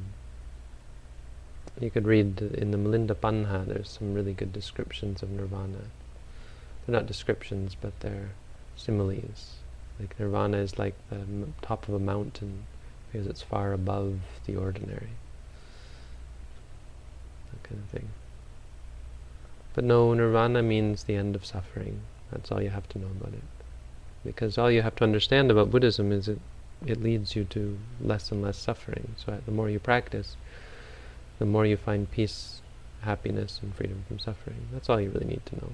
you 1.79 1.89
could 1.89 2.07
read 2.07 2.41
in 2.41 2.71
the 2.71 2.77
Milinda 2.77 3.15
Panha, 3.15 3.65
there's 3.65 3.89
some 3.89 4.13
really 4.13 4.33
good 4.33 4.53
descriptions 4.53 5.21
of 5.21 5.31
nirvana. 5.31 5.89
They're 6.85 6.93
not 6.93 7.05
descriptions, 7.05 7.75
but 7.79 7.99
they're 7.99 8.31
similes. 8.75 9.55
Like 9.99 10.19
nirvana 10.19 10.57
is 10.57 10.79
like 10.79 10.95
the 11.09 11.47
top 11.61 11.87
of 11.87 11.93
a 11.93 11.99
mountain 11.99 12.65
because 13.11 13.27
it's 13.27 13.41
far 13.41 13.73
above 13.73 14.19
the 14.45 14.55
ordinary. 14.55 15.15
That 17.51 17.63
kind 17.63 17.81
of 17.83 17.89
thing. 17.89 18.09
But 19.74 19.84
no, 19.84 20.13
nirvana 20.13 20.61
means 20.61 21.03
the 21.03 21.15
end 21.15 21.36
of 21.36 21.45
suffering. 21.45 22.01
That's 22.32 22.51
all 22.51 22.61
you 22.61 22.69
have 22.69 22.89
to 22.89 22.99
know 22.99 23.07
about 23.19 23.34
it. 23.34 23.43
Because 24.26 24.57
all 24.57 24.69
you 24.69 24.82
have 24.82 24.95
to 24.97 25.03
understand 25.03 25.49
about 25.49 25.72
Buddhism 25.72 26.11
is 26.11 26.28
it, 26.28 26.39
it 26.86 27.01
leads 27.01 27.36
you 27.36 27.45
to 27.45 27.78
less 28.01 28.32
and 28.32 28.41
less 28.41 28.57
suffering. 28.57 29.15
So 29.17 29.34
uh, 29.34 29.38
the 29.45 29.51
more 29.51 29.69
you 29.69 29.80
practice, 29.80 30.36
the 31.39 31.45
more 31.45 31.65
you 31.65 31.78
find 31.78 32.09
peace 32.09 32.61
happiness 33.01 33.59
and 33.61 33.74
freedom 33.74 34.03
from 34.07 34.19
suffering. 34.19 34.67
That's 34.72 34.89
all 34.89 35.01
you 35.01 35.09
really 35.09 35.26
need 35.26 35.45
to 35.47 35.55
know. 35.55 35.72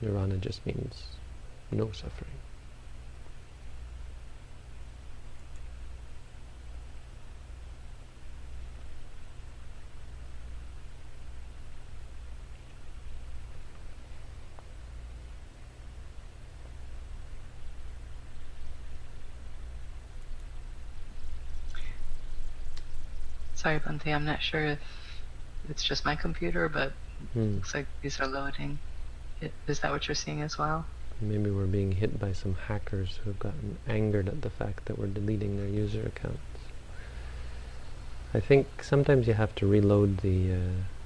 Nirvana 0.00 0.36
just 0.36 0.64
means 0.66 1.02
no 1.70 1.90
suffering. 1.92 2.38
Sorry, 23.62 23.78
Bhante, 23.78 24.12
I'm 24.12 24.24
not 24.24 24.42
sure 24.42 24.64
if 24.64 24.80
it's 25.70 25.84
just 25.84 26.04
my 26.04 26.16
computer, 26.16 26.68
but 26.68 26.92
Hmm. 27.32 27.54
looks 27.54 27.76
like 27.76 27.86
these 28.02 28.18
are 28.18 28.26
loading. 28.26 28.80
Is 29.68 29.78
that 29.80 29.92
what 29.92 30.08
you're 30.08 30.16
seeing 30.16 30.42
as 30.42 30.58
well? 30.58 30.84
Maybe 31.20 31.48
we're 31.48 31.66
being 31.66 31.92
hit 31.92 32.18
by 32.18 32.32
some 32.32 32.56
hackers 32.66 33.20
who 33.22 33.30
have 33.30 33.38
gotten 33.38 33.78
angered 33.86 34.28
at 34.28 34.42
the 34.42 34.50
fact 34.50 34.86
that 34.86 34.98
we're 34.98 35.06
deleting 35.06 35.56
their 35.58 35.68
user 35.68 36.02
accounts. 36.04 36.40
I 38.34 38.40
think 38.40 38.66
sometimes 38.82 39.28
you 39.28 39.34
have 39.34 39.54
to 39.56 39.66
reload 39.66 40.18
the 40.18 40.52
uh, 40.52 40.56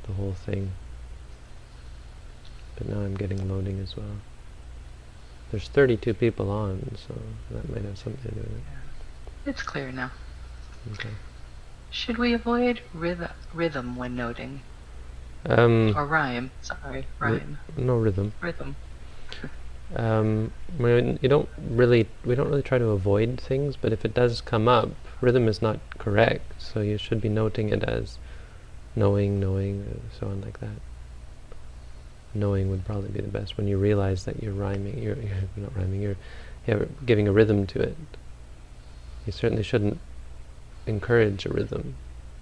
the 0.07 0.13
whole 0.15 0.33
thing. 0.33 0.71
But 2.79 2.89
now 2.89 3.01
I'm 3.01 3.17
getting 3.17 3.47
loading 3.51 3.81
as 3.81 3.95
well. 3.99 4.17
There's 5.51 5.69
32 5.69 6.15
people 6.15 6.51
on, 6.51 6.97
so 7.07 7.15
that 7.51 7.69
might 7.69 7.85
have 7.85 7.99
something 7.99 8.23
to 8.23 8.35
do 8.35 8.41
with 8.41 8.51
it. 9.45 9.51
It's 9.51 9.63
clear 9.63 9.93
now. 9.93 10.11
Okay. 10.95 11.11
Should 11.91 12.19
we 12.19 12.35
avoid 12.35 12.81
rhythm, 12.93 13.29
rhythm 13.55 13.97
when 13.97 14.17
noting? 14.17 14.63
Um, 15.49 15.95
Or 15.97 16.07
rhyme? 16.07 16.51
Sorry, 16.63 17.07
rhyme. 17.19 17.59
no 17.77 17.97
rhythm. 17.97 18.33
Rhythm. 18.41 18.77
Um, 19.95 20.53
you 20.81 21.29
don't 21.29 21.49
really, 21.71 22.09
we 22.25 22.35
don't 22.35 22.49
really 22.49 22.63
try 22.63 22.79
to 22.79 22.87
avoid 22.89 23.41
things, 23.41 23.77
but 23.81 23.93
if 23.93 24.05
it 24.05 24.15
does 24.15 24.41
come 24.41 24.67
up, 24.67 24.91
rhythm 25.21 25.47
is 25.47 25.63
not 25.63 25.79
correct, 25.99 26.61
so 26.61 26.81
you 26.81 26.99
should 26.99 27.21
be 27.21 27.29
noting 27.29 27.69
it 27.69 27.85
as 27.85 28.19
knowing, 28.97 29.39
knowing, 29.39 29.87
uh, 29.89 30.19
so 30.19 30.27
on 30.27 30.41
like 30.41 30.59
that. 30.61 30.81
Knowing 32.35 32.69
would 32.71 32.85
probably 32.85 33.11
be 33.11 33.21
the 33.21 33.29
best 33.29 33.57
when 33.57 33.69
you 33.69 33.79
realize 33.79 34.25
that 34.25 34.43
you're 34.43 34.53
rhyming, 34.53 34.99
you're, 34.99 35.17
you're 35.23 35.47
not 35.57 35.77
rhyming, 35.77 36.03
you're, 36.03 36.17
you're 36.67 36.89
giving 37.07 37.29
a 37.29 37.33
rhythm 37.33 37.67
to 37.69 37.81
it. 37.81 37.97
You 39.25 39.33
certainly 39.33 39.63
shouldn't 39.63 39.99
encourage 40.87 41.47
a 41.47 41.51
rhythm. 41.53 41.99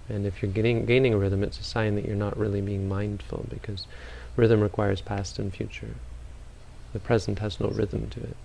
And 0.07 0.25
if 0.25 0.41
you're 0.41 0.51
getting, 0.51 0.85
gaining 0.85 1.13
a 1.13 1.17
rhythm, 1.17 1.43
it's 1.43 1.59
a 1.59 1.63
sign 1.63 1.95
that 1.95 2.05
you're 2.05 2.15
not 2.15 2.37
really 2.37 2.61
being 2.61 2.87
mindful 2.87 3.47
because 3.49 3.87
rhythm 4.35 4.61
requires 4.61 5.01
past 5.01 5.39
and 5.39 5.53
future. 5.53 6.01
The 6.93 6.99
present 6.99 7.39
has 7.39 7.59
no 7.59 7.69
rhythm 7.69 8.09
to 8.11 8.21
it. 8.21 8.37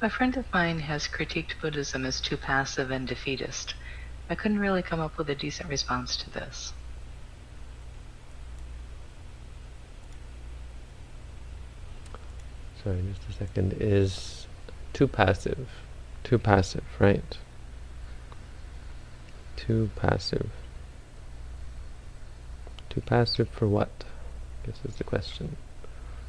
A 0.00 0.08
friend 0.10 0.36
of 0.36 0.46
mine 0.54 0.80
has 0.80 1.08
critiqued 1.08 1.60
Buddhism 1.60 2.06
as 2.06 2.20
too 2.20 2.36
passive 2.36 2.90
and 2.90 3.06
defeatist. 3.06 3.74
I 4.28 4.34
couldn't 4.34 4.60
really 4.60 4.82
come 4.82 5.00
up 5.00 5.18
with 5.18 5.28
a 5.30 5.34
decent 5.34 5.68
response 5.68 6.16
to 6.18 6.30
this. 6.30 6.72
Sorry, 12.86 13.02
just 13.02 13.28
a 13.28 13.32
second. 13.44 13.72
Is 13.80 14.46
too 14.92 15.08
passive. 15.08 15.66
Too 16.22 16.38
passive, 16.38 16.84
right? 17.00 17.36
Too 19.56 19.90
passive. 19.96 20.52
Too 22.88 23.00
passive 23.00 23.48
for 23.48 23.66
what? 23.66 24.04
Guess 24.64 24.76
is 24.88 24.94
the 24.94 25.02
question. 25.02 25.56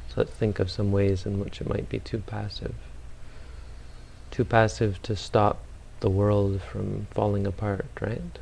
So 0.08 0.14
let's 0.16 0.32
think 0.32 0.58
of 0.58 0.68
some 0.68 0.90
ways 0.90 1.24
in 1.24 1.38
which 1.38 1.60
it 1.60 1.68
might 1.68 1.88
be 1.88 2.00
too 2.00 2.18
passive. 2.26 2.74
Too 4.32 4.44
passive 4.44 5.00
to 5.02 5.14
stop 5.14 5.62
the 6.00 6.10
world 6.10 6.60
from 6.60 7.06
falling 7.12 7.46
apart, 7.46 7.86
right? 8.00 8.36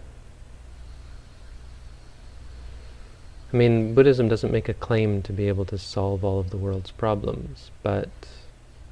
I 3.57 3.59
mean, 3.59 3.95
Buddhism 3.95 4.29
doesn't 4.29 4.53
make 4.53 4.69
a 4.69 4.75
claim 4.75 5.23
to 5.23 5.33
be 5.33 5.49
able 5.49 5.65
to 5.65 5.79
solve 5.79 6.23
all 6.23 6.39
of 6.39 6.51
the 6.51 6.59
world's 6.59 6.91
problems, 6.91 7.71
but 7.83 8.11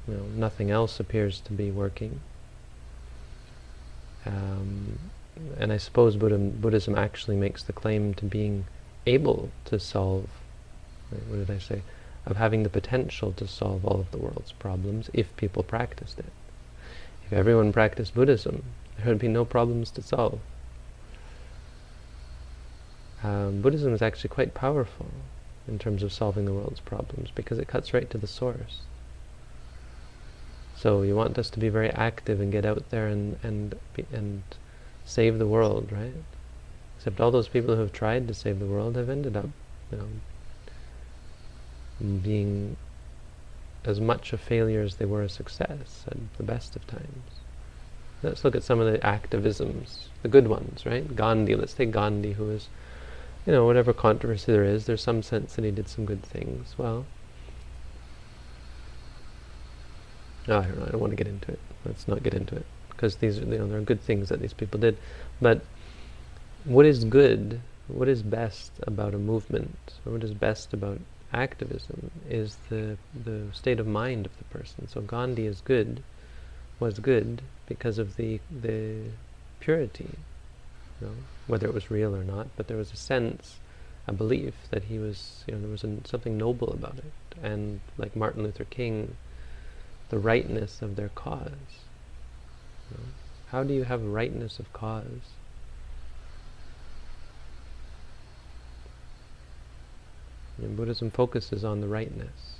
you 0.07 0.15
know, 0.15 0.23
nothing 0.35 0.71
else 0.71 0.99
appears 0.99 1.39
to 1.41 1.53
be 1.53 1.69
working. 1.69 2.19
Um, 4.25 4.97
and 5.59 5.71
I 5.71 5.77
suppose 5.77 6.15
Buddhism, 6.15 6.49
Buddhism 6.49 6.95
actually 6.95 7.35
makes 7.35 7.61
the 7.61 7.73
claim 7.73 8.15
to 8.15 8.25
being 8.25 8.65
able 9.05 9.51
to 9.65 9.77
solve, 9.77 10.27
what 11.11 11.45
did 11.45 11.51
I 11.51 11.59
say, 11.59 11.83
of 12.25 12.37
having 12.37 12.63
the 12.63 12.69
potential 12.69 13.33
to 13.33 13.47
solve 13.47 13.85
all 13.85 13.99
of 13.99 14.09
the 14.09 14.17
world's 14.17 14.53
problems 14.53 15.11
if 15.13 15.37
people 15.37 15.61
practiced 15.61 16.17
it. 16.17 16.33
If 17.27 17.33
everyone 17.33 17.71
practiced 17.71 18.15
Buddhism, 18.15 18.63
there 18.97 19.09
would 19.09 19.19
be 19.19 19.27
no 19.27 19.45
problems 19.45 19.91
to 19.91 20.01
solve. 20.01 20.39
Um, 23.25 23.61
Buddhism 23.61 23.91
is 23.93 24.03
actually 24.03 24.29
quite 24.29 24.53
powerful 24.53 25.07
in 25.67 25.79
terms 25.79 26.03
of 26.03 26.13
solving 26.13 26.45
the 26.45 26.53
world's 26.53 26.79
problems 26.79 27.31
because 27.33 27.57
it 27.57 27.67
cuts 27.67 27.91
right 27.91 28.07
to 28.11 28.19
the 28.19 28.27
source. 28.27 28.81
So 30.75 31.01
you 31.01 31.15
want 31.15 31.39
us 31.39 31.49
to 31.51 31.59
be 31.59 31.69
very 31.69 31.89
active 31.89 32.39
and 32.39 32.51
get 32.51 32.65
out 32.65 32.89
there 32.91 33.07
and 33.07 33.37
and 33.41 33.73
and 34.13 34.43
save 35.05 35.39
the 35.39 35.47
world, 35.47 35.91
right? 35.91 36.13
Except 36.97 37.19
all 37.19 37.31
those 37.31 37.47
people 37.47 37.75
who 37.75 37.81
have 37.81 37.93
tried 37.93 38.27
to 38.27 38.33
save 38.33 38.59
the 38.59 38.65
world 38.65 38.95
have 38.95 39.09
ended 39.09 39.35
up, 39.35 39.49
you 39.91 39.97
know, 39.97 40.07
being 42.21 42.77
as 43.85 43.99
much 43.99 44.33
a 44.33 44.37
failure 44.37 44.81
as 44.81 44.97
they 44.97 45.05
were 45.05 45.23
a 45.23 45.29
success 45.29 46.05
at 46.07 46.17
the 46.37 46.43
best 46.43 46.75
of 46.75 46.85
times. 46.85 47.31
Let's 48.21 48.43
look 48.43 48.55
at 48.55 48.63
some 48.63 48.79
of 48.79 48.91
the 48.91 48.99
activisms, 48.99 50.07
the 50.21 50.29
good 50.29 50.47
ones, 50.47 50.85
right? 50.85 51.15
Gandhi, 51.15 51.55
let's 51.55 51.73
take 51.73 51.91
Gandhi, 51.91 52.33
who 52.33 52.49
is, 52.49 52.67
you 53.45 53.51
know, 53.51 53.65
whatever 53.65 53.93
controversy 53.93 54.51
there 54.51 54.63
is, 54.63 54.85
there's 54.85 55.03
some 55.03 55.21
sense 55.21 55.55
that 55.55 55.65
he 55.65 55.71
did 55.71 55.87
some 55.87 56.05
good 56.05 56.23
things. 56.23 56.75
Well, 56.77 57.05
I 60.47 60.61
don't 60.61 60.79
know, 60.79 60.85
I 60.87 60.91
don't 60.91 61.01
want 61.01 61.11
to 61.11 61.17
get 61.17 61.27
into 61.27 61.51
it. 61.51 61.59
Let's 61.85 62.07
not 62.07 62.23
get 62.23 62.33
into 62.33 62.55
it. 62.55 62.65
Because 62.89 63.17
these 63.17 63.39
are, 63.39 63.45
you 63.45 63.57
know, 63.57 63.67
there 63.67 63.77
are 63.77 63.81
good 63.81 64.01
things 64.01 64.29
that 64.29 64.39
these 64.41 64.53
people 64.53 64.79
did. 64.79 64.97
But 65.41 65.61
what 66.63 66.85
is 66.85 67.03
good, 67.03 67.59
what 67.87 68.07
is 68.07 68.23
best 68.23 68.71
about 68.83 69.13
a 69.13 69.19
movement, 69.19 69.93
or 70.05 70.13
what 70.13 70.23
is 70.23 70.33
best 70.33 70.73
about 70.73 70.99
activism 71.33 72.11
is 72.29 72.57
the 72.69 72.97
the 73.25 73.41
state 73.51 73.79
of 73.79 73.87
mind 73.87 74.25
of 74.25 74.37
the 74.37 74.43
person. 74.45 74.87
So 74.87 75.01
Gandhi 75.01 75.45
is 75.45 75.61
good, 75.61 76.01
was 76.79 76.99
good 76.99 77.41
because 77.67 77.97
of 77.97 78.15
the 78.15 78.39
the 78.61 79.01
purity, 79.59 80.09
know, 81.05 81.15
whether 81.47 81.67
it 81.67 81.73
was 81.73 81.91
real 81.91 82.15
or 82.15 82.23
not. 82.23 82.47
But 82.57 82.67
there 82.67 82.77
was 82.77 82.93
a 82.93 82.97
sense, 82.97 83.59
a 84.07 84.13
belief 84.13 84.55
that 84.71 84.85
he 84.85 84.99
was, 84.99 85.43
you 85.47 85.55
know, 85.55 85.61
there 85.61 85.69
was 85.71 85.83
an, 85.83 86.05
something 86.05 86.37
noble 86.37 86.69
about 86.73 86.97
it. 86.97 87.13
And 87.43 87.81
like 87.97 88.15
Martin 88.15 88.43
Luther 88.43 88.65
King, 88.65 89.17
the 90.09 90.19
rightness 90.19 90.81
of 90.81 90.95
their 90.95 91.09
cause. 91.09 91.85
you 92.91 92.97
know. 92.97 93.03
How 93.47 93.63
do 93.63 93.73
you 93.73 93.83
have 93.83 94.03
rightness 94.03 94.59
of 94.59 94.73
cause? 94.73 95.35
And 100.57 100.77
Buddhism 100.77 101.11
focuses 101.11 101.65
on 101.65 101.81
the 101.81 101.87
rightness, 101.87 102.59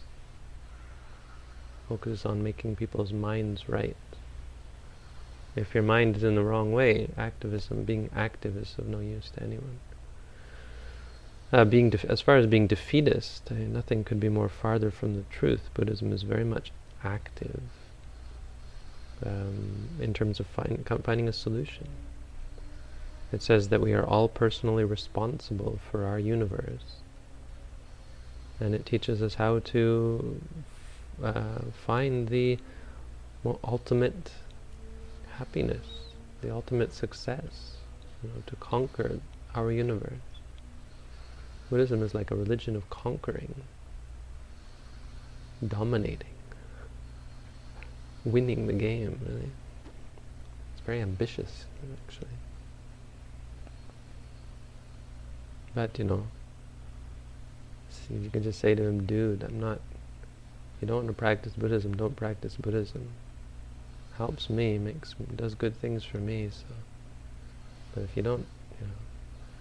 focuses 1.88 2.26
on 2.26 2.44
making 2.44 2.76
people's 2.76 3.14
minds 3.14 3.70
right. 3.70 3.98
If 5.56 5.74
your 5.74 5.84
mind 5.84 6.18
is 6.18 6.24
in 6.24 6.36
the 6.36 6.44
wrong 6.44 6.74
way, 6.74 7.10
activism, 7.18 7.84
being 7.84 8.10
active 8.16 8.58
is 8.58 8.76
of 8.78 8.88
no 8.88 9.00
use 9.00 9.32
to 9.32 9.44
anyone. 9.44 9.80
Uh, 11.54 11.64
being 11.64 11.94
as 12.10 12.22
far 12.22 12.38
as 12.38 12.48
being 12.48 12.68
defeatist, 12.68 13.52
mean, 13.52 13.72
nothing 13.72 14.04
could 14.04 14.20
be 14.20 14.30
more 14.30 14.50
farther 14.50 14.92
from 14.92 15.16
the 15.16 15.24
truth. 15.30 15.70
Buddhism 15.74 16.12
is 16.12 16.24
very 16.24 16.44
much 16.44 16.72
active 17.04 17.62
um, 19.26 19.90
in 20.02 20.14
terms 20.14 20.40
of 20.40 20.48
find, 20.48 20.86
finding 21.04 21.30
a 21.30 21.34
solution. 21.34 21.88
It 23.32 23.42
says 23.42 23.70
that 23.70 23.82
we 23.82 23.94
are 23.94 24.06
all 24.06 24.28
personally 24.28 24.84
responsible 24.84 25.80
for 25.90 26.06
our 26.06 26.20
universe 26.20 27.02
and 28.60 28.74
it 28.74 28.86
teaches 28.86 29.22
us 29.22 29.36
how 29.36 29.60
to 29.60 30.42
uh, 31.24 31.60
find 31.86 32.30
the 32.30 32.58
ultimate 33.64 34.32
happiness, 35.38 35.86
the 36.42 36.52
ultimate 36.52 36.94
success, 36.94 37.78
you 38.24 38.30
know, 38.30 38.44
to 38.48 38.56
conquer 38.58 39.20
our 39.54 39.72
universe. 39.72 40.14
Buddhism 41.70 42.04
is 42.04 42.14
like 42.14 42.32
a 42.32 42.36
religion 42.36 42.76
of 42.76 42.90
conquering. 42.90 43.56
dominating, 45.66 46.36
winning 48.24 48.68
the 48.68 48.74
game, 48.74 49.20
really. 49.26 49.52
It's 50.74 50.86
very 50.86 51.02
ambitious, 51.02 51.66
actually. 52.08 52.28
But, 55.74 55.98
you 55.98 56.06
know, 56.06 56.28
you 58.10 58.30
can 58.30 58.44
just 58.44 58.60
say 58.60 58.76
to 58.76 58.84
him, 58.84 59.06
dude, 59.06 59.44
I'm 59.44 59.60
not, 59.60 59.80
you 60.82 60.88
don't 60.88 60.98
want 60.98 61.08
to 61.08 61.14
practice 61.14 61.54
Buddhism, 61.54 61.96
don't 61.96 62.16
practice 62.16 62.56
Buddhism. 62.56 63.10
Helps 64.18 64.50
me, 64.50 64.78
makes, 64.78 65.14
does 65.36 65.56
good 65.56 65.76
things 65.76 66.04
for 66.04 66.18
me, 66.18 66.50
so. 66.50 66.74
But 67.94 68.04
if 68.04 68.16
you 68.16 68.24
don't, 68.24 68.46
you 68.80 68.88
know, 68.88 68.94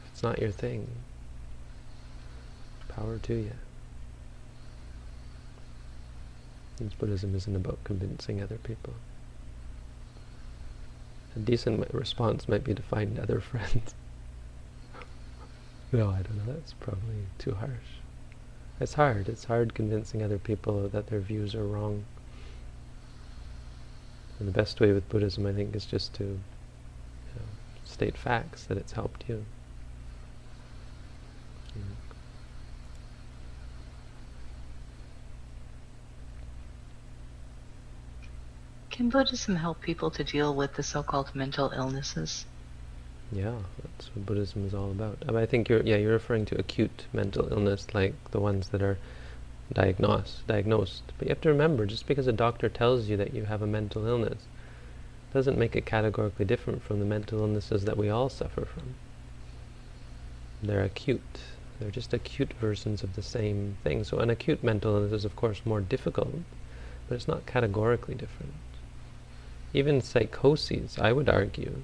if 0.04 0.12
it's 0.12 0.22
not 0.22 0.40
your 0.40 0.50
thing, 0.50 0.88
power 2.88 3.18
to 3.18 3.34
you. 3.34 3.52
Buddhism 6.98 7.34
isn't 7.34 7.54
about 7.56 7.78
convincing 7.84 8.42
other 8.42 8.58
people. 8.58 8.94
A 11.36 11.38
decent 11.38 11.92
response 11.92 12.48
might 12.48 12.64
be 12.64 12.74
to 12.74 12.82
find 12.82 13.18
other 13.18 13.40
friends. 13.40 13.94
no, 15.92 16.10
I 16.10 16.22
don't 16.22 16.46
know, 16.46 16.52
that's 16.52 16.74
probably 16.74 17.26
too 17.38 17.54
harsh. 17.54 18.00
It's 18.80 18.94
hard. 18.94 19.28
It's 19.28 19.44
hard 19.44 19.74
convincing 19.74 20.22
other 20.22 20.38
people 20.38 20.88
that 20.88 21.06
their 21.06 21.20
views 21.20 21.54
are 21.54 21.64
wrong. 21.64 22.04
And 24.38 24.48
the 24.48 24.52
best 24.52 24.80
way 24.80 24.92
with 24.92 25.08
Buddhism, 25.08 25.46
I 25.46 25.52
think, 25.52 25.74
is 25.76 25.86
just 25.86 26.14
to 26.14 26.24
you 26.24 26.30
know, 27.36 27.46
state 27.84 28.16
facts 28.16 28.64
that 28.64 28.76
it's 28.76 28.92
helped 28.92 29.24
you. 29.28 29.44
Can 38.94 39.08
Buddhism 39.08 39.56
help 39.56 39.80
people 39.80 40.08
to 40.12 40.22
deal 40.22 40.54
with 40.54 40.74
the 40.74 40.84
so-called 40.84 41.34
mental 41.34 41.72
illnesses? 41.74 42.46
Yeah, 43.32 43.56
that's 43.82 44.14
what 44.14 44.24
Buddhism 44.24 44.64
is 44.66 44.72
all 44.72 44.92
about. 44.92 45.18
I 45.34 45.46
think 45.46 45.68
you're 45.68 45.82
yeah 45.82 45.96
you're 45.96 46.12
referring 46.12 46.44
to 46.46 46.60
acute 46.60 47.06
mental 47.12 47.52
illness, 47.52 47.92
like 47.92 48.14
the 48.30 48.38
ones 48.38 48.68
that 48.68 48.82
are 48.82 48.96
diagnosed 49.72 50.46
diagnosed. 50.46 51.02
But 51.18 51.26
you 51.26 51.30
have 51.30 51.40
to 51.42 51.48
remember, 51.48 51.86
just 51.86 52.06
because 52.06 52.26
a 52.26 52.32
doctor 52.32 52.68
tells 52.68 53.08
you 53.08 53.16
that 53.16 53.34
you 53.34 53.44
have 53.44 53.62
a 53.62 53.66
mental 53.66 54.06
illness, 54.06 54.42
doesn't 55.32 55.58
make 55.58 55.74
it 55.74 55.84
categorically 55.84 56.44
different 56.44 56.82
from 56.82 57.00
the 57.00 57.04
mental 57.04 57.40
illnesses 57.40 57.84
that 57.84 57.96
we 57.96 58.08
all 58.08 58.28
suffer 58.28 58.64
from. 58.64 58.94
They're 60.62 60.84
acute. 60.84 61.40
They're 61.80 61.90
just 61.90 62.14
acute 62.14 62.52
versions 62.60 63.02
of 63.02 63.16
the 63.16 63.22
same 63.22 63.76
thing. 63.82 64.04
So 64.04 64.18
an 64.18 64.30
acute 64.30 64.62
mental 64.62 64.94
illness 64.94 65.12
is 65.12 65.24
of 65.24 65.34
course 65.34 65.62
more 65.64 65.80
difficult, 65.80 66.34
but 67.08 67.16
it's 67.16 67.28
not 67.28 67.46
categorically 67.46 68.14
different. 68.14 68.54
Even 69.72 70.00
psychoses, 70.00 70.98
I 70.98 71.10
would 71.10 71.28
argue, 71.28 71.82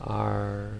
are 0.00 0.70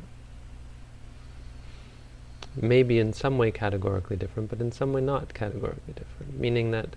maybe 2.56 2.98
in 2.98 3.12
some 3.12 3.38
way 3.38 3.50
categorically 3.50 4.16
different, 4.16 4.50
but 4.50 4.60
in 4.60 4.72
some 4.72 4.92
way 4.92 5.00
not 5.00 5.34
categorically 5.34 5.94
different, 5.94 6.38
meaning 6.38 6.70
that 6.70 6.88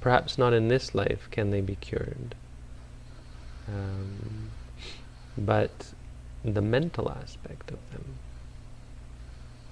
perhaps 0.00 0.38
not 0.38 0.52
in 0.52 0.68
this 0.68 0.94
life 0.94 1.28
can 1.30 1.50
they 1.50 1.60
be 1.60 1.76
cured. 1.76 2.34
Um, 3.68 4.50
but 5.36 5.92
the 6.44 6.62
mental 6.62 7.10
aspect 7.10 7.70
of 7.70 7.78
them, 7.90 8.04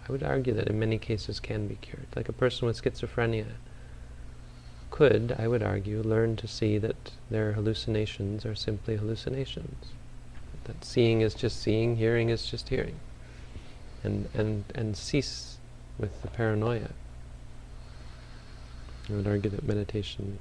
I 0.09 0.13
would 0.13 0.23
argue 0.23 0.53
that 0.55 0.69
in 0.69 0.79
many 0.79 0.99
cases 0.99 1.39
can 1.41 1.69
be 1.69 1.77
cured. 1.77 2.07
Like 2.17 2.29
a 2.29 2.33
person 2.33 2.67
with 2.67 2.83
schizophrenia 2.83 3.53
could, 4.91 5.35
I 5.39 5.49
would 5.49 5.63
argue, 5.63 6.03
learn 6.03 6.37
to 6.37 6.49
see 6.49 6.79
that 6.79 7.13
their 7.31 7.53
hallucinations 7.53 8.45
are 8.45 8.55
simply 8.55 8.97
hallucinations 8.97 9.93
that 10.65 10.85
seeing 10.85 11.21
is 11.21 11.35
just 11.35 11.61
seeing, 11.61 11.97
hearing 11.97 12.31
is 12.31 12.47
just 12.47 12.69
hearing. 12.69 12.97
And, 14.05 14.29
and, 14.35 14.65
and 14.75 14.97
cease 14.97 15.57
with 15.99 16.21
the 16.21 16.29
paranoia. 16.29 16.91
I 19.09 19.15
would 19.15 19.27
argue 19.27 19.51
that 19.51 19.65
meditation 19.65 20.39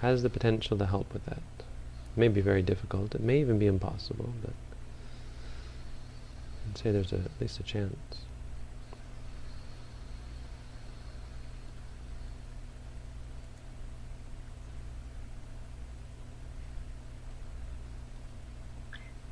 has 0.00 0.22
the 0.22 0.30
potential 0.30 0.76
to 0.78 0.86
help 0.86 1.12
with 1.12 1.24
that. 1.26 1.38
It 1.38 2.18
may 2.18 2.28
be 2.28 2.40
very 2.40 2.62
difficult, 2.62 3.14
it 3.14 3.20
may 3.20 3.40
even 3.40 3.58
be 3.58 3.66
impossible, 3.66 4.34
but 4.42 4.52
I'd 6.68 6.78
say 6.78 6.90
there's 6.90 7.12
a, 7.12 7.16
at 7.16 7.30
least 7.40 7.60
a 7.60 7.62
chance. 7.62 7.94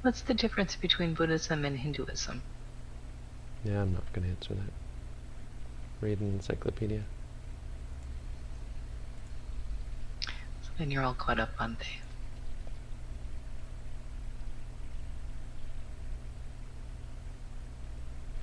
What's 0.03 0.23
the 0.23 0.35
difference 0.35 0.75
between 0.77 1.15
Buddhism 1.15 1.65
and 1.65 1.79
Hinduism? 1.79 2.43
Yeah, 3.65 3.83
I'm 3.83 3.93
not 3.93 4.13
going 4.13 4.25
to 4.25 4.31
answer 4.31 4.55
that. 4.55 4.73
Read 6.01 6.21
an 6.21 6.33
encyclopedia. 6.33 7.03
So 10.27 10.71
then 10.79 10.91
you're 10.91 11.05
all 11.05 11.15
caught 11.15 11.39
up 11.39 11.51
on 11.61 11.77
they. 11.79 12.01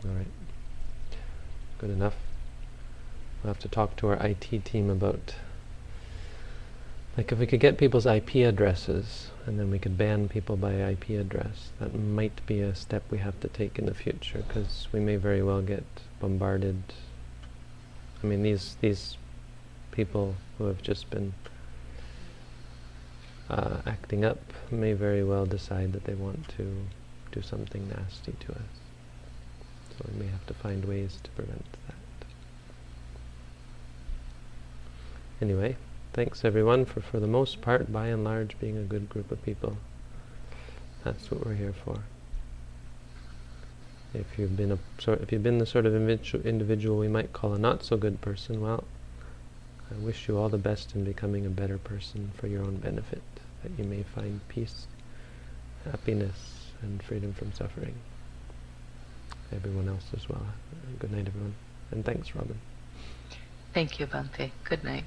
All 0.07 0.15
right. 0.15 0.27
Good 1.79 1.89
enough. 1.89 2.15
We'll 3.43 3.53
have 3.53 3.61
to 3.61 3.67
talk 3.67 3.97
to 3.97 4.07
our 4.07 4.25
IT 4.25 4.63
team 4.63 4.89
about 4.89 5.35
like 7.19 7.33
if 7.33 7.39
we 7.39 7.45
could 7.45 7.59
get 7.59 7.77
people's 7.77 8.05
IP 8.05 8.35
addresses 8.35 9.29
and 9.45 9.59
then 9.59 9.69
we 9.69 9.77
could 9.77 9.97
ban 9.97 10.29
people 10.29 10.55
by 10.55 10.71
IP 10.71 11.09
address, 11.09 11.71
that 11.77 11.93
might 11.93 12.45
be 12.45 12.61
a 12.61 12.73
step 12.73 13.03
we 13.11 13.17
have 13.17 13.37
to 13.41 13.49
take 13.49 13.77
in 13.77 13.85
the 13.87 13.93
future 13.93 14.41
because 14.47 14.87
we 14.93 15.01
may 15.01 15.17
very 15.17 15.43
well 15.43 15.61
get 15.61 15.83
bombarded. 16.21 16.81
I 18.23 18.25
mean, 18.25 18.41
these 18.41 18.77
these 18.79 19.17
people 19.91 20.35
who 20.57 20.67
have 20.67 20.81
just 20.81 21.09
been 21.09 21.33
uh, 23.49 23.81
acting 23.85 24.23
up 24.23 24.39
may 24.71 24.93
very 24.93 25.25
well 25.25 25.45
decide 25.45 25.91
that 25.91 26.05
they 26.05 26.15
want 26.15 26.47
to 26.55 26.85
do 27.33 27.41
something 27.41 27.85
nasty 27.89 28.31
to 28.31 28.53
us. 28.53 28.71
So 29.89 30.05
we 30.09 30.21
may 30.23 30.31
have 30.31 30.47
to 30.47 30.53
find 30.53 30.85
ways 30.85 31.19
to 31.21 31.29
prevent 31.31 31.65
that. 31.87 31.95
Anyway, 35.41 35.75
Thanks 36.11 36.43
everyone 36.43 36.85
for, 36.85 37.01
for 37.01 37.19
the 37.19 37.27
most 37.27 37.61
part, 37.61 37.91
by 37.91 38.07
and 38.07 38.23
large, 38.23 38.59
being 38.59 38.77
a 38.77 38.81
good 38.81 39.09
group 39.09 39.31
of 39.31 39.43
people. 39.43 39.77
That's 41.03 41.29
what 41.29 41.45
we're 41.45 41.53
here 41.53 41.73
for. 41.85 41.99
If 44.13 44.39
you've 44.39 44.57
been 44.57 44.71
a 44.71 44.79
sort, 44.97 45.21
if 45.21 45.31
you've 45.31 45.43
been 45.43 45.59
the 45.59 45.67
sort 45.67 45.85
of 45.85 45.93
individual 45.93 46.97
we 46.97 47.07
might 47.07 47.31
call 47.31 47.53
a 47.53 47.59
not 47.59 47.83
so 47.83 47.95
good 47.95 48.21
person, 48.21 48.59
well, 48.59 48.83
I 49.91 50.03
wish 50.03 50.27
you 50.27 50.37
all 50.37 50.49
the 50.49 50.57
best 50.57 50.95
in 50.95 51.03
becoming 51.03 51.45
a 51.45 51.49
better 51.49 51.77
person 51.77 52.31
for 52.37 52.47
your 52.47 52.63
own 52.63 52.77
benefit, 52.77 53.21
that 53.61 53.71
you 53.77 53.83
may 53.83 54.01
find 54.01 54.41
peace, 54.47 54.87
happiness, 55.85 56.71
and 56.81 57.03
freedom 57.03 57.33
from 57.33 57.53
suffering. 57.53 57.93
Everyone 59.53 59.87
else 59.87 60.05
as 60.15 60.27
well. 60.27 60.45
Good 60.97 61.11
night, 61.11 61.27
everyone. 61.27 61.53
And 61.91 62.03
thanks, 62.03 62.33
Robin. 62.35 62.59
Thank 63.73 63.99
you, 63.99 64.07
Bhante. 64.07 64.49
Good 64.63 64.83
night. 64.83 65.05